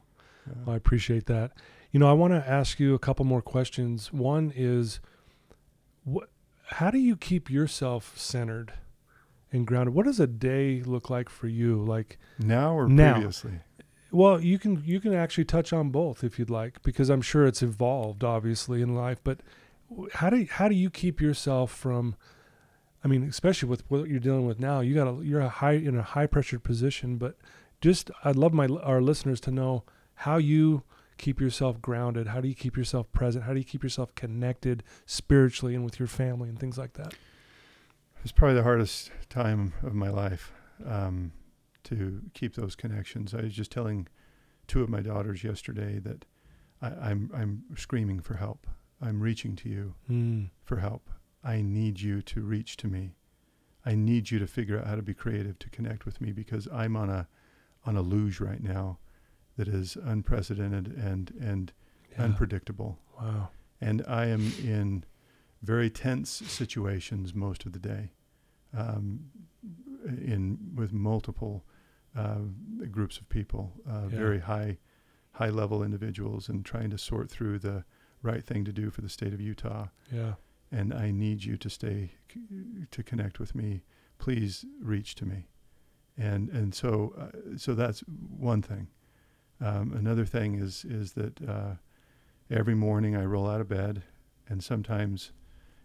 Uh, 0.49 0.53
Well, 0.65 0.73
I 0.73 0.77
appreciate 0.77 1.25
that. 1.27 1.51
You 1.91 1.99
know, 1.99 2.09
I 2.09 2.13
want 2.13 2.33
to 2.33 2.49
ask 2.49 2.79
you 2.79 2.93
a 2.95 2.99
couple 2.99 3.25
more 3.25 3.41
questions. 3.41 4.11
One 4.13 4.51
is, 4.55 4.99
what? 6.03 6.29
How 6.65 6.89
do 6.89 6.97
you 6.97 7.15
keep 7.17 7.49
yourself 7.49 8.17
centered 8.17 8.73
and 9.51 9.67
grounded? 9.67 9.93
What 9.93 10.05
does 10.05 10.19
a 10.21 10.27
day 10.27 10.81
look 10.83 11.09
like 11.09 11.27
for 11.29 11.47
you? 11.47 11.83
Like, 11.83 12.17
now 12.39 12.73
or 12.73 12.87
Now. 12.87 13.13
previously? 13.13 13.59
Well, 14.11 14.41
you 14.41 14.59
can 14.59 14.83
you 14.85 14.99
can 14.99 15.13
actually 15.13 15.45
touch 15.45 15.71
on 15.73 15.89
both 15.89 16.23
if 16.23 16.37
you'd 16.37 16.49
like, 16.49 16.81
because 16.83 17.09
I'm 17.09 17.21
sure 17.21 17.45
it's 17.45 17.61
evolved 17.61 18.23
obviously 18.23 18.81
in 18.81 18.93
life. 18.95 19.19
But 19.23 19.39
how 20.13 20.29
do 20.29 20.45
how 20.49 20.67
do 20.67 20.75
you 20.75 20.89
keep 20.89 21.21
yourself 21.21 21.71
from? 21.71 22.15
I 23.03 23.07
mean, 23.07 23.23
especially 23.23 23.69
with 23.69 23.89
what 23.89 24.07
you're 24.09 24.19
dealing 24.19 24.45
with 24.45 24.59
now, 24.59 24.81
you 24.81 24.93
got 24.93 25.07
a 25.07 25.25
you're 25.25 25.41
a 25.41 25.49
high 25.49 25.73
in 25.73 25.97
a 25.97 26.03
high 26.03 26.27
pressured 26.27 26.63
position. 26.63 27.17
But 27.17 27.37
just 27.79 28.11
I'd 28.23 28.35
love 28.35 28.53
my 28.53 28.67
our 28.67 29.01
listeners 29.01 29.39
to 29.41 29.51
know 29.51 29.83
how 30.15 30.37
you 30.37 30.83
keep 31.17 31.39
yourself 31.39 31.81
grounded. 31.81 32.27
How 32.27 32.41
do 32.41 32.47
you 32.47 32.55
keep 32.55 32.75
yourself 32.75 33.11
present? 33.11 33.45
How 33.45 33.53
do 33.53 33.59
you 33.59 33.65
keep 33.65 33.83
yourself 33.83 34.13
connected 34.15 34.83
spiritually 35.05 35.73
and 35.73 35.85
with 35.85 35.99
your 35.99 36.07
family 36.07 36.49
and 36.49 36.59
things 36.59 36.77
like 36.77 36.93
that? 36.93 37.13
It's 38.23 38.31
probably 38.31 38.55
the 38.55 38.63
hardest 38.63 39.09
time 39.29 39.73
of 39.83 39.93
my 39.95 40.09
life 40.09 40.51
um, 40.85 41.31
to 41.85 42.21
keep 42.33 42.55
those 42.55 42.75
connections. 42.75 43.33
I 43.33 43.41
was 43.41 43.53
just 43.53 43.71
telling 43.71 44.07
two 44.67 44.83
of 44.83 44.89
my 44.89 45.01
daughters 45.01 45.43
yesterday 45.43 45.99
that 45.99 46.25
I, 46.81 46.87
I'm 46.87 47.29
I'm 47.33 47.63
screaming 47.75 48.19
for 48.21 48.35
help. 48.35 48.67
I'm 49.01 49.21
reaching 49.21 49.55
to 49.57 49.69
you 49.69 49.95
Mm, 50.09 50.49
for 50.63 50.77
help. 50.77 51.09
I 51.43 51.61
need 51.61 51.99
you 52.01 52.21
to 52.21 52.41
reach 52.41 52.77
to 52.77 52.87
me. 52.87 53.15
I 53.85 53.95
need 53.95 54.29
you 54.29 54.37
to 54.39 54.45
figure 54.47 54.79
out 54.79 54.85
how 54.87 54.95
to 54.95 55.01
be 55.01 55.13
creative 55.15 55.57
to 55.59 55.69
connect 55.69 56.05
with 56.05 56.21
me 56.21 56.31
because 56.31 56.67
I'm 56.71 56.95
on 56.95 57.09
a 57.09 57.27
on 57.85 57.97
a 57.97 58.01
luge 58.01 58.39
right 58.39 58.61
now 58.61 58.99
that 59.57 59.67
is 59.67 59.97
unprecedented 60.03 60.87
and 60.97 61.31
and 61.39 61.73
yeah. 62.11 62.23
unpredictable. 62.23 62.99
wow. 63.19 63.49
And 63.79 64.03
I 64.07 64.27
am 64.27 64.51
in 64.63 65.03
very 65.63 65.89
tense 65.89 66.29
situations 66.29 67.33
most 67.33 67.65
of 67.65 67.71
the 67.71 67.79
day, 67.79 68.11
um, 68.77 69.31
in 70.05 70.59
with 70.75 70.93
multiple 70.93 71.65
uh, 72.15 72.39
groups 72.91 73.17
of 73.17 73.29
people, 73.29 73.73
uh, 73.89 74.01
Yeah. 74.11 74.17
very 74.19 74.39
high 74.39 74.77
high 75.35 75.49
level 75.49 75.81
individuals, 75.81 76.49
and 76.49 76.65
trying 76.65 76.89
to 76.89 76.97
sort 76.97 77.29
through 77.29 77.57
the 77.59 77.85
right 78.21 78.43
thing 78.43 78.65
to 78.65 78.73
do 78.73 78.89
for 78.91 79.01
the 79.01 79.07
state 79.09 79.33
of 79.33 79.39
Utah. 79.39 79.87
Yeah. 80.11 80.33
And 80.71 80.93
I 80.93 81.11
need 81.11 81.43
you 81.45 81.57
to 81.57 81.69
stay 81.69 82.11
c- 82.31 82.41
to 82.91 83.03
connect 83.03 83.39
with 83.39 83.55
me. 83.55 83.83
Please 84.17 84.65
reach 84.81 85.15
to 85.15 85.25
me. 85.25 85.47
And 86.17 86.49
and 86.49 86.75
so 86.75 87.13
uh, 87.17 87.57
so 87.57 87.73
that's 87.75 88.01
one 88.01 88.61
thing. 88.61 88.87
Um, 89.61 89.93
another 89.93 90.25
thing 90.25 90.55
is 90.55 90.83
is 90.85 91.13
that 91.13 91.41
uh, 91.41 91.75
every 92.49 92.75
morning 92.75 93.15
I 93.15 93.23
roll 93.25 93.47
out 93.49 93.61
of 93.61 93.67
bed, 93.69 94.03
and 94.49 94.61
sometimes 94.63 95.31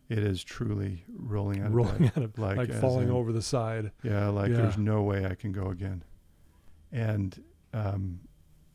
it 0.08 0.18
is 0.18 0.42
truly 0.44 1.04
rolling 1.08 1.60
out 1.62 1.72
of 1.72 1.98
bed, 1.98 2.12
out 2.16 2.22
of 2.24 2.38
like, 2.38 2.56
like 2.56 2.72
falling 2.72 3.08
in- 3.08 3.14
over 3.14 3.32
the 3.32 3.42
side. 3.42 3.92
Yeah, 4.02 4.28
like 4.28 4.50
Yeah. 4.50 4.56
there's 4.58 4.78
no 4.78 5.02
way 5.02 5.24
I 5.24 5.34
can 5.36 5.52
go 5.52 5.68
again. 5.70 6.02
And 6.92 7.42
um, 7.72 8.20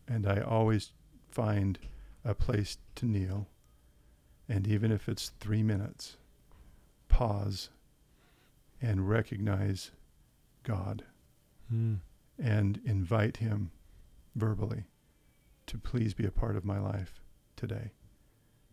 and 0.07 0.27
I 0.27 0.41
always 0.41 0.91
find 1.31 1.79
a 2.23 2.35
place 2.35 2.77
to 2.95 3.05
kneel, 3.05 3.47
and 4.47 4.67
even 4.67 4.91
if 4.91 5.07
it's 5.09 5.31
three 5.39 5.63
minutes, 5.63 6.17
pause 7.07 7.69
and 8.81 9.09
recognize 9.09 9.91
God 10.63 11.03
Mm. 11.73 11.99
and 12.37 12.81
invite 12.83 13.37
Him 13.37 13.71
verbally 14.35 14.87
to 15.67 15.77
please 15.77 16.13
be 16.13 16.25
a 16.25 16.31
part 16.31 16.57
of 16.57 16.65
my 16.65 16.79
life 16.79 17.21
today, 17.55 17.91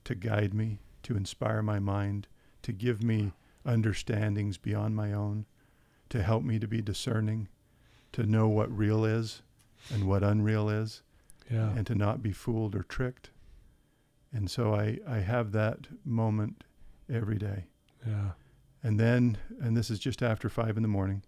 to 0.05 0.15
guide 0.17 0.53
me, 0.53 0.81
to 1.05 1.17
inspire 1.17 1.63
my 1.63 1.79
mind, 1.79 2.27
to 2.63 2.73
give 2.73 3.03
me 3.03 3.33
understandings 3.65 4.59
beyond 4.59 4.97
my 4.97 5.13
own, 5.13 5.47
to 6.09 6.23
help 6.23 6.43
me 6.43 6.59
to 6.59 6.67
be 6.67 6.83
discerning, 6.83 7.49
to 8.13 8.23
know 8.25 8.49
what 8.49 8.71
real 8.77 9.05
is 9.05 9.43
and 9.93 10.05
what 10.05 10.23
unreal 10.23 10.69
is, 10.69 11.03
Yeah. 11.51 11.71
and 11.71 11.87
to 11.87 11.95
not 11.95 12.23
be 12.23 12.33
fooled 12.33 12.75
or 12.75 12.83
tricked. 12.83 13.31
And 14.33 14.51
so 14.51 14.75
I, 14.75 14.99
I 15.07 15.19
have 15.21 15.53
that 15.53 15.87
moment 16.05 16.65
every 17.11 17.39
day. 17.39 17.65
yeah. 18.07 18.31
And 18.83 18.99
then, 19.01 19.39
and 19.61 19.77
this 19.77 19.91
is 19.91 19.99
just 19.99 20.23
after 20.23 20.49
five 20.49 20.77
in 20.77 20.83
the 20.83 20.89
morning, 20.89 21.23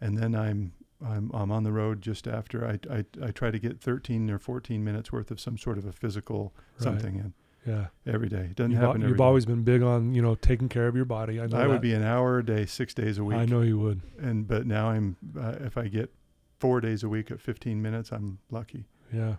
and 0.00 0.16
then 0.16 0.34
I'm 0.34 0.72
I'm 1.04 1.30
I'm 1.34 1.50
on 1.52 1.64
the 1.64 1.72
road 1.72 2.00
just 2.00 2.26
after 2.26 2.66
I 2.66 2.78
I, 2.90 3.04
I 3.22 3.30
try 3.30 3.50
to 3.50 3.58
get 3.58 3.78
13 3.80 4.30
or 4.30 4.38
14 4.38 4.82
minutes 4.82 5.12
worth 5.12 5.30
of 5.30 5.38
some 5.38 5.58
sort 5.58 5.76
of 5.76 5.84
a 5.84 5.92
physical 5.92 6.54
Right. 6.78 6.84
something 6.84 7.16
in 7.16 7.34
Yeah. 7.66 7.86
every 8.06 8.28
day. 8.28 8.48
It 8.50 8.56
doesn't 8.56 8.72
You've, 8.72 8.80
happen 8.80 9.02
you've 9.02 9.16
day. 9.16 9.24
always 9.24 9.46
been 9.46 9.62
big 9.62 9.82
on, 9.82 10.14
you 10.14 10.22
know, 10.22 10.34
taking 10.34 10.68
care 10.68 10.88
of 10.88 10.96
your 10.96 11.04
body. 11.04 11.40
I 11.40 11.46
know 11.46 11.58
I 11.58 11.66
would 11.66 11.80
be 11.80 11.92
an 11.92 12.02
hour 12.02 12.38
a 12.38 12.44
day, 12.44 12.66
six 12.66 12.92
days 12.92 13.18
a 13.18 13.24
week. 13.24 13.38
I 13.38 13.44
know 13.44 13.60
you 13.60 13.78
would. 13.78 14.02
And 14.18 14.48
but 14.48 14.66
now 14.66 14.88
I'm 14.88 15.16
uh, 15.38 15.54
if 15.60 15.76
I 15.76 15.88
get 15.88 16.12
four 16.58 16.80
days 16.80 17.02
a 17.02 17.08
week 17.08 17.30
at 17.30 17.40
15 17.40 17.80
minutes, 17.80 18.10
I'm 18.10 18.38
lucky. 18.50 18.86
Yeah. 19.12 19.36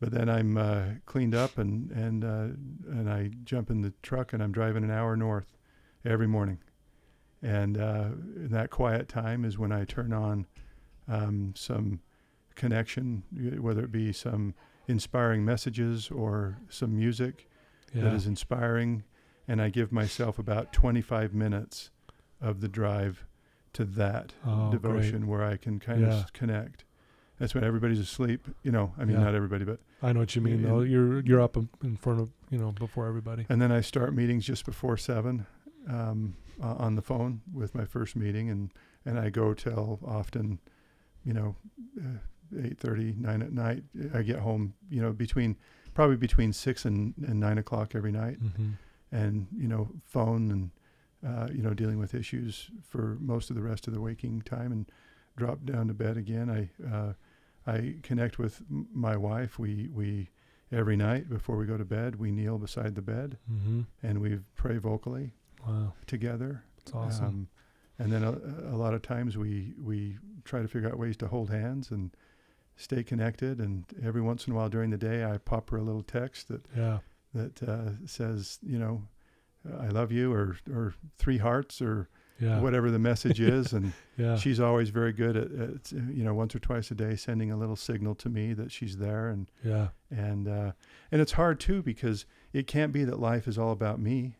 But 0.00 0.12
then 0.12 0.28
I'm 0.28 0.56
uh, 0.56 0.84
cleaned 1.06 1.34
up 1.34 1.58
and 1.58 1.90
and 1.92 2.24
uh, 2.24 2.48
and 2.90 3.10
I 3.10 3.30
jump 3.44 3.70
in 3.70 3.82
the 3.82 3.92
truck 4.02 4.32
and 4.32 4.42
I'm 4.42 4.52
driving 4.52 4.82
an 4.82 4.90
hour 4.90 5.16
north 5.16 5.56
every 6.04 6.26
morning. 6.26 6.58
And 7.42 7.78
uh, 7.78 8.08
in 8.36 8.48
that 8.50 8.70
quiet 8.70 9.08
time 9.08 9.44
is 9.44 9.58
when 9.58 9.72
I 9.72 9.84
turn 9.84 10.12
on 10.12 10.46
um, 11.08 11.52
some 11.56 12.00
connection, 12.54 13.22
whether 13.60 13.82
it 13.84 13.92
be 13.92 14.12
some 14.12 14.54
inspiring 14.88 15.44
messages 15.44 16.10
or 16.10 16.58
some 16.68 16.96
music 16.96 17.48
Yeah. 17.94 18.02
that 18.04 18.14
is 18.14 18.26
inspiring, 18.26 19.02
and 19.48 19.60
I 19.60 19.68
give 19.70 19.90
myself 19.92 20.38
about 20.38 20.72
25 20.72 21.34
minutes 21.34 21.90
of 22.40 22.60
the 22.60 22.68
drive 22.68 23.24
to 23.72 23.84
that 23.84 24.32
Oh, 24.44 24.70
devotion 24.70 25.26
where 25.26 25.42
I 25.44 25.56
can 25.56 25.78
kind 25.80 26.00
Yeah. 26.02 26.20
of 26.20 26.32
connect. 26.32 26.84
That's 27.38 27.54
when 27.54 27.64
everybody's 27.64 27.98
asleep. 27.98 28.46
You 28.62 28.70
know, 28.72 28.92
I 28.98 29.04
mean, 29.04 29.16
Yeah. 29.16 29.24
not 29.24 29.34
everybody, 29.34 29.64
but 29.64 29.80
I 30.02 30.12
know 30.12 30.20
what 30.20 30.36
you 30.36 30.42
mean, 30.42 30.62
though. 30.62 30.80
You're 30.82 31.20
you're 31.20 31.40
up 31.40 31.56
in 31.56 31.68
in 31.82 31.96
front 31.96 32.20
of 32.20 32.30
you 32.50 32.58
know 32.58 32.72
before 32.72 33.06
everybody. 33.06 33.46
and 33.48 33.60
then 33.62 33.72
I 33.72 33.80
start 33.80 34.14
meetings 34.14 34.44
just 34.44 34.64
before 34.66 34.96
seven 34.96 35.46
um, 35.88 36.36
uh, 36.62 36.74
on 36.74 36.94
the 36.96 37.02
phone 37.02 37.40
with 37.52 37.74
my 37.74 37.84
first 37.86 38.14
meeting, 38.16 38.50
and 38.50 38.72
and 39.06 39.18
I 39.18 39.30
go 39.30 39.54
till 39.54 39.98
often, 40.04 40.58
you 41.24 41.32
know, 41.32 41.56
uh, 41.98 42.18
eight 42.62 42.78
thirty, 42.78 43.14
nine 43.18 43.40
at 43.42 43.52
night. 43.52 43.84
I 44.12 44.22
get 44.22 44.40
home, 44.40 44.74
you 44.90 45.00
know, 45.00 45.12
between 45.12 45.56
probably 45.94 46.16
between 46.16 46.52
six 46.52 46.84
and, 46.84 47.14
and 47.26 47.38
nine 47.40 47.58
o'clock 47.58 47.94
every 47.94 48.12
night. 48.12 48.42
Mm-hmm. 48.42 48.70
and 49.12 49.46
you 49.56 49.66
know 49.68 49.88
phone 50.04 50.50
and 50.50 50.70
uh, 51.26 51.48
you 51.52 51.62
know 51.62 51.74
dealing 51.74 51.98
with 51.98 52.14
issues 52.14 52.70
for 52.88 53.16
most 53.20 53.50
of 53.50 53.56
the 53.56 53.62
rest 53.62 53.86
of 53.88 53.94
the 53.94 54.00
waking 54.00 54.42
time 54.42 54.72
and 54.72 54.90
drop 55.36 55.64
down 55.64 55.88
to 55.88 55.94
bed 55.94 56.16
again. 56.16 56.48
I 56.50 56.86
uh, 56.96 57.12
I 57.66 57.96
connect 58.02 58.38
with 58.38 58.62
m- 58.70 58.86
my 58.92 59.16
wife. 59.16 59.58
We 59.58 59.88
we 59.92 60.30
every 60.72 60.96
night 60.96 61.28
before 61.28 61.56
we 61.56 61.66
go 61.66 61.76
to 61.76 61.84
bed 61.84 62.14
we 62.16 62.30
kneel 62.30 62.56
beside 62.56 62.94
the 62.94 63.02
bed 63.02 63.36
Mm-hmm. 63.52 63.80
and 64.04 64.20
we 64.20 64.38
pray 64.54 64.78
vocally 64.78 65.32
Wow, 65.66 65.92
together. 66.06 66.62
it's 66.78 66.92
awesome. 66.94 67.26
Um, 67.26 67.48
and 67.98 68.10
then 68.12 68.22
a, 68.24 68.30
a 68.74 68.76
lot 68.76 68.94
of 68.94 69.02
times 69.02 69.36
we 69.36 69.74
we 69.82 70.16
try 70.44 70.62
to 70.62 70.68
figure 70.68 70.88
out 70.88 70.98
ways 70.98 71.16
to 71.18 71.26
hold 71.28 71.50
hands 71.50 71.90
and 71.90 72.12
stay 72.80 73.02
connected. 73.02 73.60
And 73.60 73.84
every 74.02 74.20
once 74.22 74.46
in 74.46 74.52
a 74.52 74.56
while 74.56 74.68
during 74.68 74.90
the 74.90 74.98
day, 74.98 75.24
I 75.24 75.38
pop 75.38 75.70
her 75.70 75.76
a 75.76 75.82
little 75.82 76.02
text 76.02 76.48
that 76.48 76.64
yeah. 76.76 76.98
that 77.34 77.62
uh, 77.62 77.90
says, 78.06 78.58
you 78.62 78.78
know, 78.78 79.02
I 79.78 79.88
love 79.88 80.10
you, 80.10 80.32
or 80.32 80.56
or 80.72 80.94
three 81.18 81.38
hearts, 81.38 81.80
or 81.82 82.08
Yeah. 82.40 82.60
whatever 82.60 82.90
the 82.90 82.98
message 82.98 83.38
is, 83.40 83.72
and 83.74 83.92
Yeah. 84.16 84.36
she's 84.36 84.58
always 84.58 84.88
very 84.90 85.12
good 85.12 85.36
at, 85.36 85.50
at 85.52 85.92
you 85.92 86.24
know 86.24 86.32
once 86.34 86.54
or 86.54 86.58
twice 86.60 86.90
a 86.90 86.94
day 86.94 87.14
sending 87.16 87.50
a 87.52 87.56
little 87.56 87.76
signal 87.76 88.14
to 88.16 88.28
me 88.30 88.54
that 88.54 88.72
she's 88.72 88.96
there, 88.96 89.28
and 89.28 89.50
yeah. 89.62 89.88
and 90.10 90.48
uh, 90.48 90.72
and 91.12 91.20
it's 91.20 91.32
hard 91.32 91.60
too 91.60 91.82
because 91.82 92.24
it 92.52 92.66
can't 92.66 92.92
be 92.92 93.04
that 93.04 93.20
life 93.20 93.46
is 93.46 93.58
all 93.58 93.70
about 93.72 94.00
me 94.00 94.36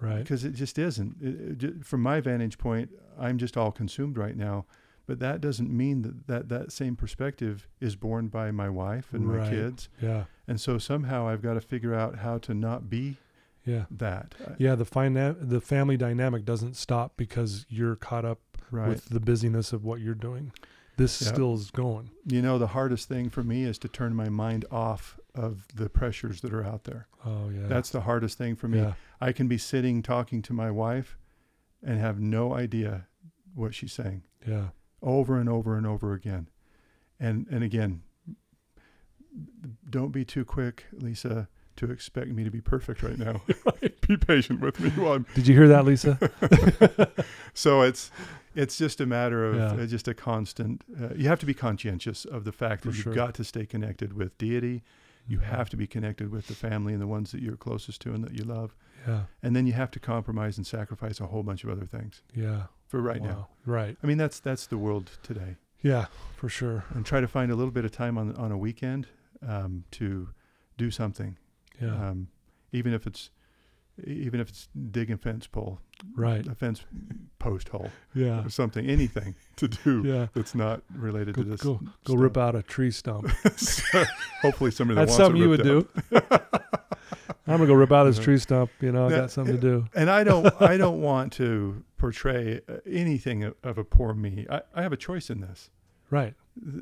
Right. 0.00 0.18
because 0.18 0.44
it 0.44 0.54
just 0.54 0.78
isn't. 0.78 1.16
It, 1.20 1.62
it 1.62 1.84
from 1.84 2.00
my 2.02 2.20
vantage 2.20 2.58
point, 2.58 2.90
I'm 3.18 3.38
just 3.38 3.56
all 3.56 3.70
consumed 3.70 4.16
right 4.18 4.36
now. 4.36 4.64
But 5.12 5.18
that 5.18 5.42
doesn't 5.42 5.68
mean 5.70 6.00
that, 6.02 6.26
that 6.26 6.48
that 6.48 6.72
same 6.72 6.96
perspective 6.96 7.68
is 7.82 7.96
borne 7.96 8.28
by 8.28 8.50
my 8.50 8.70
wife 8.70 9.12
and 9.12 9.26
my 9.26 9.46
kids. 9.46 9.90
Yeah. 10.00 10.24
And 10.48 10.58
so 10.58 10.78
somehow 10.78 11.28
I've 11.28 11.42
got 11.42 11.52
to 11.52 11.60
figure 11.60 11.94
out 11.94 12.16
how 12.20 12.38
to 12.38 12.54
not 12.54 12.88
be 12.88 13.18
Yeah. 13.66 13.84
that. 13.90 14.34
Yeah. 14.56 14.74
The 14.74 14.86
fina- 14.86 15.36
the 15.38 15.60
family 15.60 15.98
dynamic 15.98 16.46
doesn't 16.46 16.76
stop 16.76 17.18
because 17.18 17.66
you're 17.68 17.94
caught 17.94 18.24
up 18.24 18.40
Right. 18.70 18.88
with 18.88 19.04
the 19.10 19.20
busyness 19.20 19.74
of 19.74 19.84
what 19.84 20.00
you're 20.00 20.14
doing. 20.14 20.50
This 20.96 21.20
Yeah. 21.20 21.28
still 21.28 21.52
is 21.56 21.70
going. 21.70 22.12
you 22.24 22.40
know, 22.40 22.56
the 22.58 22.68
hardest 22.68 23.06
thing 23.06 23.28
for 23.28 23.42
me 23.42 23.64
is 23.64 23.76
to 23.80 23.88
turn 23.88 24.14
my 24.14 24.30
mind 24.30 24.64
off 24.70 25.20
of 25.34 25.66
the 25.74 25.90
pressures 25.90 26.40
that 26.40 26.54
are 26.54 26.64
out 26.64 26.84
there. 26.84 27.06
Oh 27.22 27.50
yeah. 27.50 27.66
That's 27.66 27.90
the 27.90 28.00
hardest 28.00 28.38
thing 28.38 28.56
for 28.56 28.66
me. 28.66 28.78
yeah. 28.78 28.94
I 29.20 29.32
can 29.32 29.46
be 29.46 29.58
sitting 29.58 30.02
talking 30.02 30.40
to 30.40 30.54
my 30.54 30.70
wife 30.70 31.18
and 31.82 31.98
have 32.00 32.18
no 32.18 32.54
idea 32.54 33.08
what 33.54 33.74
she's 33.74 33.92
saying 33.92 34.22
Yeah. 34.48 34.68
Over 35.02 35.38
and 35.38 35.48
over 35.48 35.76
and 35.76 35.86
over 35.86 36.12
again. 36.14 36.48
And 37.20 37.46
and 37.50 37.62
again, 37.64 38.02
don't 39.88 40.10
be 40.12 40.24
too 40.24 40.44
quick, 40.44 40.86
Lisa, 40.92 41.48
to 41.76 41.90
expect 41.90 42.28
me 42.28 42.44
to 42.44 42.50
be 42.50 42.60
perfect 42.60 43.02
right 43.02 43.18
now. 43.18 43.42
be 44.08 44.16
patient 44.16 44.60
with 44.60 44.78
me 44.80 44.90
while 44.90 45.14
I'm 45.14 45.26
Did 45.34 45.46
you 45.46 45.54
hear 45.54 45.68
that, 45.68 45.84
Lisa? 45.84 46.18
so 47.54 47.82
it's 47.82 48.10
it's 48.54 48.76
just 48.76 49.00
a 49.00 49.06
matter 49.06 49.44
of 49.46 49.56
Yeah. 49.56 49.82
uh, 49.82 49.86
just 49.86 50.08
a 50.08 50.14
constant 50.14 50.82
uh, 51.00 51.08
you 51.16 51.28
have 51.28 51.38
to 51.40 51.46
be 51.46 51.54
conscientious 51.54 52.24
of 52.24 52.44
the 52.44 52.52
fact 52.52 52.82
For 52.82 52.90
that 52.90 53.04
you've 53.04 53.14
got 53.14 53.34
to 53.34 53.44
stay 53.44 53.64
connected 53.66 54.12
with 54.12 54.36
deity 54.38 54.82
you 55.26 55.38
Mhm. 55.38 55.42
have 55.44 55.70
to 55.70 55.76
be 55.76 55.86
connected 55.86 56.30
with 56.32 56.48
the 56.48 56.54
family 56.54 56.92
and 56.92 57.00
the 57.00 57.06
ones 57.06 57.30
that 57.30 57.40
you're 57.40 57.56
closest 57.56 58.00
to 58.02 58.12
and 58.12 58.22
that 58.24 58.32
you 58.34 58.44
love 58.44 58.74
Yeah. 59.06 59.22
and 59.42 59.54
then 59.56 59.66
you 59.66 59.72
have 59.72 59.90
to 59.92 60.00
compromise 60.00 60.58
and 60.58 60.66
sacrifice 60.66 61.20
a 61.20 61.26
whole 61.28 61.42
bunch 61.42 61.64
of 61.64 61.70
other 61.70 61.86
things 61.86 62.22
Yeah. 62.34 62.64
For 62.92 63.00
right 63.00 63.22
Wow. 63.22 63.28
now 63.28 63.48
Right. 63.64 63.96
i 64.02 64.06
mean 64.06 64.18
that's 64.18 64.38
that's 64.38 64.66
the 64.66 64.76
world 64.76 65.06
today 65.22 65.56
Yeah. 65.82 66.06
For 66.36 66.48
sure. 66.50 66.84
and 66.94 67.06
try 67.06 67.20
to 67.22 67.26
find 67.28 67.50
a 67.50 67.56
little 67.56 67.72
bit 67.72 67.84
of 67.86 67.90
time 67.90 68.18
on 68.18 68.36
on 68.36 68.52
a 68.52 68.58
weekend 68.66 69.06
um, 69.54 69.84
to 69.92 70.28
do 70.76 70.90
something 70.90 71.38
Yeah. 71.80 72.10
um, 72.10 72.28
even 72.70 72.92
if 72.92 73.06
it's 73.06 73.30
even 74.06 74.40
if 74.40 74.48
it's 74.48 74.68
digging 74.90 75.18
fence 75.18 75.46
pole 75.46 75.78
right. 76.16 76.46
a 76.46 76.54
fence 76.54 76.84
post 77.38 77.68
hole 77.70 77.90
Yeah. 78.14 78.44
or 78.44 78.50
something 78.50 78.84
anything 78.86 79.34
to 79.56 79.68
do 79.68 80.02
Yeah. 80.04 80.26
that's 80.34 80.54
not 80.54 80.82
related 80.94 81.34
Go, 81.34 81.42
to 81.44 81.48
this. 81.50 81.62
go, 81.62 81.80
go 82.04 82.14
rip 82.14 82.36
out 82.36 82.54
a 82.54 82.62
tree 82.62 82.90
stump. 82.90 83.24
So, 83.56 84.04
hopefully, 84.42 84.70
somebody 84.70 84.96
that 84.96 85.06
That's 85.06 85.16
something 85.16 85.40
you 85.42 85.48
would 85.50 85.64
ripped 85.64 85.94
do. 86.10 86.20
I'm 87.46 87.56
gonna 87.56 87.66
go 87.66 87.74
rip 87.74 87.90
out 87.92 88.04
this 88.04 88.18
tree 88.18 88.38
stump. 88.38 88.70
You 88.80 88.92
know, 88.92 89.06
I 89.06 89.10
got 89.10 89.30
something 89.30 89.56
to 89.56 89.60
do. 89.60 89.86
And 89.94 90.08
I 90.08 90.22
don't, 90.24 90.46
I 90.60 90.76
don't 90.76 91.00
want 91.10 91.32
to 91.34 91.82
portray 91.98 92.60
uh, 92.68 92.74
anything 92.86 93.42
of, 93.44 93.54
of 93.62 93.78
a 93.78 93.84
poor 93.84 94.14
me. 94.14 94.46
I, 94.50 94.62
I 94.74 94.82
have 94.82 94.92
a 94.92 94.96
choice 94.96 95.28
in 95.30 95.40
this. 95.40 95.70
Right. 96.10 96.34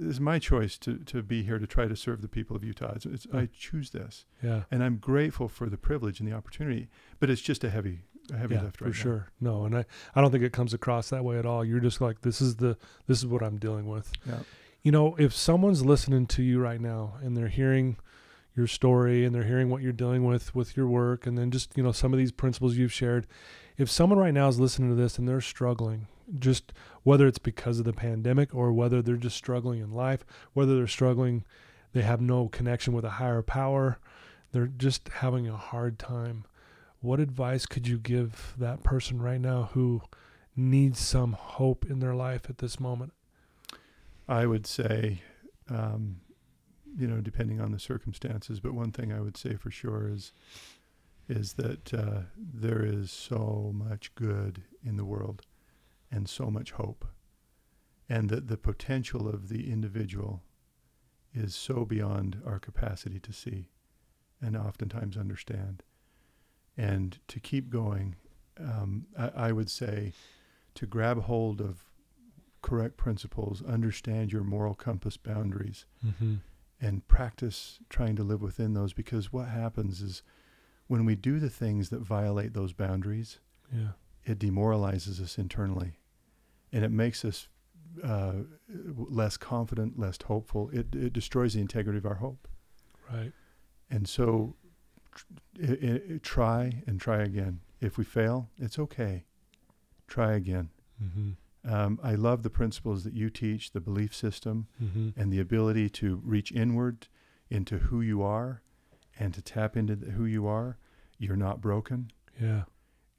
It's 0.02 0.18
my 0.18 0.38
choice 0.40 0.76
to, 0.78 0.98
to 0.98 1.22
be 1.22 1.44
here 1.44 1.58
to 1.60 1.66
try 1.66 1.86
to 1.86 1.94
serve 1.94 2.20
the 2.20 2.28
people 2.28 2.56
of 2.56 2.64
Utah. 2.64 2.92
It's, 2.96 3.06
it's, 3.06 3.26
I 3.32 3.48
choose 3.56 3.90
this, 3.90 4.26
Yeah. 4.42 4.62
and 4.72 4.82
I'm 4.82 4.96
grateful 4.96 5.48
for 5.48 5.68
the 5.70 5.76
privilege 5.78 6.18
and 6.18 6.28
the 6.28 6.34
opportunity. 6.34 6.88
But 7.20 7.30
it's 7.30 7.40
just 7.40 7.62
a 7.62 7.70
heavy, 7.70 8.00
a 8.34 8.36
heavy 8.36 8.56
yeah, 8.56 8.62
lift 8.64 8.78
for 8.78 8.86
right 8.86 8.94
now. 8.94 9.00
sure. 9.00 9.28
No, 9.40 9.64
and 9.66 9.76
I, 9.78 9.84
I 10.16 10.20
don't 10.20 10.32
think 10.32 10.42
it 10.42 10.52
comes 10.52 10.74
across 10.74 11.10
that 11.10 11.24
way 11.24 11.38
at 11.38 11.46
all. 11.46 11.64
You're 11.64 11.78
just 11.78 12.00
like, 12.00 12.22
this 12.22 12.40
is 12.40 12.56
the, 12.56 12.76
this 13.06 13.18
is 13.18 13.26
what 13.26 13.42
I'm 13.44 13.58
dealing 13.58 13.86
with. 13.86 14.10
Yeah. 14.26 14.40
You 14.82 14.90
know, 14.90 15.14
if 15.16 15.32
someone's 15.32 15.84
listening 15.84 16.26
to 16.28 16.42
you 16.42 16.58
right 16.58 16.80
now 16.80 17.14
and 17.22 17.36
they're 17.36 17.46
hearing 17.48 17.98
your 18.60 18.66
story 18.66 19.24
and 19.24 19.34
they're 19.34 19.44
hearing 19.44 19.70
what 19.70 19.80
you're 19.82 19.92
dealing 19.92 20.24
with 20.24 20.54
with 20.54 20.76
your 20.76 20.86
work, 20.86 21.26
and 21.26 21.38
then 21.38 21.50
just 21.50 21.76
you 21.76 21.82
know 21.82 21.92
some 21.92 22.12
of 22.12 22.18
these 22.18 22.30
principles 22.32 22.76
you've 22.76 22.92
shared, 22.92 23.26
if 23.78 23.90
someone 23.90 24.18
right 24.18 24.34
now 24.34 24.48
is 24.48 24.60
listening 24.60 24.90
to 24.90 24.94
this 24.94 25.18
and 25.18 25.26
they're 25.26 25.40
struggling, 25.40 26.06
just 26.38 26.72
whether 27.02 27.26
it's 27.26 27.38
because 27.38 27.78
of 27.78 27.86
the 27.86 27.94
pandemic 27.94 28.54
or 28.54 28.72
whether 28.72 29.00
they're 29.00 29.16
just 29.16 29.36
struggling 29.36 29.80
in 29.80 29.92
life, 29.92 30.24
whether 30.52 30.76
they're 30.76 30.86
struggling, 30.86 31.44
they 31.94 32.02
have 32.02 32.20
no 32.20 32.48
connection 32.48 32.92
with 32.92 33.06
a 33.06 33.10
higher 33.10 33.40
power, 33.40 33.98
they're 34.52 34.66
just 34.66 35.08
having 35.08 35.48
a 35.48 35.56
hard 35.56 35.98
time. 35.98 36.44
What 37.00 37.20
advice 37.20 37.64
could 37.64 37.88
you 37.88 37.96
give 37.98 38.54
that 38.58 38.82
person 38.82 39.22
right 39.22 39.40
now 39.40 39.70
who 39.72 40.02
needs 40.54 41.00
some 41.00 41.32
hope 41.32 41.86
in 41.88 42.00
their 42.00 42.14
life 42.14 42.50
at 42.50 42.58
this 42.58 42.78
moment? 42.78 43.14
I 44.28 44.44
would 44.44 44.66
say, 44.66 45.22
um, 45.70 46.20
you 46.96 47.06
know, 47.06 47.20
depending 47.20 47.60
on 47.60 47.72
the 47.72 47.78
circumstances, 47.78 48.60
but 48.60 48.74
one 48.74 48.92
thing 48.92 49.12
I 49.12 49.20
would 49.20 49.36
say 49.36 49.56
for 49.56 49.70
sure 49.70 50.08
is, 50.08 50.32
is 51.28 51.54
that 51.54 51.94
uh, 51.94 52.22
there 52.36 52.82
is 52.84 53.10
so 53.10 53.70
much 53.74 54.14
good 54.14 54.62
in 54.84 54.96
the 54.96 55.04
world, 55.04 55.42
and 56.10 56.28
so 56.28 56.50
much 56.50 56.72
hope, 56.72 57.04
and 58.08 58.28
that 58.30 58.48
the 58.48 58.56
potential 58.56 59.28
of 59.28 59.48
the 59.48 59.70
individual 59.70 60.42
is 61.32 61.54
so 61.54 61.84
beyond 61.84 62.42
our 62.44 62.58
capacity 62.58 63.20
to 63.20 63.32
see, 63.32 63.68
and 64.42 64.56
oftentimes 64.56 65.16
understand, 65.16 65.82
and 66.76 67.18
to 67.28 67.38
keep 67.38 67.70
going. 67.70 68.16
Um, 68.58 69.06
I, 69.16 69.30
I 69.48 69.52
would 69.52 69.70
say, 69.70 70.12
to 70.74 70.86
grab 70.86 71.22
hold 71.22 71.60
of 71.60 71.84
correct 72.62 72.96
principles, 72.96 73.62
understand 73.62 74.32
your 74.32 74.42
moral 74.44 74.74
compass 74.74 75.16
boundaries, 75.16 75.86
Mm-hmm. 76.04 76.34
And 76.80 77.06
practice 77.08 77.78
trying 77.88 78.16
to 78.16 78.22
live 78.22 78.40
within 78.42 78.74
those. 78.74 78.92
Because 78.92 79.32
what 79.32 79.48
happens 79.48 80.00
is 80.00 80.22
when 80.86 81.04
we 81.04 81.14
do 81.14 81.38
the 81.38 81.50
things 81.50 81.90
that 81.90 82.00
violate 82.00 82.52
those 82.54 82.72
boundaries, 82.72 83.38
Yeah. 83.74 83.92
it 84.24 84.38
demoralizes 84.38 85.20
us 85.20 85.38
internally 85.38 85.98
and 86.72 86.84
it 86.84 86.90
makes 86.90 87.24
us 87.24 87.48
uh, 88.04 88.34
less 88.68 89.36
confident, 89.36 89.98
less 89.98 90.16
hopeful. 90.24 90.70
It, 90.72 90.94
it 90.94 91.12
destroys 91.12 91.54
the 91.54 91.60
integrity 91.60 91.98
of 91.98 92.06
our 92.06 92.14
hope. 92.16 92.46
Right. 93.12 93.32
And 93.90 94.08
so 94.08 94.54
tr- 95.14 95.24
i 95.62 95.72
i 96.14 96.18
try 96.22 96.82
and 96.86 97.00
try 97.00 97.18
again. 97.22 97.60
If 97.80 97.98
we 97.98 98.04
fail, 98.04 98.48
it's 98.58 98.78
okay. 98.78 99.24
Try 100.06 100.32
again. 100.34 100.70
Mm-hmm. 101.02 101.30
Um, 101.64 101.98
I 102.02 102.14
love 102.14 102.42
the 102.42 102.50
principles 102.50 103.04
that 103.04 103.12
you 103.14 103.28
teach, 103.30 103.72
the 103.72 103.80
belief 103.80 104.14
system, 104.14 104.66
Mm-hmm. 104.82 105.20
and 105.20 105.32
the 105.32 105.40
ability 105.40 105.90
to 105.90 106.20
reach 106.24 106.52
inward 106.52 107.08
into 107.50 107.78
who 107.78 108.00
you 108.00 108.22
are 108.22 108.62
and 109.18 109.34
to 109.34 109.42
tap 109.42 109.76
into 109.76 109.96
the, 109.96 110.12
who 110.12 110.24
you 110.24 110.46
are. 110.46 110.78
You're 111.18 111.36
not 111.36 111.60
broken. 111.60 112.10
Yeah. 112.40 112.62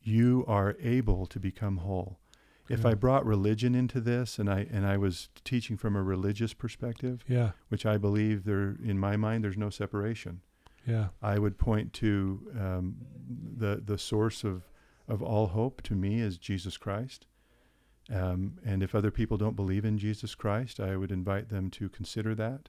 You 0.02 0.44
are 0.48 0.76
able 0.82 1.28
to 1.28 1.40
become 1.40 1.78
whole. 1.78 2.18
If 2.70 2.86
I 2.86 2.94
brought 2.94 3.26
religion 3.26 3.76
into 3.76 4.00
this 4.00 4.40
and 4.40 4.50
I 4.50 4.66
and 4.72 4.86
I 4.88 4.96
was 4.98 5.28
teaching 5.44 5.76
from 5.78 5.96
a 5.96 6.02
religious 6.02 6.54
perspective, 6.54 7.24
Yeah. 7.28 7.52
which 7.68 7.86
I 7.86 7.98
believe 7.98 8.46
there 8.46 8.78
in 8.82 8.98
my 8.98 9.18
mind 9.18 9.44
there's 9.44 9.58
no 9.58 9.70
separation. 9.70 10.42
Yeah. 10.88 11.10
I 11.22 11.38
would 11.38 11.58
point 11.58 11.92
to 11.94 12.50
um, 12.58 12.96
the 13.58 13.82
the 13.86 13.98
source 13.98 14.44
of 14.46 14.64
of 15.08 15.22
all 15.22 15.48
hope 15.48 15.82
to 15.84 15.96
me 15.96 16.22
is 16.22 16.38
Jesus 16.38 16.78
Christ. 16.78 17.28
Um, 18.12 18.58
and 18.66 18.84
if 18.84 18.94
other 18.94 19.12
people 19.12 19.38
don't 19.38 19.56
believe 19.56 19.86
in 19.86 19.98
Jesus 19.98 20.36
Christ, 20.36 20.80
I 20.80 20.96
would 20.98 21.12
invite 21.12 21.50
them 21.50 21.70
to 21.72 21.88
consider 21.90 22.36
that. 22.36 22.68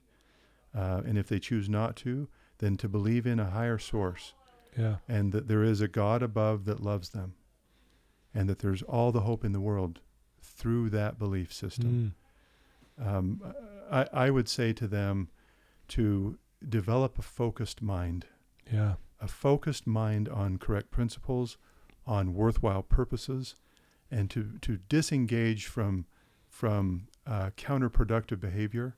Uh, 0.75 1.01
and 1.05 1.17
if 1.17 1.27
they 1.27 1.39
choose 1.39 1.67
not 1.69 1.95
to, 1.97 2.29
then 2.59 2.77
to 2.77 2.87
believe 2.87 3.25
in 3.27 3.39
a 3.39 3.49
higher 3.49 3.77
source 3.77 4.33
Yeah. 4.77 4.97
and 5.07 5.31
that 5.33 5.47
there 5.47 5.63
is 5.63 5.81
a 5.81 5.87
God 5.87 6.23
above 6.23 6.65
that 6.65 6.79
loves 6.81 7.09
them, 7.09 7.33
and 8.33 8.47
that 8.49 8.59
there's 8.59 8.81
all 8.83 9.11
the 9.11 9.21
hope 9.21 9.43
in 9.43 9.51
the 9.51 9.59
world 9.59 9.99
through 10.41 10.89
that 10.91 11.19
belief 11.19 11.51
system. 11.53 12.13
Mm. 12.99 13.05
Um, 13.07 13.53
I, 13.91 14.07
I 14.13 14.29
would 14.29 14.47
say 14.47 14.71
to 14.73 14.87
them 14.87 15.29
to 15.89 16.37
develop 16.67 17.19
a 17.19 17.21
focused 17.23 17.81
mind 17.81 18.27
Yeah. 18.71 18.95
a 19.19 19.27
focused 19.27 19.85
mind 19.87 20.29
on 20.29 20.57
correct 20.57 20.89
principles, 20.91 21.57
on 22.07 22.33
worthwhile 22.33 22.83
purposes, 22.83 23.55
and 24.13 24.29
to, 24.29 24.57
to 24.61 24.77
disengage 24.77 25.65
from 25.65 26.05
from 26.47 27.07
uh, 27.25 27.49
counterproductive 27.57 28.39
behavior, 28.39 28.95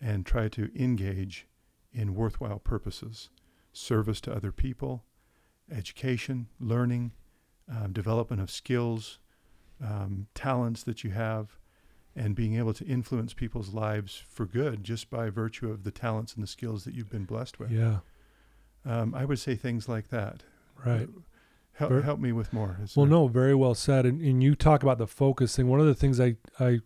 and 0.00 0.24
try 0.24 0.48
to 0.48 0.70
engage 0.74 1.46
in 1.92 2.14
worthwhile 2.14 2.58
purposes, 2.58 3.28
service 3.74 4.22
to 4.22 4.32
other 4.32 4.50
people, 4.50 5.04
education, 5.70 6.48
learning, 6.58 7.12
um, 7.70 7.92
development 7.92 8.40
of 8.40 8.50
skills, 8.50 9.18
um, 9.84 10.28
talents 10.34 10.82
that 10.84 11.04
you 11.04 11.10
have, 11.10 11.58
and 12.16 12.34
being 12.34 12.56
able 12.56 12.72
to 12.72 12.86
influence 12.86 13.34
people's 13.34 13.74
lives 13.74 14.22
for 14.26 14.46
good 14.46 14.82
just 14.82 15.10
by 15.10 15.28
virtue 15.28 15.70
of 15.70 15.84
the 15.84 15.90
talents 15.90 16.32
and 16.34 16.42
the 16.42 16.48
skills 16.48 16.84
that 16.84 16.94
you've 16.94 17.10
been 17.10 17.26
blessed 17.26 17.58
with. 17.58 17.70
Yeah. 17.70 17.98
Um, 18.86 19.14
I 19.14 19.26
would 19.26 19.38
say 19.38 19.56
things 19.56 19.90
like 19.90 20.08
that. 20.08 20.42
Right. 20.84 21.08
Help, 21.74 21.90
Ver- 21.90 22.02
help 22.02 22.20
me 22.20 22.32
with 22.32 22.52
more. 22.52 22.76
Well, 22.96 23.06
there- 23.06 23.10
no, 23.10 23.28
very 23.28 23.54
well 23.54 23.74
said. 23.74 24.06
And, 24.06 24.20
and 24.20 24.42
you 24.42 24.54
talk 24.54 24.82
about 24.82 24.98
the 24.98 25.06
focus 25.06 25.56
thing. 25.56 25.68
One 25.68 25.80
of 25.80 25.86
the 25.86 25.94
things 25.94 26.20
I 26.20 26.36
I 26.60 26.80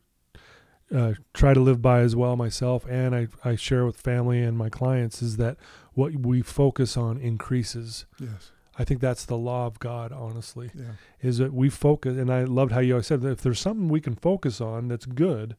uh, 0.94 1.14
try 1.34 1.52
to 1.52 1.60
live 1.60 1.82
by 1.82 2.00
as 2.00 2.14
well 2.14 2.36
myself, 2.36 2.86
and 2.88 3.14
I 3.14 3.28
I 3.44 3.56
share 3.56 3.84
with 3.84 3.96
family 4.00 4.40
and 4.42 4.56
my 4.56 4.68
clients 4.68 5.20
is 5.22 5.36
that 5.38 5.56
what 5.94 6.12
we 6.14 6.42
focus 6.42 6.96
on 6.96 7.18
increases. 7.18 8.06
Yes. 8.20 8.52
I 8.78 8.84
think 8.84 9.00
that's 9.00 9.24
the 9.24 9.38
law 9.38 9.66
of 9.66 9.78
God. 9.78 10.12
Honestly, 10.12 10.70
Yeah. 10.74 10.92
is 11.22 11.38
that 11.38 11.52
we 11.54 11.70
focus. 11.70 12.18
And 12.18 12.30
I 12.30 12.44
loved 12.44 12.72
how 12.72 12.80
you 12.80 12.92
always 12.92 13.06
said 13.06 13.22
that 13.22 13.30
if 13.30 13.40
there's 13.40 13.58
something 13.58 13.88
we 13.88 14.02
can 14.02 14.14
focus 14.14 14.60
on 14.60 14.88
that's 14.88 15.06
good, 15.06 15.56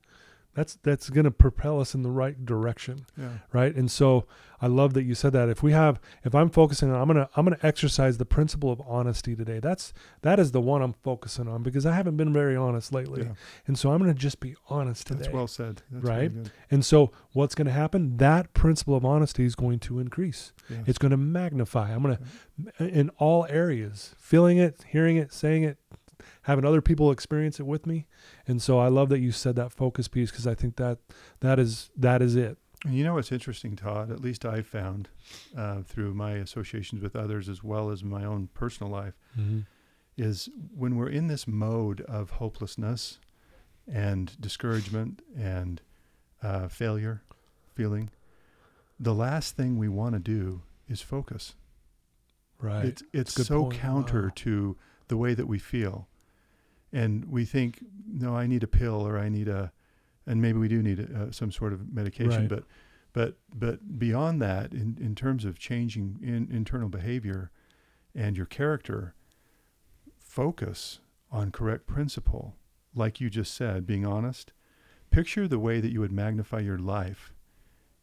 that's 0.57 0.75
that's 0.83 1.09
going 1.11 1.23
to 1.23 1.31
propel 1.31 1.79
us 1.79 1.93
in 1.93 2.01
the 2.01 2.09
right 2.09 2.43
direction 2.45 3.05
Yeah. 3.15 3.29
right 3.53 3.73
and 3.75 3.89
so 3.91 4.25
i 4.59 4.65
love 4.65 4.95
that 4.95 5.03
you 5.03 5.13
said 5.13 5.33
that 5.33 5.49
if 5.49 5.61
we 5.61 5.71
have 5.71 5.99
if 6.25 6.33
i'm 6.33 6.49
focusing 6.49 6.89
on 6.91 6.99
i'm 6.99 7.07
gonna 7.07 7.29
i'm 7.35 7.45
gonna 7.45 7.59
exercise 7.61 8.17
the 8.17 8.25
principle 8.25 8.71
of 8.71 8.81
honesty 8.87 9.35
today 9.35 9.59
that's 9.59 9.93
that 10.23 10.39
is 10.39 10.51
the 10.51 10.59
one 10.59 10.81
i'm 10.81 10.93
focusing 11.03 11.47
on 11.47 11.61
because 11.61 11.85
i 11.85 11.93
haven't 11.93 12.17
been 12.17 12.33
very 12.33 12.55
honest 12.55 12.91
lately 12.91 13.21
Yeah. 13.23 13.33
and 13.67 13.77
so 13.77 13.91
i'm 13.91 13.99
gonna 13.99 14.15
just 14.15 14.39
be 14.39 14.55
honest 14.69 15.05
today 15.07 15.19
That's 15.21 15.33
well 15.33 15.47
said. 15.47 15.83
That's 15.91 16.03
really 16.03 16.17
Right? 16.21 16.33
good. 16.33 16.51
and 16.71 16.83
so 16.83 17.11
what's 17.33 17.53
gonna 17.53 17.71
happen 17.71 18.17
that 18.17 18.51
principle 18.53 18.95
of 18.95 19.05
honesty 19.05 19.45
is 19.45 19.53
going 19.55 19.77
to 19.81 19.99
increase 19.99 20.53
Yes. 20.69 20.79
it's 20.87 20.97
going 20.97 21.11
to 21.11 21.17
magnify 21.17 21.93
i'm 21.93 22.01
going 22.01 22.17
to 22.79 22.87
in 22.87 23.09
all 23.19 23.45
areas 23.49 24.15
feeling 24.17 24.57
it 24.57 24.83
hearing 24.89 25.17
it 25.17 25.31
saying 25.31 25.63
it 25.63 25.77
having 26.43 26.65
other 26.65 26.81
people 26.81 27.11
experience 27.11 27.59
it 27.59 27.65
with 27.65 27.85
me 27.85 28.05
and 28.47 28.61
so 28.61 28.79
i 28.79 28.87
love 28.87 29.09
that 29.09 29.19
you 29.19 29.31
said 29.31 29.55
that 29.55 29.71
focus 29.71 30.07
piece 30.07 30.31
because 30.31 30.47
i 30.47 30.53
think 30.55 30.75
that 30.77 30.97
that 31.39 31.59
is 31.59 31.89
that 31.95 32.21
is 32.21 32.35
it 32.35 32.57
And 32.85 32.93
you 32.93 33.03
know 33.03 33.15
what's 33.15 33.31
interesting, 33.31 33.75
Todd? 33.75 34.11
At 34.11 34.21
least 34.21 34.45
I 34.45 34.61
found 34.61 35.09
uh, 35.57 35.81
through 35.81 36.13
my 36.13 36.33
associations 36.33 37.01
with 37.01 37.15
others 37.15 37.49
as 37.49 37.63
well 37.63 37.89
as 37.89 38.03
my 38.03 38.23
own 38.23 38.49
personal 38.53 38.91
life 38.91 39.15
is 40.15 40.47
when 40.75 40.95
we're 40.95 41.09
in 41.09 41.25
this 41.27 41.47
mode 41.47 42.01
of 42.01 42.31
hopelessness 42.31 43.19
and 43.91 44.39
discouragement 44.39 45.21
and 45.35 45.81
uh, 46.43 46.67
failure 46.67 47.23
feeling, 47.73 48.09
the 48.99 49.13
last 49.13 49.55
thing 49.55 49.77
we 49.79 49.89
want 49.89 50.13
to 50.13 50.19
do 50.19 50.61
is 50.87 51.01
focus. 51.01 51.55
right 52.61 52.85
It's 52.85 53.03
it's 53.13 53.33
so 53.45 53.63
point. 53.63 53.79
counter 53.81 54.23
Wow. 54.25 54.31
to 54.35 54.77
the 55.07 55.17
way 55.17 55.33
that 55.33 55.47
we 55.47 55.59
feel, 55.59 56.07
and 56.91 57.25
we 57.25 57.45
think, 57.45 57.83
no, 58.07 58.35
I 58.35 58.47
need 58.47 58.63
a 58.63 58.67
pill 58.67 59.05
or 59.07 59.17
I 59.17 59.29
need 59.29 59.47
a, 59.47 59.71
and 60.25 60.41
maybe 60.41 60.59
we 60.59 60.67
do 60.67 60.81
need 60.81 60.99
a, 60.99 61.23
uh, 61.23 61.31
some 61.31 61.51
sort 61.51 61.73
of 61.73 61.93
medication, 61.93 62.41
Right. 62.41 62.49
but 62.49 62.63
but 63.13 63.37
but 63.53 63.97
beyond 63.99 64.41
that, 64.41 64.73
in 64.73 64.97
in 65.01 65.15
terms 65.15 65.45
of 65.45 65.57
changing 65.57 66.19
in, 66.21 66.47
internal 66.51 66.89
behavior, 66.89 67.51
and 68.13 68.35
your 68.37 68.45
character, 68.45 69.15
focus 70.19 70.99
on 71.31 71.51
correct 71.51 71.87
principle, 71.87 72.55
like 72.95 73.19
you 73.19 73.29
just 73.29 73.53
said, 73.53 73.85
being 73.85 74.05
honest. 74.05 74.53
Picture 75.09 75.47
the 75.47 75.59
way 75.59 75.79
that 75.79 75.91
you 75.91 75.99
would 76.01 76.11
magnify 76.11 76.59
your 76.59 76.77
life 76.77 77.33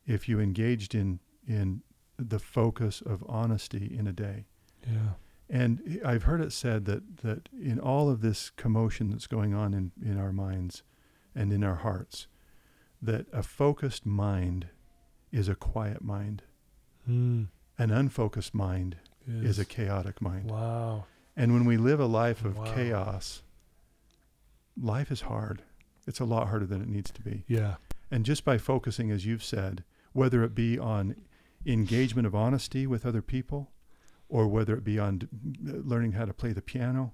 if 0.06 0.28
you 0.28 0.40
engaged 0.40 0.94
in 0.94 1.20
in 1.46 1.82
the 2.18 2.38
focus 2.38 3.02
of 3.02 3.22
honesty 3.28 3.94
in 3.98 4.06
a 4.06 4.12
day. 4.12 4.46
yeah 4.86 5.14
And 5.48 6.00
I've 6.04 6.22
heard 6.24 6.40
it 6.40 6.52
said 6.52 6.84
that, 6.86 7.18
that 7.18 7.48
in 7.52 7.78
all 7.78 8.08
of 8.10 8.20
this 8.22 8.50
commotion 8.50 9.10
that's 9.10 9.26
going 9.26 9.54
on 9.54 9.74
in, 9.74 9.92
in 10.02 10.18
our 10.18 10.32
minds 10.32 10.82
and 11.34 11.52
in 11.52 11.62
our 11.62 11.76
hearts, 11.76 12.26
that 13.02 13.26
a 13.32 13.42
focused 13.42 14.06
mind 14.06 14.68
is 15.30 15.48
a 15.48 15.54
quiet 15.54 16.02
mind. 16.02 16.42
Mm, 17.08 17.48
An 17.78 17.90
unfocused 17.90 18.54
mind 18.54 18.96
is 19.26 19.58
a 19.58 19.64
chaotic 19.64 20.20
mind. 20.22 20.50
wow 20.50 21.04
And 21.36 21.52
when 21.52 21.64
we 21.66 21.76
live 21.76 22.00
a 22.00 22.06
life 22.06 22.44
of 22.44 22.56
Wow. 22.58 22.74
chaos, 22.74 23.42
life 24.80 25.10
is 25.10 25.22
hard. 25.22 25.62
It's 26.06 26.20
a 26.20 26.24
lot 26.24 26.48
harder 26.48 26.66
than 26.66 26.80
it 26.82 26.88
needs 26.88 27.10
to 27.12 27.22
be. 27.22 27.44
yeah 27.48 27.76
And 28.10 28.24
just 28.24 28.44
by 28.44 28.58
focusing, 28.58 29.10
as 29.10 29.24
you've 29.26 29.44
said, 29.44 29.84
whether 30.12 30.42
it 30.44 30.54
be 30.54 30.78
on 30.78 31.16
engagement 31.66 32.26
of 32.26 32.34
honesty 32.34 32.86
with 32.86 33.04
other 33.06 33.22
people, 33.22 33.70
or 34.28 34.48
whether 34.48 34.74
it 34.74 34.84
be 34.84 34.98
on 34.98 35.28
learning 35.62 36.12
how 36.12 36.24
to 36.24 36.32
play 36.34 36.52
the 36.52 36.62
piano, 36.62 37.12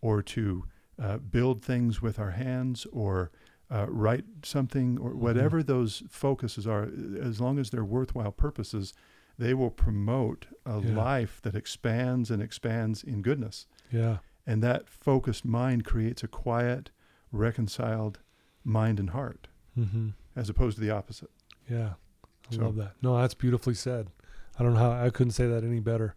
or 0.00 0.22
to 0.22 0.64
uh, 1.00 1.16
build 1.18 1.62
things 1.64 2.00
with 2.02 2.18
our 2.18 2.30
hands, 2.32 2.86
or 2.92 3.30
uh, 3.70 3.86
write 3.88 4.24
something, 4.44 4.98
or 4.98 5.10
whatever 5.14 5.62
those 5.62 6.02
focuses 6.08 6.66
are, 6.66 6.88
as 7.20 7.40
long 7.40 7.58
as 7.58 7.70
they're 7.70 7.84
worthwhile 7.84 8.32
purposes, 8.32 8.92
they 9.38 9.54
will 9.54 9.70
promote 9.70 10.46
a 10.66 10.80
Yeah. 10.80 10.94
life 10.94 11.40
that 11.42 11.54
expands 11.54 12.30
and 12.30 12.42
expands 12.42 13.02
in 13.02 13.22
goodness. 13.22 13.66
yeah 13.90 14.18
And 14.46 14.62
that 14.62 14.88
focused 14.88 15.44
mind 15.44 15.84
creates 15.84 16.22
a 16.22 16.28
quiet, 16.28 16.90
reconciled 17.32 18.18
mind 18.64 19.00
and 19.00 19.10
heart, 19.10 19.48
mm-hmm. 19.78 20.10
as 20.36 20.48
opposed 20.50 20.76
to 20.76 20.80
the 20.82 20.90
opposite. 20.90 21.30
yeah 21.68 21.94
i 22.50 22.54
So- 22.54 22.62
love 22.64 22.76
that 22.76 22.92
no 23.02 23.16
that's 23.18 23.34
beautifully 23.34 23.74
said 23.74 24.08
i 24.58 24.62
don't 24.62 24.74
know 24.74 24.80
how 24.80 24.92
i 24.92 25.10
couldn't 25.10 25.32
say 25.32 25.46
that 25.46 25.64
any 25.64 25.80
better 25.80 26.14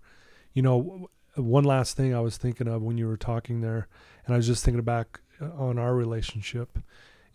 you 0.56 0.62
know 0.64 1.08
one 1.36 1.64
last 1.64 1.96
thing 1.96 2.16
i 2.16 2.20
was 2.20 2.38
thinking 2.38 2.68
of 2.68 2.82
when 2.82 2.98
you 2.98 3.08
were 3.08 3.18
talking 3.18 3.62
there 3.62 3.88
and 4.26 4.34
i 4.34 4.38
was 4.38 4.48
just 4.48 4.66
thinking 4.66 4.82
back 4.84 5.20
uh, 5.40 5.50
on 5.58 5.78
our 5.78 5.94
relationship 5.94 6.80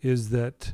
is 0.03 0.31
that 0.31 0.73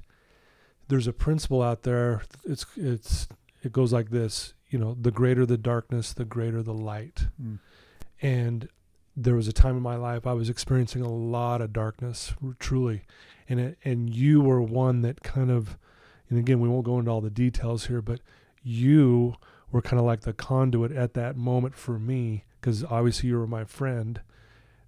there's 0.89 1.07
a 1.07 1.13
principle 1.13 1.61
out 1.63 1.83
there 1.83 2.23
it's 2.45 2.65
it's 2.77 3.29
it 3.63 3.73
goes 3.73 3.93
like 3.93 4.09
this 4.11 4.55
you 4.71 4.79
know 4.79 4.97
the 4.99 5.11
greater 5.11 5.45
the 5.45 5.59
darkness 5.59 6.13
the 6.15 6.25
greater 6.25 6.63
the 6.63 6.73
light 6.75 7.27
Mm. 7.43 7.59
and 8.23 8.69
there 9.19 9.35
was 9.35 9.49
a 9.49 9.53
time 9.53 9.77
in 9.77 9.83
my 9.83 9.97
life 9.97 10.27
I 10.27 10.35
was 10.35 10.49
experiencing 10.51 11.01
a 11.01 11.09
lot 11.11 11.63
of 11.63 11.73
darkness, 11.73 12.35
truly, 12.59 13.07
and 13.49 13.59
it, 13.59 13.79
and 13.83 14.15
you 14.15 14.43
were 14.43 14.61
one 14.61 15.01
that 15.03 15.23
kind 15.23 15.51
of, 15.51 15.79
and 16.29 16.39
again 16.39 16.61
we 16.61 16.69
won't 16.69 16.85
go 16.85 16.99
into 16.99 17.11
all 17.11 17.23
the 17.23 17.31
details 17.31 17.87
here, 17.87 18.03
but 18.03 18.21
you 18.63 19.37
were 19.71 19.83
kind 19.83 19.99
of 19.99 20.07
like 20.07 20.21
the 20.21 20.33
conduit 20.33 20.93
at 20.93 21.15
that 21.15 21.37
moment 21.37 21.75
for 21.75 21.99
me 21.99 22.45
because 22.61 22.85
obviously 22.85 23.29
you 23.29 23.39
were 23.39 23.47
my 23.47 23.65
friend 23.65 24.21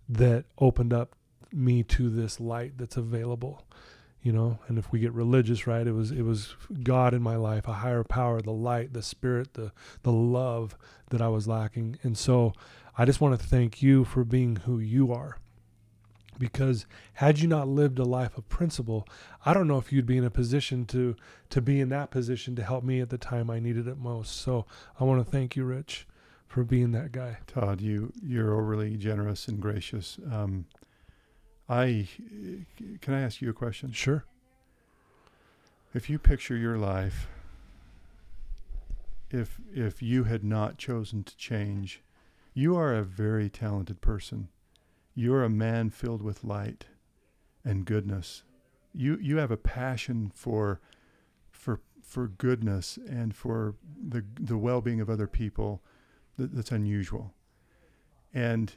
that 0.08 0.44
opened 0.58 0.92
up 0.92 1.14
me 1.52 1.82
to 1.82 2.08
this 2.08 2.40
light 2.40 2.72
that's 2.76 2.96
available 2.96 3.64
you 4.20 4.32
know? 4.32 4.58
And 4.66 4.78
if 4.78 4.90
we 4.90 4.98
get 4.98 5.12
religious 5.12 5.66
right 5.66 5.86
it 5.86 5.92
was 5.92 6.10
it 6.10 6.22
was 6.22 6.54
god 6.82 7.14
in 7.14 7.22
my 7.22 7.36
life 7.36 7.66
a 7.68 7.74
higher 7.74 8.04
power 8.04 8.40
the 8.40 8.52
light 8.52 8.92
the 8.92 9.02
spirit 9.02 9.54
the 9.54 9.72
the 10.02 10.12
love 10.12 10.76
that 11.10 11.22
i 11.22 11.28
was 11.28 11.46
lacking. 11.48 11.98
And 12.02 12.16
so 12.16 12.52
i 12.96 13.04
just 13.04 13.20
want 13.20 13.38
to 13.38 13.46
thank 13.46 13.82
you 13.82 14.04
for 14.04 14.24
being 14.24 14.56
who 14.56 14.78
you 14.78 15.12
are 15.12 15.38
because 16.39 16.86
had 17.14 17.39
you 17.39 17.49
not 17.49 17.68
lived 17.68 17.99
a 17.99 18.05
life 18.05 18.36
of 18.39 18.49
principle 18.49 19.07
i 19.45 19.53
don't 19.53 19.68
know 19.68 19.78
if 19.78 19.93
you'd 19.93 20.07
be 20.07 20.16
in 20.16 20.24
a 20.24 20.30
position 20.30 20.84
to 20.84 21.16
to 21.51 21.61
be 21.61 21.80
in 21.80 21.89
that 21.89 22.11
position 22.11 22.55
to 22.55 22.62
help 22.62 22.84
me 22.84 23.01
at 23.01 23.11
the 23.11 23.18
time 23.18 23.51
i 23.51 23.59
needed 23.59 23.86
it 23.86 23.99
most 23.99 24.36
so 24.36 24.64
i 25.01 25.05
want 25.05 25.24
to 25.24 25.30
thank 25.30 25.57
you 25.57 25.64
rich 25.64 26.07
for 26.49 26.64
being 26.64 26.93
that 26.93 27.12
guy 27.12 27.39
Todd, 27.47 27.80
you 27.80 28.12
you're 28.22 28.59
overly 28.59 28.97
generous 28.97 29.47
and 29.47 29.61
gracious. 29.61 30.18
Um, 30.32 30.64
I 31.68 32.09
can 33.01 33.14
I 33.14 33.20
ask 33.20 33.41
you 33.43 33.51
a 33.51 33.55
question? 33.55 33.93
sure 33.93 34.24
If 35.95 36.09
you 36.09 36.18
picture 36.18 36.57
your 36.57 36.78
life, 36.78 37.28
if 39.30 39.61
if 39.72 40.03
you 40.03 40.24
had 40.24 40.43
not 40.43 40.78
chosen 40.78 41.22
to 41.24 41.36
change, 41.36 42.03
you 42.55 42.74
are 42.76 42.95
a 42.95 43.03
very 43.03 43.51
talented 43.51 44.01
person. 44.01 44.49
You're 45.18 45.42
a 45.42 45.50
man 45.50 45.90
filled 45.90 46.22
with 46.22 46.44
light 46.44 46.84
and 47.64 47.84
goodness. 47.84 48.44
You 48.94 49.18
you 49.20 49.38
have 49.38 49.50
a 49.50 49.56
passion 49.56 50.30
for 50.32 50.80
for 51.50 51.80
for 52.00 52.28
goodness 52.28 53.00
and 53.08 53.34
for 53.34 53.74
the 54.00 54.24
the 54.38 54.56
well-being 54.56 55.00
of 55.00 55.10
other 55.10 55.26
people 55.26 55.82
that, 56.36 56.54
that's 56.54 56.70
unusual. 56.70 57.34
And 58.32 58.72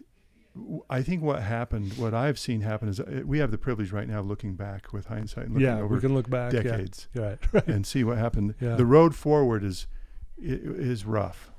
I 0.89 1.03
think 1.03 1.21
what 1.21 1.43
happened, 1.43 1.93
what 1.93 2.15
I've 2.15 2.39
seen 2.39 2.61
happen, 2.61 2.89
is 2.89 2.99
uh, 2.99 3.21
we 3.23 3.37
have 3.37 3.51
the 3.51 3.59
privilege 3.59 3.91
right 3.91 4.07
now 4.07 4.21
of 4.21 4.25
looking 4.25 4.55
back 4.55 4.91
with 4.91 5.05
hindsight 5.05 5.45
and 5.45 5.53
looking 5.53 5.67
yeah 5.67 5.79
over 5.79 5.93
we 5.93 6.01
can 6.01 6.15
look 6.15 6.27
back 6.27 6.51
decades 6.51 7.07
yeah 7.13 7.35
right 7.51 7.67
and 7.67 7.85
see 7.85 8.03
what 8.03 8.17
happened. 8.17 8.55
Yeah. 8.59 8.77
The 8.77 8.87
road 8.87 9.13
forward 9.13 9.63
is 9.63 9.85
is 10.39 11.05
rough, 11.05 11.51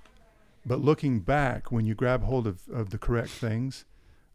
but 0.67 0.81
looking 0.81 1.21
back, 1.21 1.71
when 1.71 1.85
you 1.85 1.95
grab 1.95 2.25
hold 2.25 2.49
of, 2.49 2.69
of 2.69 2.91
the 2.91 2.99
correct 2.99 3.31
things, 3.31 3.85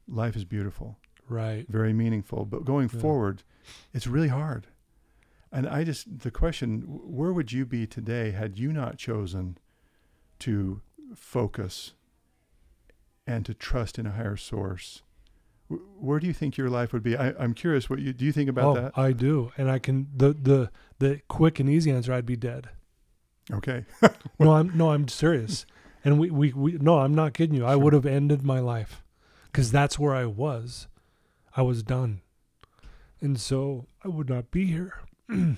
life 0.08 0.36
is 0.36 0.46
beautiful, 0.46 0.98
right 1.28 1.68
very 1.68 1.94
meaningful. 1.94 2.46
But 2.46 2.66
going 2.66 2.90
Yeah. 2.94 3.00
forward, 3.00 3.44
it's 3.94 4.08
really 4.08 4.30
hard. 4.30 4.68
And 5.52 5.68
I 5.68 5.84
just 5.84 6.20
the 6.20 6.32
question: 6.32 6.82
Where 6.82 7.32
would 7.34 7.52
you 7.52 7.66
be 7.66 7.88
today 7.88 8.32
had 8.32 8.58
you 8.58 8.72
not 8.74 8.98
chosen 8.98 9.58
to 10.40 10.82
focus 11.16 11.94
and 13.26 13.46
to 13.46 13.54
trust 13.54 13.98
in 13.98 14.06
a 14.06 14.12
higher 14.12 14.38
source? 14.38 15.04
Where 15.70 16.20
do 16.20 16.28
you 16.28 16.34
think 16.34 16.58
your 16.58 16.70
life 16.70 16.94
would 16.94 17.04
be? 17.04 17.18
I, 17.18 17.34
I'm 17.38 17.54
curious. 17.54 17.90
What 17.90 18.00
you 18.00 18.14
do 18.14 18.24
you 18.26 18.32
think 18.32 18.50
about 18.50 18.66
oh, 18.66 18.82
that? 18.82 18.98
I 18.98 19.12
do, 19.12 19.52
and 19.58 19.70
I 19.70 19.80
can 19.80 20.08
the 20.16 20.34
the 20.34 20.72
the 21.00 21.22
quick 21.28 21.60
and 21.60 21.70
easy 21.70 21.92
answer. 21.92 22.14
I'd 22.14 22.26
be 22.26 22.38
dead. 22.38 22.70
Okay. 23.52 23.86
no, 24.40 24.54
I'm 24.58 24.78
no, 24.78 24.92
I'm 24.92 25.08
serious. 25.08 25.66
And 26.06 26.20
we 26.20 26.30
we, 26.30 26.54
we 26.54 26.72
no, 26.74 27.00
I'm 27.00 27.14
not 27.14 27.34
kidding 27.34 27.56
you. 27.56 27.66
I 27.66 27.76
would 27.76 27.94
have 27.94 28.06
ended 28.06 28.44
my 28.44 28.60
life 28.60 29.04
because 29.58 29.72
that's 29.72 29.98
where 29.98 30.14
I 30.14 30.28
was. 30.28 30.88
I 31.56 31.64
was 31.64 31.82
done. 31.82 32.22
And 33.20 33.42
so 33.42 33.88
I 34.06 34.08
would 34.08 34.30
not 34.30 34.52
be 34.52 34.68
here. 34.68 35.00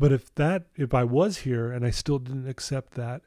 but 0.00 0.10
if 0.10 0.34
that, 0.34 0.64
if 0.74 0.92
I 0.92 1.04
was 1.04 1.38
here 1.38 1.70
and 1.70 1.86
I 1.86 1.90
still 1.90 2.18
didn't 2.18 2.48
accept 2.48 2.94
that, 2.94 3.22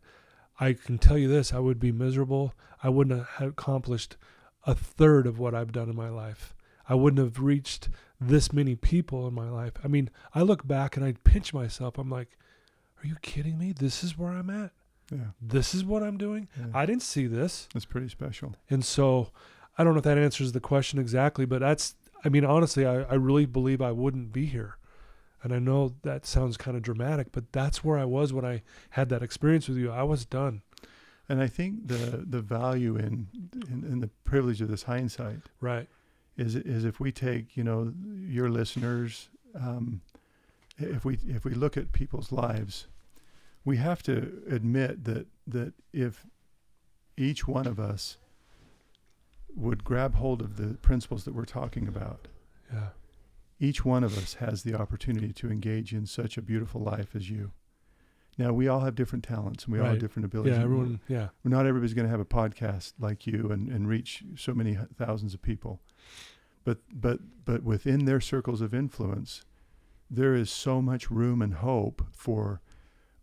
I 0.60 0.74
can 0.74 0.98
tell 0.98 1.18
you 1.18 1.30
this 1.30 1.54
I 1.54 1.60
would 1.60 1.80
be 1.80 1.94
miserable. 1.94 2.54
I 2.84 2.90
wouldn't 2.90 3.28
have 3.38 3.48
accomplished 3.48 4.18
a 4.66 4.76
third 4.76 5.26
of 5.26 5.40
what 5.40 5.56
I've 5.56 5.72
done 5.72 5.90
in 5.90 5.96
my 5.96 6.10
life. 6.10 6.54
I 6.90 6.96
wouldn't 6.96 7.24
have 7.24 7.42
reached 7.42 7.88
this 8.20 8.52
many 8.52 8.76
people 8.76 9.26
in 9.26 9.34
my 9.34 9.50
life. 9.50 9.76
I 9.86 9.88
mean, 9.88 10.10
I 10.36 10.42
look 10.42 10.68
back 10.68 10.98
and 10.98 11.06
I 11.06 11.14
pinch 11.24 11.54
myself. 11.54 11.98
I'm 11.98 12.10
like, 12.10 12.38
are 13.02 13.08
you 13.08 13.16
kidding 13.22 13.58
me? 13.58 13.72
This 13.72 14.04
is 14.04 14.18
where 14.18 14.34
I'm 14.34 14.50
at. 14.50 14.72
Yeah. 15.10 15.28
This 15.42 15.74
is 15.74 15.86
what 15.86 16.04
I'm 16.04 16.18
doing. 16.18 16.50
yeah. 16.60 16.66
I 16.74 16.86
didn't 16.86 17.04
see 17.04 17.26
this. 17.26 17.70
That's 17.74 17.86
pretty 17.86 18.10
special. 18.10 18.54
And 18.70 18.84
so 18.84 19.32
I 19.78 19.84
don't 19.84 19.94
know 19.94 20.00
if 20.00 20.04
that 20.06 20.18
answers 20.18 20.52
the 20.54 20.60
question 20.60 21.00
exactly, 21.00 21.46
but 21.46 21.60
that's, 21.60 21.96
I 22.26 22.30
mean, 22.30 22.44
honestly, 22.46 22.86
I, 22.86 23.04
I 23.04 23.14
really 23.14 23.46
believe 23.46 23.82
I 23.82 23.92
wouldn't 23.92 24.32
be 24.34 24.46
here. 24.46 24.78
And 25.44 25.54
I 25.54 25.60
know 25.60 25.94
that 26.02 26.26
sounds 26.26 26.58
kind 26.58 26.76
of 26.76 26.82
dramatic, 26.84 27.32
but 27.32 27.52
that's 27.52 27.84
where 27.84 27.98
I 27.98 28.06
was 28.06 28.34
when 28.34 28.44
I 28.44 28.64
had 28.92 29.10
that 29.10 29.22
experience 29.22 29.68
with 29.68 29.78
you. 29.78 29.92
I 29.92 30.04
was 30.04 30.26
done. 30.26 30.64
And 31.30 31.42
I 31.42 31.48
think 31.48 31.88
the 31.88 32.24
the 32.28 32.42
value 32.42 32.96
in 32.96 33.28
in, 33.70 33.84
in 33.84 34.00
the 34.00 34.10
privilege 34.24 34.62
of 34.62 34.70
this 34.70 34.84
hindsight 34.84 35.40
Right. 35.60 35.88
is 36.38 36.56
is 36.56 36.86
if 36.86 37.00
we 37.00 37.12
take 37.12 37.56
you 37.58 37.64
know 37.64 37.94
your 38.26 38.50
listeners, 38.50 39.30
um, 39.54 40.02
if 40.78 41.04
we 41.06 41.20
if 41.28 41.44
we 41.44 41.54
look 41.54 41.76
at 41.78 41.92
people's 41.92 42.32
lives, 42.32 42.88
we 43.66 43.78
have 43.78 44.02
to 44.04 44.42
admit 44.50 45.04
that 45.04 45.28
that 45.46 45.74
if 45.94 46.26
each 47.18 47.48
one 47.48 47.68
of 47.68 47.78
us 47.80 48.18
would 49.58 49.84
grab 49.84 50.16
hold 50.16 50.42
of 50.42 50.56
the 50.58 50.76
principles 50.76 51.24
that 51.26 51.34
we're 51.34 51.46
talking 51.46 51.88
about, 51.88 52.28
Yeah. 52.72 52.90
each 53.60 53.84
one 53.84 54.04
of 54.04 54.18
us 54.18 54.36
has 54.36 54.64
the 54.64 54.76
opportunity 54.76 55.34
to 55.34 55.50
engage 55.52 55.94
in 55.94 56.06
such 56.06 56.38
a 56.38 56.42
beautiful 56.42 56.82
life 56.82 57.16
as 57.16 57.30
you. 57.30 57.52
Now 58.38 58.54
we 58.54 58.68
all 58.68 58.82
have 58.82 58.94
different 58.94 59.24
talents 59.24 59.66
and 59.66 59.74
we 59.74 59.80
all 59.80 59.88
have 59.88 60.00
different 60.00 60.26
abilities. 60.26 60.58
Yeah. 60.58 60.64
Everyone, 60.64 61.00
yeah. 61.08 61.30
not 61.44 61.66
everybody's 61.66 61.96
going 61.96 62.06
to 62.06 62.12
have 62.12 62.20
a 62.20 62.26
podcast 62.26 62.94
like 63.00 63.26
you 63.26 63.52
and, 63.52 63.68
and 63.68 63.88
reach 63.88 64.24
so 64.36 64.54
many 64.54 64.78
thousands 64.96 65.34
of 65.34 65.42
people 65.42 65.82
but 66.64 66.80
but 66.94 67.20
but 67.46 67.64
within 67.64 68.04
their 68.06 68.20
circles 68.20 68.60
of 68.62 68.74
influence 68.74 69.44
there 70.12 70.36
is 70.36 70.52
so 70.52 70.82
much 70.82 71.10
room 71.10 71.42
and 71.42 71.54
hope 71.56 72.06
for 72.12 72.62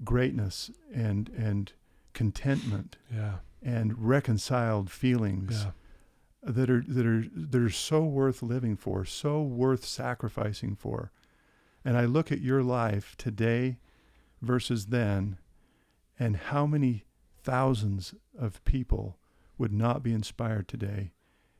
greatness 0.02 0.70
and 0.92 1.28
and 1.36 1.72
contentment 2.14 2.96
Yeah. 3.14 3.36
and 3.62 3.98
reconciled 3.98 4.90
feelings 4.90 5.62
Yeah. 5.64 5.70
That 6.46 6.68
are 6.70 6.84
that 6.86 7.06
are 7.06 7.24
that 7.34 7.60
are 7.62 7.70
so 7.70 8.02
worth 8.04 8.42
living 8.42 8.76
for 8.76 9.04
so 9.04 9.42
worth 9.42 9.84
sacrificing 9.84 10.74
for 10.76 11.10
and 11.84 11.96
i 11.96 12.04
look 12.04 12.30
at 12.30 12.40
your 12.40 12.62
life 12.62 13.14
today 13.16 13.78
versus 14.42 14.86
then 14.86 15.38
and 16.18 16.36
how 16.36 16.66
many 16.66 17.04
thousands 17.42 18.14
of 18.38 18.62
people 18.64 19.16
would 19.58 19.72
not 19.72 20.02
be 20.02 20.12
inspired 20.12 20.68
today 20.68 21.12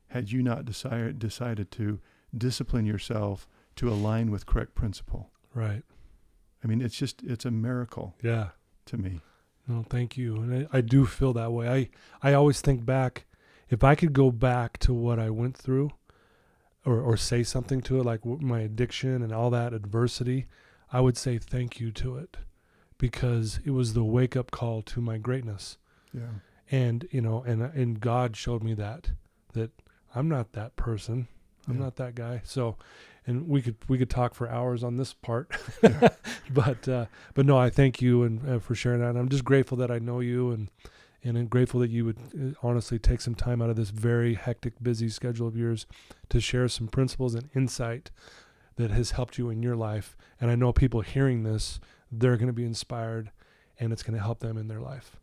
had 0.09 0.31
you 0.31 0.41
not 0.43 0.65
decided 0.65 1.17
decided 1.19 1.71
to 1.71 1.99
discipline 2.37 2.85
yourself 2.85 3.47
to 3.75 3.89
align 3.89 4.29
with 4.31 4.45
correct 4.45 4.75
principle 4.75 5.31
Right. 5.53 5.83
i 6.63 6.67
mean 6.67 6.81
it's 6.81 6.95
just 6.95 7.23
it's 7.23 7.45
a 7.45 7.51
miracle 7.51 8.15
Yeah. 8.21 8.49
to 8.85 8.97
me 8.97 9.21
No, 9.67 9.83
thank 9.89 10.15
you. 10.15 10.35
And 10.35 10.67
I, 10.71 10.77
I 10.77 10.81
do 10.81 11.07
feel 11.07 11.33
that 11.33 11.51
way. 11.51 11.67
I, 11.67 12.29
I 12.29 12.33
always 12.35 12.61
think 12.61 12.85
back, 12.85 13.25
if 13.69 13.83
I 13.83 13.95
could 13.95 14.13
go 14.13 14.31
back 14.31 14.77
to 14.79 14.93
what 14.93 15.19
I 15.19 15.29
went 15.29 15.57
through 15.57 15.91
or, 16.85 16.99
or 17.01 17.17
say 17.17 17.43
something 17.43 17.81
to 17.83 17.99
it, 17.99 18.03
like 18.05 18.25
my 18.25 18.59
addiction 18.61 19.21
and 19.23 19.33
all 19.33 19.49
that 19.51 19.73
adversity, 19.73 20.45
I 20.93 21.01
would 21.01 21.17
say 21.17 21.37
thank 21.37 21.79
you 21.79 21.91
to 21.93 22.17
it 22.17 22.37
because 22.97 23.59
it 23.65 23.71
was 23.71 23.93
the 23.93 24.03
wake 24.03 24.35
up 24.35 24.51
call 24.51 24.81
to 24.83 25.01
my 25.01 25.17
greatness. 25.17 25.77
yeah 26.13 26.21
And, 26.71 27.07
you 27.11 27.21
know, 27.21 27.43
and, 27.43 27.61
and 27.61 27.99
God 27.99 28.35
showed 28.37 28.63
me 28.63 28.73
that, 28.75 29.11
that 29.53 29.71
I'm 30.13 30.29
not 30.29 30.53
that 30.53 30.75
person. 30.75 31.27
I'm 31.67 31.77
Yeah. 31.77 31.83
not 31.85 31.95
that 31.95 32.15
guy. 32.15 32.41
So, 32.45 32.77
and 33.27 33.47
we 33.47 33.59
could 33.63 33.75
we 33.87 33.97
could 33.97 34.09
talk 34.11 34.35
for 34.35 34.47
hours 34.47 34.83
on 34.83 34.97
this 34.97 35.13
part, 35.13 35.49
Yeah. 35.81 36.09
but 36.53 36.87
uh, 36.87 37.05
but 37.33 37.47
no, 37.47 37.57
I 37.57 37.71
thank 37.71 37.99
you 37.99 38.21
and 38.21 38.47
uh, 38.47 38.59
for 38.59 38.75
sharing 38.75 38.99
that. 39.01 39.09
And 39.09 39.17
I'm 39.17 39.29
just 39.29 39.43
grateful 39.43 39.75
that 39.79 39.89
I 39.89 39.97
know 39.97 40.19
you 40.19 40.51
and 40.51 40.69
and 41.25 41.37
I'm 41.37 41.47
grateful 41.47 41.79
that 41.81 41.89
you 41.89 42.05
would 42.05 42.17
uh, 42.19 42.53
honestly 42.65 42.99
take 42.99 43.19
some 43.19 43.35
time 43.35 43.61
out 43.61 43.69
of 43.69 43.75
this 43.75 43.89
very 43.89 44.35
hectic, 44.35 44.73
busy 44.81 45.09
schedule 45.09 45.47
of 45.47 45.57
yours 45.57 45.85
to 46.29 46.39
share 46.39 46.67
some 46.69 46.87
principles 46.87 47.35
and 47.35 47.49
insight 47.55 48.11
that 48.77 48.91
has 48.91 49.11
helped 49.11 49.37
you 49.37 49.49
in 49.49 49.61
your 49.63 49.75
life. 49.75 50.15
And 50.39 50.51
I 50.51 50.55
know 50.55 50.71
people 50.71 51.01
hearing 51.01 51.43
this, 51.43 51.79
they're 52.11 52.37
going 52.37 52.47
to 52.47 52.53
be 52.53 52.65
inspired, 52.65 53.31
and 53.79 53.91
it's 53.91 54.03
going 54.03 54.17
to 54.17 54.23
help 54.23 54.39
them 54.39 54.57
in 54.57 54.67
their 54.67 54.79
life. 54.81 55.17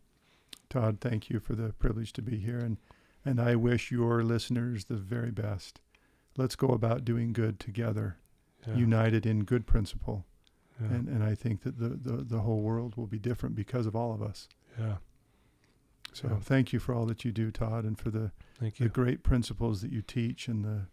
Todd, 0.69 0.97
thank 1.01 1.29
you 1.29 1.39
for 1.39 1.55
the 1.55 1.71
privilege 1.73 2.13
to 2.13 2.21
be 2.21 2.37
here. 2.37 2.57
And, 2.59 2.77
and 3.23 3.39
I 3.39 3.55
wish 3.55 3.91
your 3.91 4.23
listeners 4.23 4.85
the 4.85 4.95
very 4.95 5.31
best. 5.31 5.79
Let's 6.35 6.55
go 6.55 6.67
about 6.69 7.05
doing 7.05 7.31
good 7.31 7.59
together, 7.59 8.17
Yeah. 8.67 8.75
united 8.75 9.25
in 9.25 9.43
good 9.43 9.65
principle. 9.67 10.25
yeah. 10.81 10.87
And, 10.87 11.07
and 11.07 11.23
I 11.23 11.35
think 11.35 11.61
that 11.61 11.77
the, 11.77 11.89
the, 11.89 12.23
the 12.23 12.39
whole 12.39 12.61
world 12.61 12.95
will 12.97 13.05
be 13.07 13.19
different 13.19 13.55
because 13.55 13.85
of 13.85 13.95
all 13.95 14.13
of 14.13 14.21
us. 14.21 14.49
yeah. 14.79 14.95
So 16.13 16.27
Yeah. 16.29 16.39
thank 16.39 16.71
you 16.73 16.79
for 16.79 16.93
all 16.93 17.05
that 17.07 17.25
you 17.25 17.31
do, 17.31 17.51
Todd, 17.51 17.85
and 17.85 17.97
for 17.97 18.09
the, 18.09 18.31
Thank 18.59 18.77
the 18.77 18.89
great 18.89 19.23
principles 19.23 19.81
that 19.81 19.91
you 19.91 20.01
teach 20.01 20.47
and 20.47 20.63
the, 20.63 20.87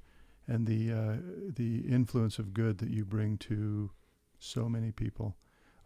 and 0.46 0.66
the, 0.66 0.92
uh, 0.92 1.16
the 1.54 1.80
influence 1.80 2.38
of 2.38 2.54
good 2.54 2.78
that 2.78 2.90
you 2.90 3.04
bring 3.04 3.38
to 3.38 3.90
so 4.38 4.68
many 4.68 4.90
people. 4.90 5.36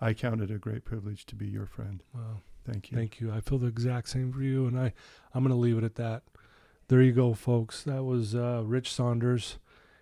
I 0.00 0.14
count 0.14 0.40
it 0.40 0.50
a 0.50 0.58
great 0.58 0.84
privilege 0.84 1.26
to 1.26 1.34
be 1.34 1.46
your 1.46 1.66
friend. 1.66 2.02
Wow. 2.14 2.40
Thank 2.64 2.90
you. 2.90 2.96
Thank 2.96 3.20
you. 3.20 3.30
I 3.32 3.40
feel 3.40 3.58
the 3.58 3.66
exact 3.66 4.08
same 4.08 4.32
for 4.32 4.42
you, 4.42 4.66
and 4.66 4.78
I, 4.78 4.92
I'm 5.34 5.42
going 5.42 5.54
to 5.54 5.60
leave 5.60 5.76
it 5.78 5.84
at 5.84 5.96
that. 5.96 6.22
There 6.88 7.02
you 7.02 7.12
go, 7.12 7.34
folks. 7.34 7.82
That 7.82 8.04
was 8.04 8.34
uh, 8.34 8.62
Rich 8.64 8.92
Saunders. 8.92 9.58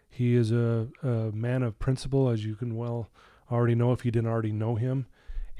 He 0.09 0.35
is 0.35 0.53
a, 0.53 0.89
a 1.03 1.33
man 1.33 1.63
of 1.63 1.79
principle, 1.79 2.29
as 2.29 2.45
you 2.45 2.55
can 2.55 2.77
well 2.77 3.09
already 3.51 3.75
know 3.75 3.93
if 3.93 4.05
you 4.05 4.11
didn't 4.11 4.31
already 4.31 4.53
know 4.53 4.77
him. 4.77 5.07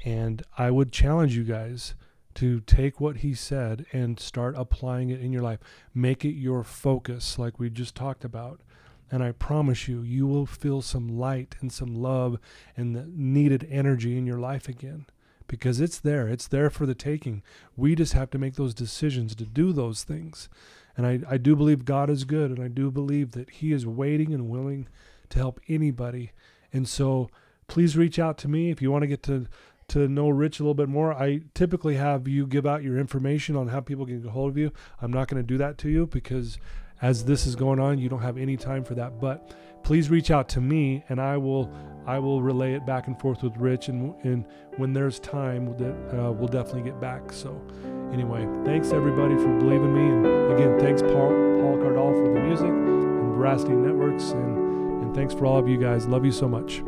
And 0.05 0.43
I 0.57 0.69
would 0.71 0.91
challenge 0.91 1.35
you 1.35 1.43
guys 1.43 1.95
to 2.35 2.59
take 2.61 2.99
what 2.99 3.17
he 3.17 3.33
said 3.33 3.85
and 3.93 4.19
start 4.19 4.55
applying 4.57 5.09
it 5.09 5.21
in 5.21 5.31
your 5.31 5.41
life. 5.41 5.59
Make 5.93 6.25
it 6.25 6.33
your 6.33 6.63
focus, 6.63 7.37
like 7.37 7.59
we 7.59 7.69
just 7.69 7.95
talked 7.95 8.25
about. 8.25 8.61
And 9.11 9.23
I 9.23 9.31
promise 9.31 9.87
you, 9.87 10.01
you 10.01 10.25
will 10.25 10.45
feel 10.45 10.81
some 10.81 11.07
light 11.07 11.55
and 11.61 11.71
some 11.71 11.95
love 11.95 12.39
and 12.75 12.95
the 12.95 13.05
needed 13.07 13.67
energy 13.69 14.17
in 14.17 14.25
your 14.25 14.39
life 14.39 14.67
again 14.67 15.05
because 15.47 15.79
it's 15.79 15.99
there. 15.99 16.27
It's 16.27 16.47
there 16.47 16.69
for 16.69 16.85
the 16.85 16.95
taking. 16.95 17.43
We 17.75 17.95
just 17.95 18.13
have 18.13 18.31
to 18.31 18.39
make 18.39 18.55
those 18.55 18.73
decisions 18.73 19.35
to 19.35 19.45
do 19.45 19.71
those 19.71 20.03
things. 20.03 20.49
And 20.97 21.05
I, 21.05 21.19
I 21.29 21.37
do 21.37 21.55
believe 21.55 21.85
God 21.85 22.09
is 22.09 22.23
good, 22.23 22.51
and 22.51 22.59
I 22.59 22.67
do 22.67 22.89
believe 22.91 23.31
that 23.31 23.49
He 23.49 23.71
is 23.71 23.85
waiting 23.85 24.33
and 24.33 24.49
willing 24.49 24.87
to 25.29 25.39
help 25.39 25.59
anybody. 25.67 26.31
And 26.71 26.87
so 26.87 27.29
please 27.67 27.97
reach 27.97 28.19
out 28.19 28.37
to 28.39 28.47
me 28.47 28.69
if 28.69 28.81
you 28.81 28.91
want 28.91 29.03
to 29.03 29.07
get 29.07 29.23
to 29.23 29.47
to 29.89 30.07
know 30.07 30.29
Rich 30.29 30.59
a 30.59 30.63
little 30.63 30.73
bit 30.73 30.89
more. 30.89 31.13
I 31.13 31.41
typically 31.53 31.95
have 31.95 32.27
you 32.27 32.47
give 32.47 32.65
out 32.65 32.83
your 32.83 32.97
information 32.97 33.55
on 33.55 33.67
how 33.67 33.79
people 33.79 34.05
can 34.05 34.19
get 34.21 34.27
a 34.27 34.31
hold 34.31 34.51
of 34.51 34.57
you. 34.57 34.71
I'm 35.01 35.11
not 35.11 35.27
going 35.27 35.41
to 35.41 35.47
do 35.47 35.57
that 35.57 35.77
to 35.79 35.89
you 35.89 36.07
because 36.07 36.57
as 37.01 37.25
this 37.25 37.45
is 37.45 37.55
going 37.55 37.79
on, 37.79 37.99
you 37.99 38.09
don't 38.09 38.21
have 38.21 38.37
any 38.37 38.57
time 38.57 38.83
for 38.83 38.95
that. 38.95 39.19
But 39.19 39.53
please 39.83 40.09
reach 40.09 40.31
out 40.31 40.47
to 40.49 40.61
me 40.61 41.03
and 41.09 41.21
I 41.21 41.37
will 41.37 41.71
I 42.05 42.19
will 42.19 42.41
relay 42.41 42.73
it 42.73 42.85
back 42.85 43.07
and 43.07 43.19
forth 43.19 43.43
with 43.43 43.55
Rich 43.57 43.89
and 43.89 44.15
and 44.23 44.45
when 44.77 44.93
there's 44.93 45.19
time 45.19 45.69
uh, 45.69 46.31
we'll 46.31 46.47
definitely 46.47 46.83
get 46.83 46.99
back. 46.99 47.31
So 47.31 47.61
anyway, 48.11 48.47
thanks 48.65 48.91
everybody 48.91 49.35
for 49.35 49.57
believing 49.59 49.93
me 49.93 50.29
and 50.29 50.53
again 50.53 50.79
thanks 50.79 51.01
Paul 51.01 51.29
Paul 51.61 51.77
Cardall 51.77 52.13
for 52.13 52.33
the 52.33 52.39
music 52.39 52.67
and 52.67 53.35
Veracity 53.35 53.73
Networks 53.73 54.31
and 54.31 55.03
and 55.03 55.15
thanks 55.15 55.33
for 55.33 55.45
all 55.45 55.57
of 55.57 55.67
you 55.67 55.77
guys. 55.77 56.07
Love 56.07 56.25
you 56.25 56.31
so 56.31 56.47
much. 56.47 56.81